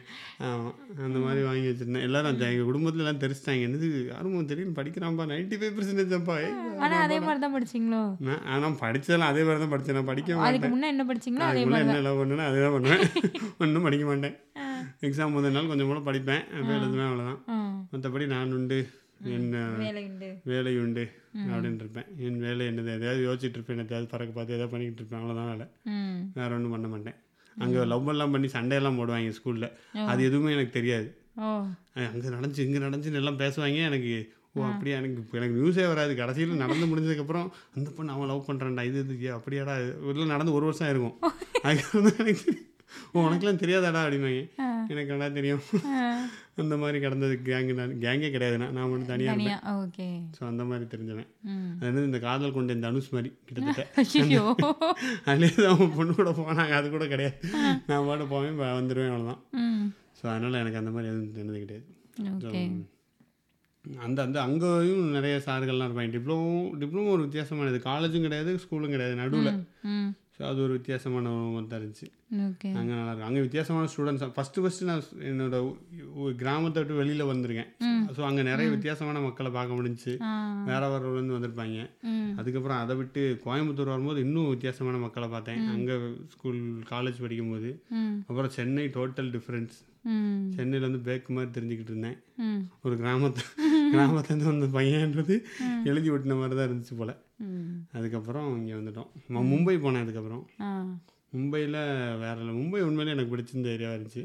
ஆமாம் 0.48 0.74
அந்த 1.06 1.18
மாதிரி 1.26 1.42
வாங்கி 1.48 1.68
வச்சுருந்தேன். 1.70 2.06
எல்லாரும் 2.08 2.32
எங்கள் 2.50 2.68
குடும்பத்துல 2.70 3.04
எல்லாம் 3.04 3.22
தெரிச்சிட்டாங்க. 3.24 3.68
என்னது 3.68 3.88
யாரும் 4.12 4.48
திடீர்னு 4.50 4.78
படிக்கிறான்ப்பா 4.80 5.26
நைன்டி 5.32 5.58
ஃபைவ் 5.62 5.76
பர்சன்டேஜ்ப்பா 5.78 6.38
ஆனா 6.84 6.96
அதே 7.06 7.18
மாதிரி 7.26 7.40
தான் 7.44 7.56
படிச்சீங்களோ? 7.56 8.02
நான் 8.28 8.44
ஆனால் 8.54 8.80
படித்ததெல்லாம் 8.84 9.32
அதே 9.34 9.44
மாதிரி 9.46 9.62
தான் 9.64 9.74
படித்தேன் 9.74 9.98
நான் 10.00 10.10
படிக்க 10.12 10.40
அதுக்கு 10.48 10.72
முன்ன 10.74 10.90
என்ன 10.94 11.06
படிச்சீங்களோ 11.12 11.46
அதே 11.52 11.64
மாதிரி 11.70 11.88
என்ன 11.88 12.02
லவ் 12.08 12.20
பண்ணுன்னா 12.22 12.48
அதே 12.50 12.60
தான் 12.66 12.76
பண்ணுவேன். 12.76 13.02
ஒன்றும் 13.62 13.86
படிக்க 13.88 14.04
மாட்டேன். 14.10 14.36
எக்ஸாம் 15.06 15.34
முதல் 15.36 15.54
நாள் 15.56 15.70
கொஞ்சம் 15.70 15.90
கூட 15.90 16.00
படிப்பேன். 16.08 16.44
எழுதுவேன் 16.76 17.08
அவ்வளோதான் 17.08 17.40
மற்றபடி 17.92 18.26
நான் 18.34 18.54
உண்டு. 18.58 18.78
என் 19.34 19.46
வேலை 19.82 20.02
உண்டு 20.08 20.28
வேலை 20.50 20.72
உண்டு 20.78 21.04
அப்படின்னு 21.44 21.82
இருப்பேன் 21.84 22.08
என் 22.26 22.40
வேலை 22.44 22.64
என்னது? 22.70 22.90
எதையாவது 22.96 23.22
யோசிச்சுட்டு 23.28 23.58
இருப்பேன் 23.58 23.82
எதையாவது 23.84 24.08
பறக்க 24.12 24.32
பார்த்து 24.32 24.56
எதாவது 24.56 24.72
பண்ணிக்கிட்டு 24.72 25.00
இருப்பேன் 25.02 25.20
அவ்வளோதான் 25.20 25.50
வேலை 25.52 25.66
வேற 26.38 26.48
ஒன்றும் 26.56 26.74
பண்ண 26.74 26.88
மாட்டேன். 26.94 27.16
அங்கே 27.56 27.84
லவ் 27.92 28.10
எல்லாம் 28.12 28.32
பண்ணி 28.34 28.48
சண்டையெல்லாம் 28.56 28.98
போடுவாங்க 29.00 29.36
ஸ்கூலில். 29.38 29.68
அது 30.12 30.22
எதுவுமே 30.28 30.54
எனக்கு 30.56 30.74
தெரியாது. 30.78 31.08
அங்கே 32.10 32.28
நடந்துச்சு 32.36 32.66
இங்கே 32.66 32.82
நடந்துச்சுன்னு 32.86 33.22
எல்லாம் 33.22 33.42
பேசுவாங்க. 33.44 33.80
எனக்கு 33.90 34.12
ஓ 34.58 34.62
அப்படியா? 34.66 34.98
எனக்கு 35.00 35.38
எனக்கு 35.38 35.56
நியூஸே 35.60 35.86
வராது. 35.92 36.12
கடைசியில் 36.20 36.62
நடந்து 36.62 36.86
முடிஞ்சதுக்கப்புறம் 36.90 37.48
அந்த 37.76 37.88
பொண்ணு 37.96 38.14
அவன் 38.14 38.30
லவ் 38.32 38.46
பண்ணுறான்டா 38.48 38.84
இது 38.90 39.00
இது 39.16 39.28
அப்படியாடா? 39.38 39.74
இதில் 40.10 40.32
நடந்து 40.34 40.56
ஒரு 40.58 40.64
வருஷம் 40.70 40.90
இருக்கும் 40.92 41.16
அதுக்கு 41.66 41.90
வந்து 41.98 42.12
எனக்கு 42.22 42.50
உனக்குலாம் 43.20 43.60
தெரியாதாடா 43.62 44.00
அப்படின்னாங்க. 44.06 44.42
எனக்கு 44.92 45.12
நல்லா 45.12 45.28
தெரியும். 45.38 45.62
அந்த 46.62 46.74
மாதிரி 46.82 46.98
கடந்தது 47.04 47.34
கேங்கு 47.48 47.76
நான் 47.80 47.94
கேங்கே 48.04 48.28
கிடையாது. 48.34 48.56
நான் 48.62 48.88
மட்டும் 48.90 49.10
தனியாக 49.12 49.34
இருப்பேன் 49.34 49.60
தனியா 49.60 49.74
ஓகே. 49.82 50.08
ஸோ 50.36 50.42
அந்த 50.50 50.64
மாதிரி 50.70 50.86
தெரிஞ்சவன். 50.94 51.28
அது 51.78 51.88
வந்து 51.90 52.08
இந்த 52.10 52.20
காதல் 52.26 52.56
கொண்ட 52.56 52.76
இந்த 52.78 52.88
அனுஷ் 52.92 53.12
மாதிரி 53.16 53.30
கிட்டத்தட்ட. 53.46 53.84
அதுலேயே 55.30 55.54
தான் 55.60 55.72
அவன் 55.74 55.94
பொண்ணு 55.98 56.14
கூட 56.20 56.32
போனாங்க. 56.40 56.74
அது 56.80 56.88
கூட 56.96 57.06
கிடையாது. 57.14 57.38
நான் 57.90 58.08
பாட்டு 58.10 58.26
போவேன் 58.34 58.60
வந்துடுவேன் 58.80 59.14
அவ்வளோதான் 59.14 59.40
ஸோ 60.18 60.26
அதனால் 60.34 60.60
எனக்கு 60.64 60.82
அந்த 60.82 60.92
மாதிரி 60.96 61.10
எதுவும் 61.12 61.38
தெரிஞ்சது 61.38 61.64
கிடையாது. 61.64 61.86
அந்த 64.06 64.18
அந்த 64.26 64.38
அங்கேயும் 64.44 65.02
நிறைய 65.16 65.34
சார்கள்லாம் 65.46 65.88
இருப்பாங்க. 65.88 66.12
டிப்ளமோ 66.14 66.46
டிப்ளமோ 66.80 67.10
ஒரு 67.16 67.24
வித்தியாசமானது. 67.26 67.78
காலேஜும் 67.90 68.24
கிடையாது 68.26 68.52
ஸ்கூலும் 68.62 68.94
கிடையாது 68.94 69.14
நடுவில். 69.20 69.58
ஸோ 70.36 70.42
அது 70.42 70.62
ஒரு 70.62 70.72
வித்தியாசமான 70.72 71.28
தான் 71.64 71.80
இருந்துச்சு. 71.80 72.06
அங்கே 72.72 72.92
நல்லா 72.92 73.10
இருக்கும். 73.10 73.28
அங்கே 73.28 73.40
வித்தியாசமான 73.40 73.88
ஸ்டூடெண்ட்ஸ் 73.92 74.34
ஃபஸ்ட்டு 74.34 74.62
ஃபஸ்ட்டு 74.62 74.82
நான் 74.82 75.02
என்னோட 75.22 75.58
கிராமத்தை 76.36 76.82
விட்டு 76.82 76.94
வெளியில் 76.94 77.30
வந்திருக்கேன். 77.30 77.70
ஸோ 78.14 78.22
அங்கே 78.22 78.42
நிறைய 78.42 78.70
வித்தியாசமான 78.70 79.20
மக்களை 79.20 79.50
பார்க்க 79.50 79.78
முடிஞ்சுச்சு. 79.78 80.14
ஆ. 80.22 80.32
வேற 80.64 80.82
வேறலேருந்து 80.88 81.36
வந்திருப்பாங்க. 81.36 81.78
அதுக்கப்புறம் 82.36 82.78
அதை 82.78 82.96
விட்டு 82.96 83.40
கோயம்புத்தூர் 83.44 83.84
வரும்போது 83.86 84.20
இன்னும் 84.20 84.48
வித்தியாசமான 84.48 84.98
மக்களை 84.98 85.28
பார்த்தேன். 85.28 85.68
அங்கே 85.68 85.96
ஸ்கூல் 86.28 86.60
காலேஜ் 86.90 87.20
படிக்கும்போது. 87.20 87.70
அப்புறம் 88.28 88.50
சென்னை 88.50 88.86
டோட்டல் 88.94 89.30
டிஃப்ரென்ஸ் 89.30 89.76
சென்னையில் 90.56 90.86
வந்து 90.88 91.00
பேக் 91.08 91.28
மாதிரி 91.36 91.50
தெரிஞ்சுக்கிட்டு 91.56 91.92
இருந்தேன். 91.94 92.18
ஒரு 92.84 92.94
கிராமத்து 93.02 93.42
கிராமத்துலேருந்து 93.94 94.50
வந்த 94.52 94.68
பையன்றது 94.78 95.34
எழுதி 95.90 96.08
விட்டின 96.10 96.36
மாதிரி 96.40 96.56
தான் 96.58 96.68
இருந்துச்சு 96.68 96.96
போல். 97.00 97.14
அதுக்கப்புறம் 97.96 98.48
இங்கே 98.58 98.74
வந்துட்டோம். 98.80 99.10
மும்பை 99.52 99.76
போனேன் 99.84 100.04
அதுக்கப்புறம். 100.06 100.44
மும்பையில் 101.36 101.78
வேற 102.22 102.34
இல்லை. 102.40 102.52
மும்பை 102.58 102.80
உண்மையிலே 102.88 103.14
எனக்கு 103.14 103.32
பிடிச்சிருந்த 103.32 103.72
ஏரியாவாக 103.74 103.96
இருந்துச்சு. 103.98 104.22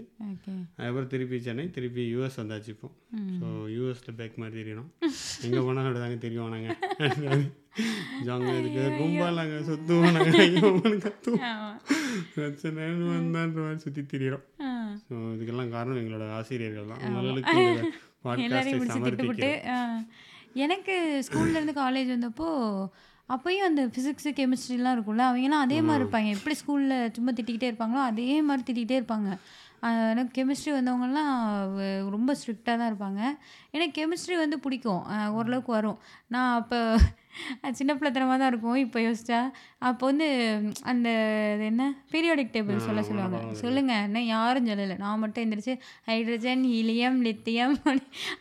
அதுக்கப்புறம் 0.76 1.12
திருப்பி 1.14 1.40
சென்னை 1.48 1.66
திருப்பி 1.78 2.04
யூஎஸ் 2.14 2.40
வந்தாச்சு 2.42 2.72
இப்போ. 2.76 2.90
ஸோ 3.40 3.48
யூஎஸில் 3.78 4.18
பேக் 4.20 4.40
மாதிரி 4.44 4.56
தெரியணும். 4.62 4.92
எங்கே 5.48 5.64
போனாலும் 5.68 5.90
அப்படி 5.90 6.04
தாங்க 6.06 6.20
தெரியும் 6.28 6.54
நாங்கள் 6.56 6.78
கும்பாலாங்க 9.00 9.58
சுற்றுவோம் 9.68 10.16
நாங்கள் 10.16 11.04
கத்துவோம். 11.06 11.44
ஆமா. 11.50 11.70
பிரச்சனைன்னு 12.36 13.06
வந்தான்ற 13.12 13.60
மாதிரி 13.66 13.84
சுற்றி 13.86 14.02
திரியிறோம். 14.12 14.46
ஸோ 15.06 15.14
இதுக்கெல்லாம் 15.36 15.74
காரணம் 15.76 16.02
எங்களோட 16.02 16.26
ஆசிரியர்கள் 16.40 16.92
தான். 16.92 17.04
உங்களுக்கு. 17.12 17.56
எனக்கு 20.64 20.94
ஸ்கூல்லேருந்து 21.28 21.74
காலேஜ் 21.80 22.10
வந்தப்போ 22.16 22.48
அப்பயும் 23.30 23.68
அந்த 23.68 23.82
ஃபிசிக்ஸு 23.92 24.32
கெமிஸ்ட்ரிலாம் 24.40 24.96
இருக்கும்ல 24.96 25.26
அவங்கலாம் 25.30 25.66
அதே 25.66 25.78
மாதிரி 25.82 26.04
இருப்பாங்க. 26.04 26.30
எப்படி 26.38 26.56
ஸ்கூலில் 26.62 27.12
சும்மா 27.16 27.32
திட்டிக்கிட்டே 27.32 27.70
இருப்பாங்களோ 27.72 28.02
அதே 28.10 28.42
மாதிரி 28.48 28.64
திட்டிகிட்டே 28.68 28.98
இருப்பாங்க. 29.02 29.30
எனக்கு 30.12 30.34
கெமிஸ்ட்ரி 30.38 30.72
வந்தவங்கலாம் 30.74 31.32
ரொம்ப 32.16 32.36
ஸ்ட்ரிக்டாக 32.40 32.76
தான் 32.82 32.90
இருப்பாங்க. 32.92 33.22
எனக்கு 33.72 33.96
கெமிஸ்ட்ரி 34.00 34.36
வந்து 34.38 34.60
பிடிக்கும். 34.60 35.02
ஓரளவுக்கு 35.38 35.72
வரும். 35.72 36.00
நான் 36.28 36.54
அப்போ 36.62 36.80
அது 37.62 37.80
சின்ன 37.82 37.92
பிள்ளைத்தனமா 37.98 38.36
தான் 38.42 38.52
இருக்கும். 38.54 38.80
இப்போ 38.86 39.00
யோசிச்சா 39.08 39.40
அப்போ 39.90 40.04
வந்து 40.12 40.28
அந்த 40.92 41.10
அது 41.54 41.64
என்ன? 41.72 41.84
பீரியாடிக் 42.14 42.54
டேபிள் 42.56 42.86
சொல்ல 42.88 43.04
சொல்லுவாங்க. 43.10 43.40
சொல்லுங்க 43.64 43.94
என்ன? 44.08 44.24
யாரும் 44.34 44.70
சொல்லலை. 44.72 44.98
நான் 45.04 45.22
மட்டும் 45.24 45.44
எந்திரிச்சு 45.46 45.76
ஹைட்ரஜன் 46.10 46.66
ஹீலியம் 46.74 47.20
லித்தியம் 47.28 47.76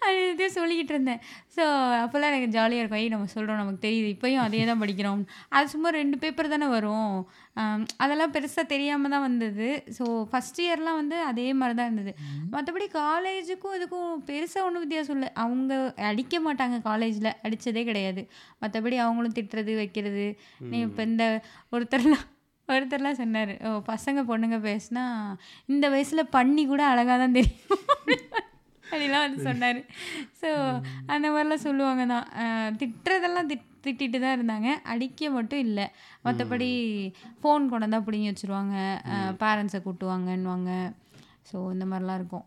அது 0.06 0.18
இது 0.32 0.48
சொல்லிக்கிட்டு 0.58 0.94
இருந்தேன். 0.96 1.22
ஸோ 1.56 1.62
அப்போல்லாம் 2.02 2.32
எனக்கு 2.32 2.54
ஜாலியாக 2.56 2.82
இருக்கும். 2.82 3.00
ஐய் 3.02 3.14
நம்ம 3.14 3.30
சொல்கிறோம் 3.36 3.60
நமக்கு 3.60 3.84
தெரியுது. 3.86 4.08
இப்போயும் 4.16 4.44
அதே 4.46 4.60
தான் 4.70 4.82
படிக்கிறோம். 4.82 5.22
அது 5.56 5.72
சும்மா 5.74 5.88
ரெண்டு 6.00 6.16
பேப்பர் 6.24 6.52
தானே 6.54 6.68
வரும். 6.76 7.14
அதெல்லாம் 8.02 8.32
பெருசாக 8.34 8.64
தெரியாமல் 8.72 9.12
தான் 9.14 9.24
வந்தது. 9.26 9.68
ஸோ 9.96 10.04
ஃபஸ்ட் 10.30 10.60
இயர்லாம் 10.64 10.98
வந்து 11.00 11.16
அதே 11.30 11.46
மாதிரி 11.60 11.74
தான் 11.78 11.88
இருந்தது. 11.90 12.12
மற்றபடி 12.52 12.86
காலேஜுக்கும் 13.00 13.74
இதுக்கும் 13.78 14.12
பெருசாக 14.28 14.66
ஒன்றும் 14.66 14.84
வித்தியாசம் 14.84 15.16
இல்லை. 15.18 15.30
அவங்க 15.44 15.72
அடிக்க 16.10 16.40
மாட்டாங்க 16.46 16.76
காலேஜில். 16.88 17.30
அடித்ததே 17.46 17.82
கிடையாது. 17.90 18.22
மற்றபடி 18.80 18.98
அவங்களும் 19.04 19.36
திட்டுறது 19.38 19.72
வைக்கிறது. 19.80 20.26
நீ 20.70 20.76
இப்போ 20.86 21.02
இந்த 21.10 21.24
ஒருத்தர்லாம் 21.72 22.26
ஒருத்தர்லாம் 22.68 23.20
சொன்னார். 23.20 23.52
பசங்க 23.88 24.20
பொண்ணுங்க 24.28 24.58
பேசுனா 24.66 25.04
இந்த 25.68 25.86
வயசில் 25.94 26.32
பண்ணி 26.36 26.62
கூட 26.66 26.82
அழகாக 26.92 27.16
தான் 27.22 27.36
தெரியும். 27.38 27.66
அப்படிலாம் 28.84 29.24
வந்து 29.24 29.40
சொன்னார். 29.48 29.80
ஸோ 30.40 30.48
அந்த 31.14 31.26
மாதிரிலாம் 31.32 31.64
சொல்லுவாங்க 31.66 32.04
தான். 32.12 32.26
திட்டுறதெல்லாம் 32.80 33.50
திட் 33.50 33.66
திட்டிட்டு 33.84 34.18
தான் 34.24 34.36
இருந்தாங்க. 34.36 34.70
அடிக்க 34.92 35.30
மட்டும் 35.36 35.62
இல்லை. 35.66 35.86
மற்றபடி 36.24 36.70
ஃபோன் 37.40 37.68
கொண்டு 37.70 37.86
வந்தால் 37.86 38.06
பிடிங்கி 38.08 38.30
வச்சுருவாங்க. 38.30 38.76
பேரண்ட்ஸை 39.42 39.80
கூட்டுவாங்கன்னுவாங்க. 39.86 40.72
ஸோ 41.50 41.58
இந்த 41.76 41.86
மாதிரிலாம் 41.92 42.20
இருக்கும். 42.20 42.46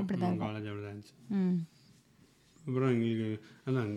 அப்படி 0.00 0.18
தான் 0.24 0.40
ம். 1.36 1.54
அப்புறம் 2.70 2.90
எங்களுக்கு 2.94 3.28
அதான் 3.68 3.92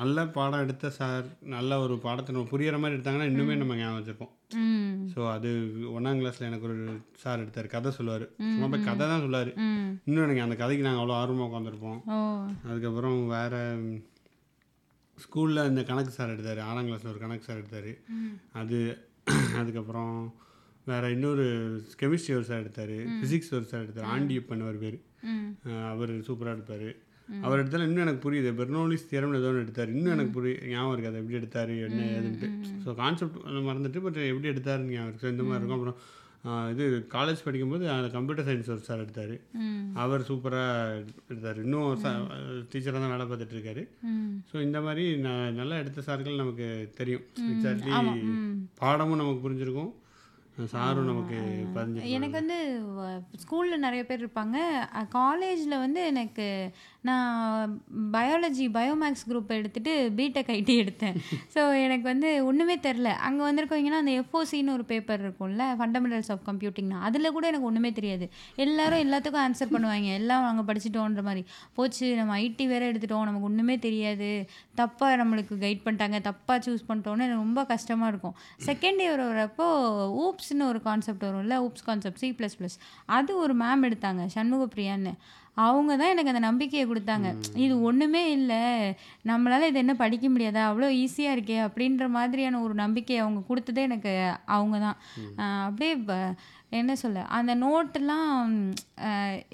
நல்ல 0.00 0.18
பாடம் 0.36 0.62
எடுத்த 0.64 0.90
சார் 0.98 1.24
நல்ல 1.54 1.78
ஒரு 1.84 1.94
பாடத்தை 2.04 2.30
நம்ம 2.34 2.50
புரியிற 2.52 2.76
மாதிரி 2.82 2.96
எடுத்தாங்கன்னா 2.96 3.30
இன்னுமே 3.30 3.54
நம்ம 3.60 3.76
ஞாபகம் 3.80 3.98
வச்சுருப்போம். 3.98 4.34
ஸோ 5.12 5.20
அது 5.34 5.48
ஒன்றாம் 5.96 6.20
கிளாஸில் 6.20 6.46
எனக்கு 6.48 6.68
ஒரு 6.68 6.76
சார் 7.22 7.42
எடுத்தார். 7.42 7.68
கதை 7.74 7.90
சொல்லுவார். 7.98 8.24
சும்மா 8.52 8.68
போய் 8.72 8.86
கதை 8.88 9.04
தான் 9.12 9.24
சொல்லுவார். 9.24 9.50
இன்னும் 10.08 10.24
எனக்கு 10.26 10.44
அந்த 10.46 10.56
கதைக்கு 10.62 10.86
நாங்கள் 10.86 11.02
அவ்வளோ 11.02 11.18
ஆர்வமாக 11.20 11.48
உட்காந்துருப்போம். 11.50 12.00
அதுக்கப்புறம் 12.68 13.18
வேறு 13.34 13.60
ஸ்கூலில் 15.18 15.68
இந்த 15.70 15.82
கணக்கு 15.90 16.12
சார் 16.18 16.34
எடுத்தார். 16.34 16.62
ஆறாம் 16.68 16.88
கிளாஸில் 16.88 17.12
ஒரு 17.14 17.22
கணக்கு 17.24 17.48
சார் 17.48 17.60
எடுத்தார். 17.62 17.92
அது 18.62 18.78
அதுக்கப்புறம் 19.60 20.14
வேறு 20.90 21.08
இன்னொரு 21.16 21.46
கெமிஸ்ட்ரி 22.00 22.32
ஒரு 22.38 22.46
சார் 22.50 22.62
எடுத்தார். 22.64 22.96
ஃபிசிக்ஸ் 23.18 23.54
ஒரு 23.58 23.66
சார் 23.72 23.84
எடுத்தார். 23.84 24.10
ஆண்டியப்பன் 24.14 24.64
அவர் 24.66 24.82
பேர். 24.84 24.98
அவர் 25.92 26.12
சூப்பராக 26.28 26.56
எடுப்பார். 26.56 26.90
அவர் 27.42 27.58
எடுத்தாலும் 27.58 27.88
இன்னும் 27.88 28.06
எனக்கு 28.06 28.32
புரியுது. 28.32 28.60
பெர்னோலிஸ் 28.60 29.08
தியரம் 29.10 29.36
ஏதோ 29.38 29.48
ஒன்று 29.50 29.60
எடுத்தார். 29.60 29.88
இன்னும் 29.88 30.12
எனக்கு 30.12 30.30
புரிய 30.30 30.66
ஞாபகம் 30.66 30.98
இருக்குது. 30.98 31.18
எப்படி 31.18 31.34
எடுத்தார் 31.34 31.68
என்ன 31.68 32.02
ஏதுன்ட்டு. 32.18 32.48
ஸோ 32.84 32.94
கான்செப்ட் 32.94 33.36
மறந்துட்டு 33.46 34.00
பட் 34.00 34.14
எப்படி 34.14 34.48
எடுத்தாருன்னு 34.48 34.94
ஞாபகம் 34.94 35.12
இருக்குது 35.12 35.30
இந்த 35.30 35.42
மாதிரி 35.42 35.64
இருக்கும். 35.64 35.78
அப்புறம் 35.78 35.98
இது 36.72 37.06
காலேஜ் 37.12 37.44
படிக்கும்போது 37.44 38.10
கம்ப்யூட்டர் 38.12 38.46
சயின்ஸ் 38.46 38.70
ஒரு 38.70 38.78
சார் 38.78 38.98
எடுத்தார். 38.98 39.34
அவர் 39.94 40.20
சூப்பராக 40.20 41.04
எடுத்தார். 41.28 41.62
இன்னும் 41.62 42.02
டீச்சராக 42.72 42.92
தான் 42.92 43.18
வேலை 43.18 43.26
பார்த்துட்டு 43.26 43.56
இருக்காரு. 43.58 43.86
ம். 44.02 44.36
ஸோ 44.52 44.62
இந்த 44.62 44.80
மாதிரி 44.80 45.14
ந- 45.22 45.50
நல்லா 45.50 45.76
எடுத்த 45.76 46.00
சார்கள் 46.00 46.34
நமக்கு 46.34 46.90
தெரியும். 46.96 47.24
எக்ஸாக்ட்லி 47.50 47.90
பாடமும் 48.74 49.16
நமக்கு 49.16 49.50
புரிஞ்சிருக்கும். 49.50 49.90
சாரும் 50.66 51.04
நமக்கு 51.04 51.36
எனக்கு 52.10 52.30
வந்து 52.30 52.56
ஸ்கூலில் 53.42 53.78
நிறைய 53.78 54.04
பேர் 54.04 54.24
இருப்பாங்க. 54.24 54.56
காலேஜில் 55.08 55.78
வந்து 55.78 56.06
எனக்கு 56.06 56.46
நான் 57.04 57.70
பயாலஜி 58.14 58.64
பயோமேக்ஸ் 58.74 59.24
குரூப் 59.28 59.52
எடுத்துட்டு 59.56 59.92
பிடெக் 60.16 60.50
ஐடி 60.56 60.74
எடுத்தேன். 60.82 61.14
ஸோ 61.54 61.60
எனக்கு 61.84 62.02
வந்து 62.02 62.44
ஒன்றுமே 62.44 62.76
தெரில. 62.78 63.08
அங்கே 63.26 63.42
வந்திருக்கவங்கன்னா 63.42 64.00
அந்த 64.02 64.12
எஃப்ஓசின்னு 64.20 64.72
ஒரு 64.72 64.84
பேப்பர் 64.84 65.22
இருக்கும்ல 65.24 65.66
ஃபண்டமெண்டல்ஸ் 65.78 66.30
ஆஃப் 66.30 66.44
கம்ப்யூட்டிங்னா 66.48 66.98
அதில் 67.00 67.32
கூட 67.32 67.46
எனக்கு 67.46 67.66
ஒன்றுமே 67.66 67.92
தெரியாது. 67.92 68.26
எல்லாரும் 68.56 69.02
எல்லாத்துக்கும் 69.06 69.44
ஆன்சர் 69.44 69.72
பண்ணுவாங்க. 69.76 70.10
எல்லாம் 70.20 70.42
நாங்கள் 70.42 70.68
படிச்சிட்டோன்ற 70.70 71.22
மாதிரி. 71.22 71.44
போச்சு 71.74 72.16
நம்ம 72.16 72.38
ஐடி 72.40 72.66
வேற 72.66 72.92
எடுத்துட்டோம். 72.92 73.24
நமக்கு 73.24 73.48
ஒன்றுமே 73.50 73.78
தெரியாது. 73.78 74.30
தப்பாக 74.76 75.16
நம்மளுக்கு 75.16 75.56
கைட் 75.64 75.84
பண்ணிட்டாங்க. 75.86 76.20
தப்பாக 76.28 76.58
சூஸ் 76.66 76.86
பண்ணிட்டோன்னு 76.88 77.26
எனக்கு 77.26 77.44
ரொம்ப 77.44 77.64
கஷ்டமாக 77.64 78.12
இருக்கும். 78.12 78.36
செகண்ட் 78.66 79.02
இயர் 79.02 79.24
வரப்போ 79.32 79.68
ஊப்ஸ்னு 80.24 80.66
ஒரு 80.66 80.82
கான்செப்ட் 80.82 81.26
வரும்ல 81.28 81.56
oops 81.66 81.84
concept 81.84 82.22
C 82.24 82.30
plus 82.38 82.58
plus 82.60 82.78
அது 83.10 83.32
ஒரு 83.36 83.54
மேம் 83.54 83.86
எடுத்தாங்க 83.90 84.24
சண்முகப்பிரியான்னு. 84.36 85.14
அவங்க 85.56 85.92
தான் 86.00 86.12
எனக்கு 86.12 86.32
அந்த 86.32 86.42
நம்பிக்கையை 86.48 86.84
கொடுத்தாங்க. 86.90 87.28
இது 87.64 87.74
ஒன்றுமே 87.88 88.22
இல்லை. 88.36 88.62
நம்மளால் 89.30 89.68
இது 89.70 89.82
என்ன 89.84 89.94
படிக்க 90.04 90.26
முடியாதா? 90.34 90.62
அவ்வளோ 90.70 90.88
ஈஸியாக 91.02 91.36
இருக்கே 91.36 91.58
அப்படின்ற 91.66 92.06
மாதிரியான 92.16 92.60
ஒரு 92.66 92.74
நம்பிக்கையை 92.84 93.20
அவங்க 93.24 93.42
கொடுத்ததே 93.50 93.82
எனக்கு 93.88 94.14
அவங்க 94.56 94.78
தான். 94.86 94.98
அப்படியே 95.66 95.94
என்ன 96.78 96.92
சொல்ல 97.02 97.22
அந்த 97.36 97.52
நோட்டெல்லாம் 97.62 98.50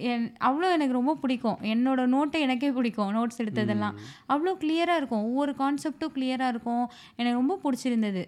என் 0.08 0.26
அவ்வளோ 0.48 0.70
எனக்கு 0.76 0.98
ரொம்ப 0.98 1.12
பிடிக்கும். 1.22 1.60
என்னோட 1.74 2.00
நோட்டை 2.14 2.40
எனக்கே 2.46 2.70
பிடிக்கும் 2.78 3.12
நோட்ஸ் 3.16 3.40
எடுத்ததெல்லாம். 3.42 3.96
அவ்வளோ 4.32 4.52
கிளியராக 4.62 5.00
இருக்கும். 5.00 5.26
ஒவ்வொரு 5.28 5.54
கான்செப்டும் 5.62 6.14
கிளியராக 6.16 6.52
இருக்கும். 6.54 6.86
எனக்கு 7.20 7.40
ரொம்ப 7.40 7.56
பிடிச்சிருந்தது. 7.64 8.24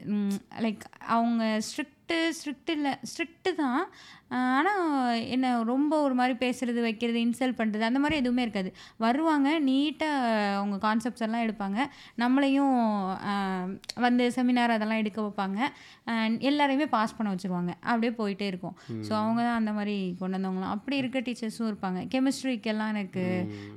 லைக் 0.67 0.85
அவங்க 1.17 1.45
ஸ்ட்ரிக்ட்டு 1.69 2.19
ஸ்ட்ரிக்ட் 2.39 2.73
இல்லை 2.77 2.93
ஸ்ட்ரிக்ட்டு 3.11 3.51
தான். 3.63 3.83
ஆனால் 4.31 5.21
என்ன 5.35 5.53
ரொம்ப 5.71 5.93
ஒரு 6.07 6.15
மாதிரி 6.19 6.35
பேசுறது 6.43 6.81
வைக்கிறது 6.87 7.19
இன்சல்ட் 7.27 7.59
பண்ணுறது 7.61 7.85
அந்த 7.89 8.01
மாதிரி 8.03 8.17
எதுவுமே 8.23 8.43
இருக்காது. 8.47 8.71
வருவாங்க 9.05 9.49
நீட்டாக 9.69 10.35
அவங்க 10.59 10.77
கான்செப்ட்ஸ் 10.87 11.25
எல்லாம் 11.27 11.45
எடுப்பாங்க. 11.47 11.79
நம்மளையும் 12.23 12.77
வந்து 14.07 14.25
செமினார் 14.37 14.75
அதெல்லாம் 14.77 15.01
எடுக்க 15.03 15.19
வைப்பாங்க. 15.27 15.61
எல்லாரையுமே 16.51 16.89
பாஸ் 16.97 17.17
பண்ண 17.17 17.29
வச்சுருவாங்க. 17.35 17.73
அப்படியே 17.91 18.13
போயிட்டே 18.21 18.49
இருக்கும். 18.53 18.77
ஸோ 19.07 19.13
அவங்க 19.23 19.41
தான் 19.47 19.59
அந்த 19.61 19.73
மாதிரி 19.79 19.97
கொண்டு 20.21 20.37
வந்தவங்களாம். 20.39 20.75
அப்படி 20.77 20.97
இருக்க 21.03 21.23
டீச்சர்ஸும் 21.29 21.69
இருப்பாங்க. 21.71 22.03
கெமிஸ்ட்ரிக்கெல்லாம் 22.15 22.93
எனக்கு 22.95 23.25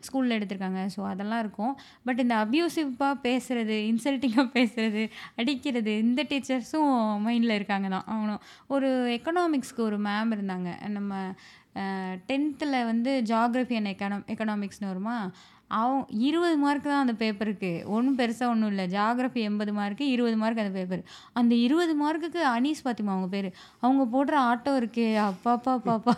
ஸ்கூலில் 0.09 0.37
எடுத்திருக்காங்க. 0.37 0.83
ஸோ 0.95 1.01
அதெல்லாம் 1.13 1.43
இருக்கும். 1.45 1.73
பட் 2.09 2.21
இந்த 2.25 2.35
அப்யூசிவாக 2.43 3.15
பேசுறது 3.27 3.77
இன்சல்ட்டிங்காக 3.91 4.47
பேசுறது 4.57 5.03
அடிக்கிறது 5.41 5.95
இந்த 6.05 6.21
டீச்சர்ஸும் 6.33 6.91
மைண்டில் 7.27 7.57
இருக்காங்க 7.59 7.87
தான். 7.95 8.05
அவங்களும் 8.11 8.43
ஒரு 8.75 8.91
எக்கனாமிக்ஸ்க்கு 9.17 9.83
ஒரு 9.89 9.99
மேம் 10.09 10.33
இருந்தாங்க. 10.41 10.89
நம்ம 10.97 11.23
டென்த்தில் 12.29 12.77
வந்து 12.91 13.11
ஜாகிரஃபி 13.31 13.75
அண்ட் 13.79 13.93
எக்கனா 13.95 14.19
எக்கனாமிக்ஸ்னு 14.33 14.91
வருமா? 14.91 15.17
அவன் 15.79 16.01
இருபது 16.27 16.55
மார்க் 16.61 16.87
தான் 16.91 17.03
அந்த 17.03 17.13
பேப்பருக்கு 17.19 17.69
ஒன்றும் 17.95 18.17
பெருசாக 18.17 18.53
ஒன்றும் 18.53 18.71
இல்லை. 18.71 18.85
ஜாகிரஃபி 18.95 19.41
எண்பது 19.49 19.73
மார்க்கு 19.77 20.05
இருபது 20.13 20.37
மார்க் 20.41 20.61
அந்த 20.63 20.73
பேப்பர் 20.77 21.03
அந்த 21.39 21.53
இருபது 21.65 21.93
மார்க்குக்கு 22.01 22.41
அனீஸ் 22.55 22.83
பாத்திமா 22.87 23.13
அவங்க 23.15 23.29
பேர்? 23.35 23.47
அவங்க 23.83 24.03
போடுற 24.15 24.35
ஆட்டோ 24.49 24.73
இருக்கே. 24.81 25.07
அப்பாப்பா 25.29 25.75
பாப்பா. 25.87 26.15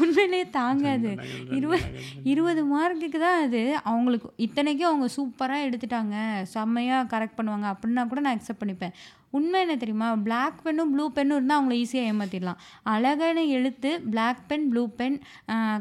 உண்மையிலேயே 0.00 0.46
தாங்காது. 0.58 1.12
இருபது 1.58 2.02
இருபது 2.32 2.64
மார்க்குக்கு 2.74 3.20
தான் 3.26 3.40
அது. 3.46 3.62
அவங்களுக்கு 3.92 4.28
இத்தனைக்கும் 4.46 4.90
அவங்க 4.90 5.08
சூப்பராக 5.16 5.66
எடுத்துட்டாங்க. 5.68 6.16
செம்மையாக 6.54 7.10
கரெக்ட் 7.14 7.38
பண்ணுவாங்க. 7.40 7.68
அப்படின்னா 7.74 8.04
கூட 8.12 8.22
நான் 8.26 8.38
அக்செப்ட் 8.38 8.62
பண்ணிப்பேன். 8.64 8.94
உண்மை 9.38 9.58
என்ன 9.64 9.74
தெரியுமா? 9.82 10.06
பிளாக் 10.26 10.56
பென்னும் 10.64 10.92
ப்ளூ 10.92 11.04
பென்னும் 11.16 11.36
இருந்தால் 11.36 11.58
அவங்கள 11.58 11.74
ஈஸியாக 11.82 12.10
ஏமாற்றிடலாம் 12.12 12.60
அழகான 12.92 13.44
எழுத்து 13.56 13.90
black 14.12 14.40
pen 14.50 14.66
blue 14.70 14.82
pen 15.00 15.16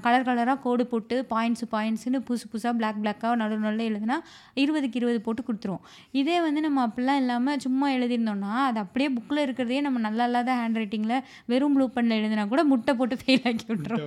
colour 0.06 0.26
கலராக 0.28 0.58
கோடு 0.66 0.84
போட்டு 0.92 1.16
பாயிண்ட்ஸு 1.32 1.68
பாயிண்ட்ஸ்னு 1.74 2.20
புதுசு 2.28 2.48
புதுசாக 2.52 2.74
பிளாக் 2.80 3.00
பிளாக்காக 3.04 3.40
நடு 3.42 3.58
நல்ல 3.68 3.82
எழுதுனா 3.92 4.18
இருபதுக்கு 4.64 5.00
இருபது 5.02 5.22
போட்டு 5.28 5.44
கொடுத்துருவோம். 5.48 5.86
இதே 6.22 6.38
வந்து 6.48 6.64
நம்ம 6.68 6.86
அப்படிலாம் 6.90 7.22
இல்லாமல் 7.24 7.64
சும்மா 7.66 7.90
எழுதியிருந்தோம்னா 7.98 8.54
அது 8.70 8.80
அப்படியே 8.86 9.10
புக்கில் 9.18 9.46
இருக்கிறதே 9.46 9.82
நம்ம 9.88 10.04
நல்லா 10.08 10.28
இல்லாத 10.30 10.52
ஹேண்ட் 10.62 10.80
ரைட்டிங்கில் 10.82 11.24
வெறும் 11.54 11.78
ப்ளூ 11.78 11.88
பென்னில் 11.98 12.20
எழுதினா 12.20 12.46
கூட 12.54 12.64
முட்டை 12.74 12.96
போட்டு 13.02 13.18
ஃபெயில் 13.24 13.48
ஆக்கி 13.52 13.68
விட்டுரும். 13.72 14.06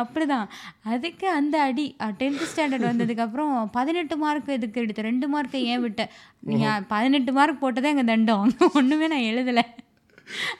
அப்படிதான். 0.00 0.46
அதுக்கு 0.92 1.26
அந்த 1.38 1.56
அடி 1.68 1.86
டென்த்து 2.20 2.48
ஸ்டாண்டர்ட் 2.52 2.88
வந்ததுக்கப்புறம் 2.90 3.54
பதினெட்டு 3.78 4.16
மார்க் 4.22 4.56
எதுக்கு 4.56 4.82
எடுத்த 4.84 5.02
ரெண்டு 5.10 5.28
மார்க்கை 5.34 5.62
ஏன் 5.72 5.84
விட்ட 5.84 6.10
நீங்கள் 6.50 6.86
பதினெட்டு 6.94 7.32
மார்க் 7.38 7.62
போட்டதே 7.64 7.92
எங்கள் 7.94 8.10
தண்டம். 8.12 8.56
ஒன்றுமே 8.80 9.08
நான் 9.14 9.28
எழுதலை. 9.30 9.64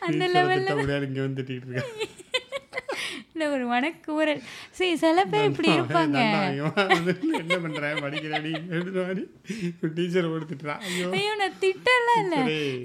அந்த 0.07 0.25
லெவலில் 0.37 1.07
இங்கே 1.09 1.23
வந்து 1.27 1.45
இல்லை 3.40 3.53
ஒரு 3.57 3.66
மனக்கூரல் 3.72 4.40
சரி 4.79 4.94
சில 5.03 5.20
பேர் 5.33 5.46
இப்படி 5.50 5.68
இருப்பாங்க. 5.76 6.16
என்ன 7.40 7.57
பண்றேன் 7.64 8.00
படிக்கிறாடி 8.05 8.50
எழுதுறாடி 8.76 9.22
டீச்சரை 9.96 10.29
கொடுத்துட்டா. 10.33 10.74
ஐயோ. 10.88 11.07
நான் 11.40 11.57
திட்டலாம் 11.62 12.20
இல்லை. 12.24 12.40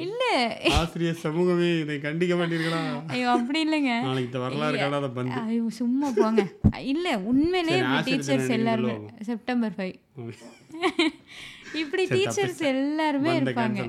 இல்லை. 0.05 0.31
ஆசிரியர் 0.79 1.19
சமூகமே 1.25 1.69
இதை 1.81 1.97
கண்டிக்க 2.05 2.35
மாட்டீர்களா? 2.41 2.79
ஐயோ 3.15 3.27
அப்படி 3.37 3.59
இல்லைங்க. 3.67 3.95
நாளைக்கு 4.07 4.43
வரலாறு 4.45 4.79
காணாத 4.83 5.09
பந்து. 5.17 5.37
ஐயோ 5.43 5.65
சும்மா 5.81 6.09
போங்க. 6.21 6.45
இல்லை 6.93 7.13
உண்மையிலே 7.31 7.71
சரி, 7.71 7.81
இப்படி 7.81 7.97
ஆசிரியர் 7.97 8.21
டீச்சர்ஸ் 8.21 8.55
எல்லாருமே. 8.59 8.95
செப்டம்பர் 9.31 9.75
ஃபைவ் 9.77 9.95
இப்படி 11.83 12.03
டீச்சர்ஸ் 12.13 12.61
எல்லாருமே 12.73 13.31
இருப்பாங்க. 13.39 13.79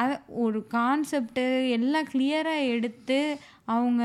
அது 0.00 0.14
ஒரு 0.44 0.58
கான்செப்ட்டு 0.74 1.44
எல்லாம் 1.76 2.08
கிளியராக 2.12 2.68
எடுத்து 2.74 3.18
அவங்க 3.74 4.02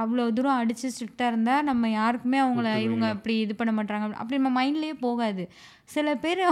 அவ்வளோ 0.00 0.24
தூரம் 0.36 0.60
அடித்து 0.60 0.90
ஸ்ட்ரிக்டாக 0.94 1.32
இருந்தால் 1.32 1.66
நம்ம 1.70 1.90
யாருக்குமே 1.90 2.38
அவங்கள 2.44 2.68
இவங்க 2.86 3.06
அப்படி 3.16 3.34
இது 3.40 3.54
பண்ண 3.54 3.72
மாட்டாங்க. 3.78 4.08
அப்படி 4.22 4.38
நம்ம 4.42 4.52
மைண்ட்லேயே 4.58 4.96
போகாது. 5.06 5.44
சில 5.96 6.14
பேர் 6.24 6.42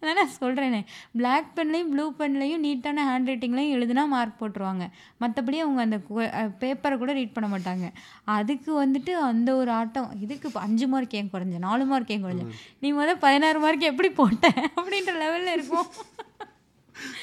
அதான் 0.00 0.18
நான் 0.20 0.34
சொல்கிறேனே 0.40 0.80
பிளாக் 1.18 1.48
பென்லையும் 1.56 1.90
ப்ளூ 1.92 2.04
பென்லையும் 2.18 2.64
நீட்டான 2.66 3.04
ஹேண்ட் 3.08 3.28
ரைட்டிங்லையும் 3.30 3.74
எழுதுனா 3.76 4.02
மார்க் 4.14 4.40
போட்டுருவாங்க. 4.40 4.84
மற்றபடி 5.22 5.58
அவங்க 5.64 5.80
அந்த 5.86 5.98
பேப்பரை 6.62 6.96
கூட 7.02 7.12
ரீட் 7.18 7.34
பண்ண 7.36 7.48
மாட்டாங்க. 7.54 7.86
அதுக்கு 8.36 8.70
வந்துட்டு 8.82 9.12
அந்த 9.30 9.50
ஒரு 9.60 9.72
ஆட்டம் 9.80 10.10
இதுக்கு 10.24 10.48
இப்ப 10.50 10.60
அஞ்சு 10.66 10.88
மார்க் 10.94 11.16
ஏன் 11.20 11.32
குறைஞ்ச? 11.34 11.56
நாலு 11.68 11.86
மார்க் 11.92 12.12
ஏன் 12.16 12.24
குறைஞ்ச? 12.26 12.44
நீ 12.84 12.90
முதல் 13.00 13.22
பதினாறு 13.24 13.60
மார்க் 13.64 13.90
எப்படி 13.92 14.10
போட்ட? 14.20 14.46
அப்படின்ற 14.78 15.14
லெவலில் 15.24 15.54
இருக்கும் 15.56 15.88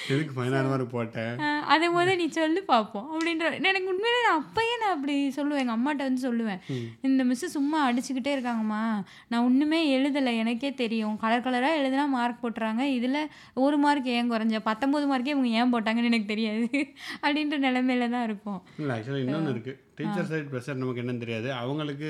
எதுக்கு 0.10 0.34
பதினாறு 0.34 0.68
மார்க் 0.68 0.92
போட்டேன்? 0.92 1.38
அதை 1.66 1.90
முத 1.90 2.16
நீ 2.16 2.28
சொல்லு 2.28 2.64
பார்ப்போம் 2.64 3.08
அப்படின்ற 3.14 3.46
எனக்கு 3.62 3.92
உண்மையிலே 3.94 4.20
நான் 4.28 4.42
அப்பயே 4.42 4.74
நான் 4.82 4.96
அப்படி 4.96 5.16
சொல்லுவேன். 5.38 5.62
எங்கள் 5.64 5.78
அம்மாட்ட 5.78 6.08
வந்து 6.08 6.24
சொல்லுவேன். 6.28 6.62
இந்த 7.02 7.24
மிஸ்ஸு 7.24 7.50
சும்மா 7.56 7.92
அடிச்சுக்கிட்டே 7.92 8.34
இருக்காங்கம்மா. 8.36 8.82
நான் 9.28 9.44
ஒன்றுமே 9.44 9.80
எழுதலை. 9.98 10.34
எனக்கே 10.38 10.74
தெரியும். 10.74 11.18
கலர் 11.18 11.46
கலராக 11.48 11.80
எழுதுனா 11.82 12.08
மார்க் 12.08 12.44
போட்டுறாங்க. 12.44 12.82
இதில் 12.98 13.20
ஒரு 13.66 13.78
மார்க் 13.78 14.12
ஏன் 14.18 14.32
குறைஞ்ச? 14.32 14.60
பத்தொம்பது 14.70 15.08
மார்க்கே 15.12 15.34
இவங்க 15.36 15.48
ஏன் 15.62 15.74
போட்டாங்கன்னு 15.74 16.12
எனக்கு 16.12 16.32
தெரியாது. 16.34 16.66
அப்படின்ற 17.24 17.58
நிலைமையில 17.68 18.10
தான் 18.10 18.24
இருக்கும் 18.24 18.62
இல்லை 18.78 18.94
ஆக்சுவலாக 18.98 19.24
இன்னொன்று 19.26 19.54
இருக்குது 19.54 19.80
டீச்சர் 19.98 20.30
சைடு 20.32 20.48
ப்ரெஷர் 20.52 20.82
நமக்கு 20.82 21.02
என்னன்னு 21.02 21.24
தெரியாது. 21.26 21.54
அவங்களுக்கு 21.54 22.10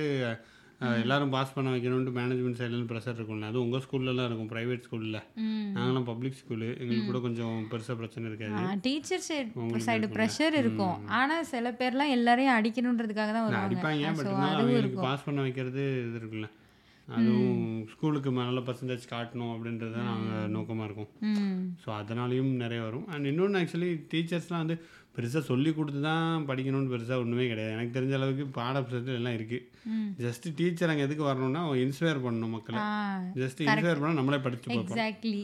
எல்லாரும் 1.03 1.33
பாஸ் 1.35 1.53
பண்ண 1.55 1.73
வைக்கணும்ட்டு 1.73 2.13
மேனேஜ்மெண்ட் 2.19 2.59
சைட்லேருந்து 2.59 2.91
ப்ரெஷர் 2.91 3.17
இருக்கும்ல. 3.17 3.49
அது 3.51 3.59
உங்கள் 3.65 3.83
ஸ்கூல்லலாம் 3.85 4.27
இருக்கும் 4.29 4.49
ப்ரைவேட் 4.53 4.85
ஸ்கூலில் 4.87 5.19
நாங்களாம் 5.75 6.07
பப்ளிக் 6.09 6.39
ஸ்கூலு 6.41 6.69
எங்களுக்கு 6.81 7.09
கூட 7.11 7.21
கொஞ்சம் 7.27 7.59
பெருசாக 7.73 7.97
பிரச்சனை 8.01 8.25
இருக்காது. 8.31 8.63
டீச்சர் 8.87 9.27
சைடு 9.87 10.09
ப்ரெஷர் 10.17 10.57
இருக்கும். 10.63 10.97
ஆனால் 11.19 11.47
சில 11.53 11.75
பேர்லாம் 11.83 12.15
எல்லாரையும் 12.17 12.57
அடிக்கணுன்றதுக்காக 12.57 13.31
தான் 13.37 13.47
வருவாங்க. 13.47 13.69
அடிப்பாங்க 13.69 14.17
பட் 14.19 14.33
அவங்களுக்கு 14.49 15.07
பாஸ் 15.07 15.25
பண்ண 15.29 15.41
வைக்கிறது 15.47 15.85
இது 16.07 16.19
இருக்குல்ல. 16.21 16.49
அதுவும் 17.07 17.63
ஸ்கூலுக்கு 17.93 18.29
நல்ல 18.35 18.59
பர்சன்டேஜ் 18.67 19.05
காட்டணும் 19.13 19.53
அப்படின்றது 19.53 19.93
தான் 19.95 20.09
நாங்கள் 20.09 20.51
நோக்கமாக 20.53 20.85
இருக்கும். 20.87 21.09
ஸோ 21.83 21.89
அதனாலையும் 22.01 22.51
நிறைய 22.61 22.81
வரும். 22.85 23.07
அண்ட் 23.13 23.29
இன்னொன்று 23.31 23.59
ஆக்சுவலி 23.61 23.89
டீச்சர்ஸ்லாம் 24.11 24.63
வந்து 24.63 24.77
பெருசாக 25.15 25.43
சொல்லி 25.49 25.71
கொடுத்து 25.77 25.99
தான் 26.07 26.45
படிக்கணும்னு 26.49 26.91
பெருசாக 26.93 27.23
ஒன்றுமே 27.23 27.45
கிடையாது. 27.51 27.73
எனக்கு 27.75 27.95
தெரிஞ்ச 27.97 28.13
அளவுக்கு 28.19 28.45
பாட 28.57 28.79
எல்லாம் 29.19 29.35
இருக்குது 29.37 29.61
ஜஸ்ட் 30.23 30.45
டீச்சர் 30.59 30.91
அங்கே 30.91 31.05
எதுக்கு 31.07 31.23
வரணும்னா 31.29 31.61
இன்ஸ்பயர் 31.83 32.23
பண்ணணும் 32.25 32.53
மக்களை. 32.55 32.79
ஜஸ்ட் 33.41 33.61
இன்ஸ்பயர் 33.65 33.99
பண்ணால் 34.01 34.19
நம்மளே 34.19 34.39
படிச்சு 34.45 34.67
பார்ப்போம். 34.69 34.97
எக்ஸாக்ட்லி 34.97 35.41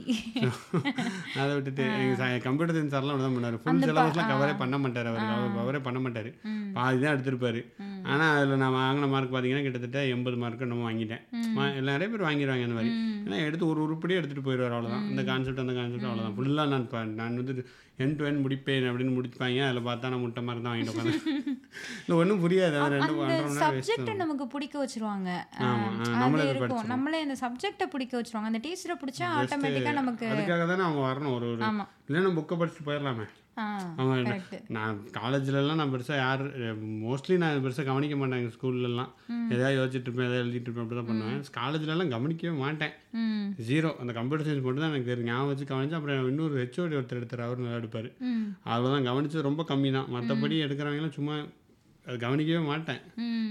அதை 1.42 1.52
விட்டுட்டு 1.56 1.84
எங்கள் 2.04 2.44
கம்ப்யூட்டர் 2.48 2.78
சயின்ஸ் 2.78 2.96
சார்லாம் 2.96 3.24
தான் 3.26 3.36
பண்ணார் 3.38 3.60
ஃபுல் 3.64 3.84
சிலபஸ்லாம் 3.86 4.32
கவரே 4.34 4.56
பண்ண 4.64 4.78
மாட்டார் 4.86 5.10
அவர். 5.12 5.28
கவரே 5.60 5.82
பண்ண 5.88 6.00
மாட்டார். 6.06 6.32
பாதி 6.78 7.00
தான் 7.04 7.14
எடுத்திருப்பாரு. 7.16 7.62
ஆனால் 8.10 8.36
அதில் 8.36 8.58
நான் 8.58 8.76
வாங்கின 8.76 9.10
மார்க் 9.10 9.32
பார்த்தீங்கன்னா 9.32 9.64
கிட்டத்தட்ட 9.64 10.00
எண்பது 10.08 10.38
மார்க்கு 10.38 10.66
நம்ம 10.66 10.86
வாங்கிட்டேன். 10.86 11.24
நிறைய 11.90 12.08
பேர் 12.10 12.26
வாங்கிடுவாங்க 12.26 12.66
அந்த 12.66 12.76
மாதிரி. 12.76 12.92
ஏன்னா 13.26 13.40
எடுத்து 13.46 13.66
ஒரு 13.68 13.80
உருப்படியே 13.84 14.20
எடுத்துகிட்டு 14.20 14.46
போயிடுவார் 14.46 14.76
அவ்வளோதான் 14.76 15.06
இந்த 15.10 15.24
கான்செப்ட் 15.24 15.60
அந்த 15.60 15.74
கான்செப்ட் 15.74 16.08
அவ்வளோதான் 16.08 16.36
ஃபுல்லாக 16.38 16.70
நான் 16.70 16.88
ப- 16.88 17.04
நான் 17.14 17.38
வந்து 17.40 17.56
என் 18.00 18.16
டு 18.16 18.26
என் 18.26 18.42
முடிப்பேன் 18.44 18.86
அப்படின்னு 18.90 19.14
முடிப்பாங்க. 19.16 19.58
அதில் 19.66 19.88
பார்த்தா 19.88 20.10
நான் 20.10 20.22
முட்டை 20.22 20.44
மாதிரி 20.44 20.62
தான் 20.62 20.74
வாங்கிட்டு 20.74 20.94
உட்காந்து 20.94 21.18
இல்லை 22.02 22.18
ஒன்றும் 22.18 22.44
புரியாது. 22.44 22.76
அது 22.80 22.96
ரெண்டு 22.96 23.16
சப்ஜெக்டை 23.60 24.14
நமக்கு 24.16 24.48
பிடிக்க 24.48 24.76
வச்சிருவாங்க. 24.80 25.30
நம்மளே 26.16 26.46
இருக்கும். 26.52 26.86
நம்மளே 26.88 27.22
அந்த 27.22 27.38
சப்ஜெக்டை 27.42 27.88
பிடிக்க 27.88 28.14
வச்சிருவாங்க. 28.20 28.52
அந்த 28.52 28.62
டீச்சரை 28.64 28.98
பிடிச்சா 29.02 29.26
ஆட்டோமேட்டிக்காக 29.36 30.00
நமக்கு 30.00 30.26
அதுக்காக 30.32 30.64
தானே 30.68 30.84
அவங்க 30.84 31.04
வரணும் 31.10 31.36
ஒரு 31.36 31.48
ஒரு. 31.52 31.62
இல்லைன்னா 32.10 32.34
புக்கை 32.38 32.58
படிச்சுட்டு 32.58 32.88
போயிடலாமே. 32.88 33.28
நான் 34.76 34.98
காலேஜ்லலாம் 35.18 35.80
நான் 35.82 35.94
பெருசாக 35.94 36.18
யார் 36.24 36.44
மோஸ்ட்லி 37.04 37.36
நான் 37.44 37.64
பெருசாக 37.66 37.86
கவனிக்க 37.90 38.16
மாட்டேன் 38.16 38.40
எங்கள் 38.42 38.56
ஸ்கூல்லலாம் 38.56 39.12
எதாவது 39.54 39.78
யோசிச்சுட்டு 39.78 40.08
இருப்பேன் 40.08 40.28
எதாவது 40.28 40.44
எழுதிட்டு 40.44 40.68
இருப்பேன் 40.68 40.86
அப்படி 40.86 41.00
தான் 41.00 41.10
பண்ணுவேன். 41.12 41.40
காலேஜ்லலாம் 41.60 42.14
கவனிக்கவே 42.16 42.54
மாட்டேன். 42.64 42.94
ஜீரோ 43.70 43.92
அந்த 44.02 44.14
கம்ப்யூட்டர் 44.20 44.48
சயின்ஸ் 44.48 44.66
மட்டும் 44.66 44.84
தான் 44.84 44.92
எனக்கு 44.94 45.12
தெரியும். 45.12 45.30
ஞாபகம் 45.32 45.52
வச்சு 45.52 45.72
கவனிச்சு 45.72 45.98
அப்புறம் 46.00 46.30
இன்னொரு 46.34 46.62
ஹெச்ஓடி 46.64 46.98
ஒருத்தர் 47.00 47.22
எடுத்தார். 47.22 47.46
அவர் 47.48 47.64
நல்லா 47.64 47.80
எடுப்பார். 47.82 48.10
ம். 48.30 48.44
அவ்வளோதான் 48.74 49.08
கவனிச்சது 49.10 49.48
ரொம்ப 49.50 49.66
கம்மி 49.72 49.92
தான் 49.92 50.12
மற்றபடி 50.16 50.58
எடுக்கிறவங்கலாம் 50.68 51.18
சும்மா 51.20 51.38
அது 52.06 52.18
கவனிக்கவே 52.18 52.62
மாட்டேன். 52.70 53.02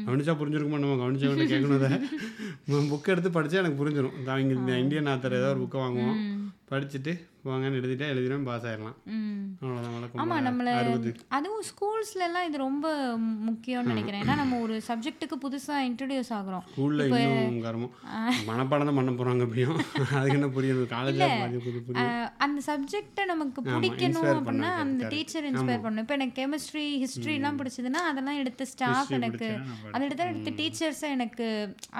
கவனிச்சா 0.06 0.32
புரிஞ்சிருக்குமா 0.38 0.80
நம்ம 0.84 0.98
கவனிச்சவங்க 1.02 1.44
கேட்கணும் 1.46 2.06
புக் 2.92 3.11
எடுத்து 3.12 3.30
படித்தா 3.30 3.61
எனக்கு 3.62 3.80
புரிஞ்சிடும் 3.80 4.16
அவங்க 4.26 4.54
இந்த 4.54 4.72
இந்தியன் 4.82 5.11
ஆத்தர் 5.12 5.38
ஏதாவது 5.38 5.54
ஒரு 5.54 5.62
புக்கை 5.62 5.80
வாங்குவோம் 5.82 6.18
படிச்சுட்டு 6.70 7.12
வாங்கன்னு 7.51 7.78
எழுதிட்டா 7.80 8.07
எழுதினா 8.14 8.38
பாஸ் 8.49 8.66
ஆயிடலாம். 8.70 8.96
அவ்வளோதான் 9.62 9.94
வழக்கம் 9.96 10.20
ஆமா 10.22 10.34
போல. 10.34 10.44
நம்மள 10.49 10.68
அதுவும் 11.38 11.64
ஸ்கூல்ஸ்ல 11.70 12.22
எல்லாம் 12.28 12.46
இது 12.49 12.59
ரொம்ப 12.66 12.86
முக்கியம்னு 13.49 13.92
நினைக்கிறேன். 13.92 14.22
ஏன்னா 14.24 14.36
நம்ம 14.42 14.61
ஒரு 14.66 14.76
சப்ஜெக்ட்டுக்கு 14.88 15.38
புதுசா 15.44 15.76
இன்ட்ரடியூஸ் 15.88 16.32
ஆகுறோம். 16.38 16.64
ஸ்கூலில் 16.72 17.05
இன்னும் 17.09 17.62
கரமும் 17.66 17.94
மனப்பாடம் 18.51 18.90
தான் 18.90 18.99
பண்ண 19.01 19.12
போகிறாங்க 19.18 19.46
எப்படியும் 19.49 19.78
அதுக்கு 20.18 20.38
என்ன 20.38 20.51
புரியும் 20.59 20.82
காலேஜில் 20.94 21.26
அந்த 22.46 22.59
சப்ஜெக்டை 22.70 23.24
நமக்கு 23.32 23.61
பிடிக்கணும் 23.74 24.30
அப்படின்னா 24.34 24.72
அந்த. 24.84 25.09
டீச்சர் 25.14 25.49
இன்ஸ்பயர் 25.51 25.82
பண்ணணும். 25.84 26.05
இப்போ 26.07 26.16
எனக்கு 26.18 26.36
கெமிஸ்ட்ரி 26.40 26.86
ஹிஸ்ட்ரிலாம் 27.05 27.59
பிடிச்சதுன்னா 27.61 28.03
அதெல்லாம் 28.11 28.40
எடுத்த 28.42 28.66
ஸ்டாஃப் 28.72 29.12
எனக்கு 29.18 29.49
அதை 29.94 30.03
எடுத்த 30.09 30.30
எடுத்த 30.32 30.51
டீச்சர்ஸை 30.61 31.09
எனக்கு 31.16 31.46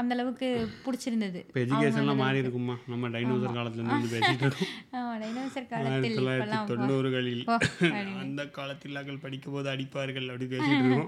அந்த 0.01 0.12
அளவுக்கு 0.16 0.49
பிடிச்சிருந்தது. 0.84 1.40
இப்போ 1.49 1.61
எஜுகேஷன்லாம் 1.64 2.22
மாறி 2.24 2.42
இருக்குமா? 2.44 2.76
நம்ம 2.92 3.09
டைனோசர் 3.14 3.57
காலத்துலேருந்து 3.59 3.96
வந்து 3.96 4.12
பேசிட்டு 4.14 4.46
இருக்கோம். 4.46 4.72
ஆயிரத்தி 5.39 5.62
காலத்தில் 5.70 6.68
தொண்ணூறுகளில் 6.70 7.43
அந்த 8.22 8.43
காலத்தில் 8.57 8.97
நாங்கள் 8.99 9.22
படிக்கும் 9.24 9.55
போது 9.55 9.68
அடிப்பார்கள் 9.72 10.30
அப்படி 10.30 10.47
பேசிட்டு 10.53 11.01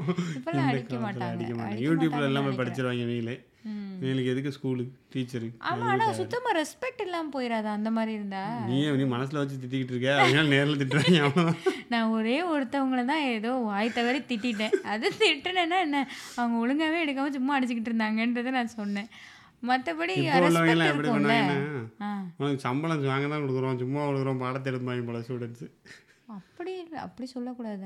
அடிக்க 0.64 0.96
மாட்டாங்க. 1.04 1.78
யூடியூப்ல 1.84 2.26
எல்லாமே. 2.28 2.52
படிச்சிருவாங்க 2.58 3.06
நீங்களே 3.10 3.36
ம். 3.64 3.88
நீங்களுக்கு 4.00 4.32
எதுக்கு 4.32 4.50
ஸ்கூலு 4.52 4.82
டீச்சரு 5.12 5.48
ஆமா 5.68 5.86
ஆனா 5.90 6.04
சுத்தமா 6.18 6.50
ரெஸ்பெக்ட் 6.58 7.02
இல்லாம 7.04 7.30
போயிடாதா 7.34 7.70
அந்த 7.74 7.90
மாதிரி 7.96 8.12
இருந்தா? 8.14 8.42
நீ 8.68 8.78
நீ 8.94 9.06
மனசுல 9.10 9.40
வச்சு 9.40 9.56
திட்டிக்கிட்டு 9.56 9.94
இருக்க? 9.94 10.12
அதனால 10.20 10.46
நேரில் 10.48 10.80
திட்டுறாங்க. 10.82 11.20
நான் 11.92 12.12
ஒரே 12.16 12.36
ஒருத்தவங்கள 12.52 13.02
தான் 13.06 13.26
ஏதோ 13.32 13.50
வாய் 13.66 13.94
தவறி 13.94 14.20
திட்டிட்டேன். 14.24 14.76
அது 14.86 15.06
திட்டினேன்னா 15.18 15.80
என்ன? 15.86 16.00
அவங்க 16.36 16.56
ஒழுங்காவே 16.62 17.02
எடுக்காம 17.04 17.34
சும்மா 17.36 17.56
அடிச்சுக்கிட்டு 17.56 17.92
இருந்தாங்கன்றதை 17.92 18.52
நான் 18.52 18.76
சொன்னேன். 18.76 19.10
மற்றபடி 19.68 20.14
உனக்கு 22.40 22.64
சம்பளம் 22.66 23.02
வாங்க 23.10 23.26
தான் 23.32 23.42
கொடுக்குறோம். 23.42 23.80
சும்மா 23.82 24.00
கொடுக்குறோம். 24.08 24.40
பாடத்தை 24.44 24.68
எடுப்பாங்க 24.72 25.04
போல 25.08 25.20
ஸ்டூடெண்ட்ஸ் 25.26 25.66
அப்படி 26.38 26.72
இல்ல. 26.84 26.96
அப்படி 27.06 27.26
சொல்லக்கூடாது. 27.34 27.78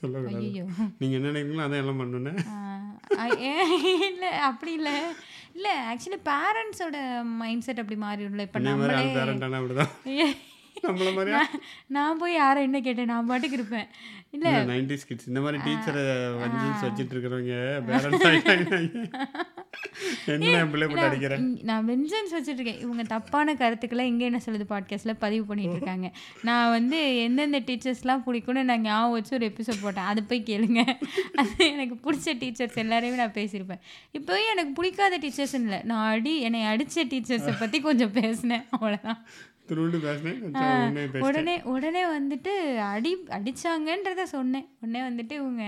சொல்லக்கூடாது. 0.00 0.40
ஐயோ 0.40 0.64
நீங்க 1.00 1.14
என்ன 1.18 1.30
நினைக்கிறீங்களோ 1.30 1.64
அதான் 1.66 1.82
எல்லாம் 1.82 2.00
பண்ணுனேன். 2.02 2.38
இல்லை. 4.08 4.30
அப்படி 4.48 4.72
இல்லை. 4.78 4.94
இல்லை 5.56 5.72
ஆக்சுவலி 5.92 6.20
பேரண்ட்ஸோட 6.30 6.98
மைண்ட் 7.40 7.66
செட் 7.66 7.82
அப்படி 7.82 7.98
மாறிடும்ல 8.04 8.46
இப்போ 8.48 8.60
மாதிரி 8.66 8.70
நம்மளே 8.70 9.16
பேரண்டானா 9.18 9.60
அப்படிதான். 9.60 9.92
நம்மள 10.86 11.10
மாதிரியா? 11.14 11.40
நான் 11.96 12.20
போய் 12.20 12.38
யாரை 12.40 12.60
என்ன 12.66 12.78
கேட்டேன்? 12.86 13.10
நான் 13.12 13.28
பாட்டுக்கு 13.30 13.58
இருப்பேன். 13.58 13.88
இல்லை. 14.36 14.52
நைன்டிஸ் 14.72 15.08
கிட்ஸ் 15.08 15.30
இந்த 15.30 15.40
மாதிரி 15.44 15.58
டீச்சரை 15.66 16.04
வஞ்சிச்சு 16.42 16.86
வச்சுட்டு 16.88 17.14
இருக்கிறவங்க 17.14 17.56
பேரண்ட்ஸ் 17.88 18.28
நான் 21.68 21.86
வெஞ்சன்ஸ் 21.88 22.34
வச்சுருக்கேன். 22.36 22.80
இவங்க 22.84 23.02
தப்பான 23.12 23.54
கருத்துக்களை 23.62 24.04
இங்கே 24.10 24.24
என்ன 24.30 24.40
சொல்லுது 24.46 24.66
பாட்காஸ்ட்டில் 24.72 25.20
பதிவு 25.24 25.44
பண்ணிட்டு 25.50 25.76
இருக்காங்க 25.76 26.08
நான் 26.48 26.72
வந்து 26.76 27.00
எந்தெந்த 27.24 27.60
டீச்சர்ஸ்லாம் 27.68 28.24
பிடிக்கும்னு 28.26 28.62
நான் 28.70 28.86
ஞாபகம் 28.88 29.16
வச்சு 29.16 29.36
ஒரு 29.38 29.46
எபிசோட் 29.52 29.82
போட்டேன். 29.82 30.08
அது 30.12 30.22
போய் 30.30 30.46
கேளுங்க. 30.50 30.80
அது 31.42 31.52
எனக்கு 31.74 31.98
பிடிச்ச 32.06 32.36
டீச்சர்ஸ் 32.42 32.80
எல்லாரையுமே 32.84 33.20
நான் 33.22 33.36
பேசியிருப்பேன். 33.40 33.84
இப்போவே 34.18 34.42
எனக்கு 34.54 34.72
பிடிக்காத 34.80 35.18
டீச்சர்ஸ் 35.24 35.56
இல்லை. 35.62 35.80
நான் 35.92 36.08
அடி 36.14 36.34
என்னை 36.48 36.62
அடித்த 36.72 37.04
டீச்சர்ஸை 37.12 37.54
பற்றி 37.62 37.80
கொஞ்சம் 37.90 38.16
பேசினேன். 38.20 38.66
அவ்வளோதான் 38.76 39.22
உடனே 41.26 41.54
உடனே 41.72 42.02
வந்துட்டு 42.12 42.52
அடி 42.92 43.10
அடிச்சாங்கன்றத 43.36 44.22
சொன்னேன். 44.22 44.66
உடனே 44.80 45.00
வந்துட்டு 45.08 45.34
இவங்க 45.40 45.64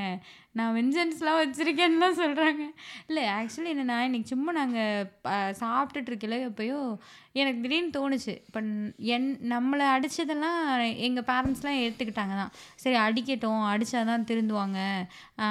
நான் 0.58 0.74
வெஞ்சன்ஸ்லாம் 0.76 1.40
வச்சுருக்கேன்னுலாம் 1.40 2.20
சொல்கிறாங்க 2.20 2.62
இல்லை 3.08 3.24
ஆக்சுவலி 3.36 3.70
என்னென்னா 3.72 3.98
இன்னைக்கு 4.06 4.32
சும்மா 4.32 4.52
நாங்கள் 4.60 5.52
சாப்பிட்டுட்டு 5.62 6.10
இருக்கல 6.12 6.38
எனக்கு 7.40 7.60
திடீர்னு 7.64 7.92
தோணுச்சு. 7.96 8.32
இப்போ 8.48 8.60
என் 9.14 9.28
நம்மளை 9.52 9.84
அடித்ததெல்லாம் 9.94 10.58
எங்கள் 11.06 11.26
பேரண்ட்ஸ்லாம் 11.28 11.78
ஏற்றுக்கிட்டாங்க 11.82 12.34
தான் 12.40 12.52
சரி 12.82 12.96
அடிக்கட்டும் 13.04 13.62
அடித்தா 13.72 14.00
தான் 14.10 14.26
திருந்துவாங்க. 14.30 14.78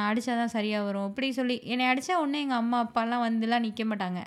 அடித்தா 0.09 0.33
தான் 0.41 0.53
சரியாக 0.55 0.87
வரும். 0.87 1.07
இப்படி 1.11 1.29
சொல்லி 1.39 1.55
என்னை 1.73 1.85
அடித்தா 1.91 2.15
ஒன்று 2.23 2.43
எங்கள் 2.45 2.61
அம்மா 2.63 2.79
அப்பாலாம் 2.85 3.25
வந்துலாம் 3.27 3.65
நிற்க 3.67 3.85
மாட்டாங்க. 3.91 4.21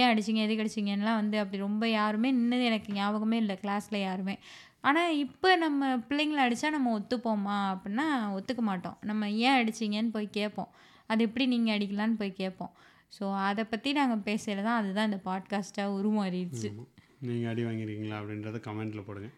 ஏன் 0.00 0.10
அடிச்சிங்க 0.12 0.42
எதுக்கு 0.46 0.64
அடிச்சிங்கலாம் 0.64 1.20
வந்து 1.22 1.38
அப்படி 1.42 1.60
ரொம்ப 1.68 1.86
யாருமே 1.98 2.30
நின்னது 2.38 2.66
எனக்கு 2.70 2.96
ஞாபகமே 2.98 3.38
இல்லை 3.44 3.56
கிளாஸில் 3.62 4.04
யாருமே. 4.08 4.36
ஆனால் 4.88 5.16
இப்போ 5.24 5.48
நம்ம 5.56 5.88
பிள்ளைங்கள 6.08 6.40
அடித்தா 6.46 6.68
நம்ம 6.76 6.90
ஒத்துப்போமா? 6.98 7.56
அப்படின்னா 7.72 8.06
ஒத்துக்க 8.36 8.62
மாட்டோம். 8.70 8.98
நம்ம 9.08 9.30
ஏன் 9.46 9.58
அடிச்சிங்கன்னு 9.60 10.12
போய் 10.16 10.28
கேட்போம். 10.38 10.70
அது 11.10 11.20
எப்படி 11.26 11.44
நீங்கள் 11.54 11.74
அடிக்கலான்னு 11.76 12.20
போய் 12.20 12.38
கேட்போம். 12.42 12.72
ஸோ 13.16 13.24
அதை 13.48 13.64
பற்றி 13.64 13.90
நாங்கள் 13.98 14.24
பேசல 14.28 14.62
தான் 14.68 14.78
அதுதான் 14.80 15.08
இந்த 15.10 15.20
பாட்காஸ்ட்டாக 15.28 15.96
உருமாறிடுச்சு. 15.98 16.70
நீங்கள் 17.26 17.50
அடி 17.52 17.62
வாங்கியிருக்கீங்களா 17.66 18.18
அப்படின்றத 18.20 18.60
கமெண்ட்டில் 18.68 19.06
போடுங்க. 19.08 19.30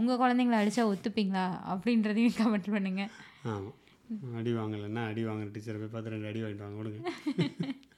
உங்கள் 0.00 0.20
குழந்தைங்கள 0.22 0.58
அடித்தா 0.62 0.84
ஒத்துப்பீங்களா? 0.92 1.46
அப்படின்றதையும் 1.72 2.38
கமெண்ட் 2.42 2.74
பண்ணுங்கள் 2.76 3.10
ஆமாம் 3.52 3.74
அடி 4.38 4.52
வாங்கலைன்னா 4.58 5.02
அடி 5.10 5.22
வாங்குற 5.28 5.48
டீச்சரை 5.54 5.78
போய் 5.82 5.94
பார்த்து 5.94 6.14
ரெண்டு 6.14 6.28
அடி 6.30 6.42
வாங்கிட்டு 6.44 6.66
வாங்க 6.66 6.78
கொடுங்க. 6.82 7.00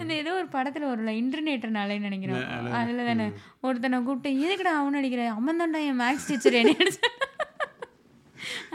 அந்த 0.00 0.12
ஏதோ 0.22 0.32
ஒரு 0.40 0.48
படத்தில் 0.54 0.90
ஒரு 0.92 1.02
இன்டர்நேட்டர்னாலே 1.22 1.96
நினைக்கிறேன். 2.06 2.46
அதில் 2.78 3.06
தானே. 3.10 3.26
ஒருத்தனை 3.66 4.00
கூப்பிட்டு 4.08 4.42
எதுக்குடா 4.46 4.74
அவனு 4.80 4.98
நினைக்கிறேன் 5.00 5.34
அவன் 5.36 5.60
தான்டா 5.62 5.80
என் 5.90 6.00
மேக்ஸ் 6.02 6.28
டீச்சர் 6.30 6.60
என்ன. 6.62 6.74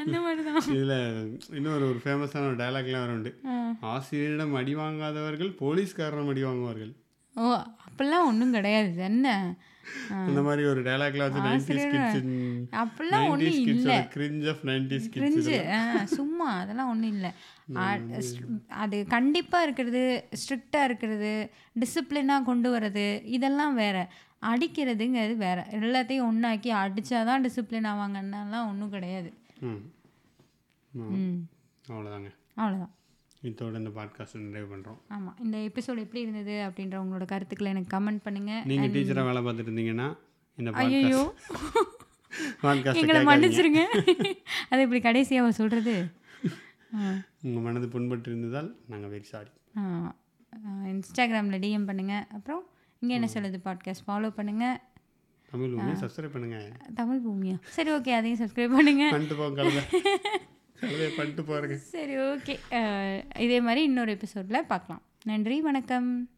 அந்த 0.01 0.17
மாதிரி 0.23 0.41
தான் 0.47 0.69
இதில் 0.75 0.97
இன்னொரு 1.57 1.83
ஒரு 1.91 1.99
ஃபேமஸான 2.03 2.47
ஒரு 2.49 2.57
டயலாக்லாம் 2.61 3.03
வரும் 3.05 3.17
உண்டு. 3.17 3.31
ஆசிரியரிடம் 3.93 4.55
அடி 4.61 4.73
வாங்காதவர்கள் 4.81 5.51
போலீஸ்காரரிடம் 5.61 6.31
அடி 6.33 6.43
வாங்குவார்கள். 6.47 6.93
ஓ 7.35 7.55
அப்படிலாம் 7.87 8.25
ஒன்றும் 8.25 8.51
கிடையாது. 8.51 8.95
என்ன. 8.95 9.27
அந்த 10.09 10.41
மாதிரி 10.41 10.63
ஒரு 10.67 10.81
டயலாக்ல 10.81 11.23
வந்து 11.27 11.39
நைன்டிஸ் 11.39 11.87
கிட்ஸ் 11.89 12.17
அப்படிலாம் 12.81 13.29
ஒன்றும் 13.29 13.39
நைன்டிஸ் 13.39 13.67
இல்லை. 13.67 13.97
Cringe 14.15 14.49
of 14.49 14.63
nineties 14.63 15.07
kids 15.09 15.49
cringe 15.49 16.03
சும்மா 16.03 16.57
அதெல்லாம் 16.59 16.89
ஒன்றும் 16.89 17.11
இல்லை. 17.11 17.31
அது 18.67 19.05
கண்டிப்பாக 19.07 19.63
இருக்கிறது 19.63 20.03
ஸ்ட்ரிக்டாக 20.41 20.83
இருக்கிறது 20.83 21.33
டிசிப்ளினாக 21.79 22.43
கொண்டு 22.43 22.69
வர்றது 22.77 23.05
இதெல்லாம் 23.37 23.75
வேற. 23.75 23.97
அடிக்கிறதுங்கிறது 24.41 25.35
வேற. 25.37 25.67
எல்லாத்தையும் 25.71 26.27
ஒன்றாக்கி 26.27 26.73
அடித்தாதான் 26.73 27.43
டிசிப்ளின் 27.45 27.89
ஆவாங்கன்னாலாம் 27.89 28.69
ஒன்றும் 28.69 28.89
கிடையாது. 28.89 29.33
ம். 29.59 29.81
அவ்வளோதாங்க 31.89 32.29
அவ்வளோதான் 32.57 32.93
இதோட 33.43 33.75
இந்த 33.75 33.91
பாட்காஸ்ட் 33.95 34.35
நிறைவு 34.39 34.67
பண்ணுறோம் 34.71 34.99
ஆமாம் 35.09 35.37
இந்த 35.39 35.57
எபிசோட் 35.67 36.01
எப்படி 36.03 36.21
இருந்தது 36.21 36.55
அப்படின்ற 36.65 36.95
உங்களோட 37.01 37.25
கருத்துக்களை 37.25 37.69
எனக்கு 37.71 37.93
கமெண்ட் 37.95 38.23
பண்ணுங்கள் 38.25 38.65
நீங்கள் 38.65 38.91
டீச்சராக 38.93 39.27
வேலை 39.27 39.41
பார்த்துட்டு 39.41 39.71
இருந்தீங்கன்னா 39.71 40.07
இந்த 40.57 40.71
ஐயோ 40.81 41.21
எங்களை 42.95 43.21
மன்னிச்சிருங்க. 43.23 43.81
அது 44.69 44.81
இப்படி 44.81 45.01
கடைசியாக 45.01 45.51
சொல்கிறது 45.51 45.95
உங்கள் 47.41 47.63
மனது 47.63 47.87
புண்பட்டு 47.87 48.29
இருந்ததால் 48.29 48.69
நாங்கள் 48.87 49.11
வெரி 49.13 49.27
சாரி 49.29 49.51
இன்ஸ்டாகிராமில் 50.89 51.61
டிஎம் 51.63 51.89
பண்ணுங்கள் 51.89 52.25
அப்புறம் 52.31 52.63
இங்கே 53.01 53.15
என்ன 53.15 53.29
சொல்லுது 53.33 53.59
பாட்காஸ்ட் 53.63 54.07
ஃபாலோ 54.07 54.31
பண்ணுங்கள் 54.37 54.77
தமிழ் 55.49 55.73
உண்மையை 55.73 55.95
சப்ஸ்கிரைப் 56.01 56.33
பண்ணுங்க. 56.35 56.57
தமிழ் 56.95 57.23
பூமியா? 57.23 57.55
சரி 57.69 57.89
ஓகே 57.91 58.11
அதையும் 58.15 58.41
சப்ஸ்கிரைப் 58.41 58.77
பண்ணுங்கள் 58.77 59.11
பண்ணிட்டு 61.15 61.43
போங்க 61.43 61.67
போகிறேங்க 61.67 61.75
சரி 61.75 62.15
ஓகே 62.17 62.55
இதே 63.37 63.61
மாதிரி 63.61 63.83
இன்னொரு 63.83 64.11
எபிசோடில் 64.11 64.69
பார்க்கலாம். 64.73 65.01
நன்றி 65.23 65.61
வணக்கம். 65.61 66.31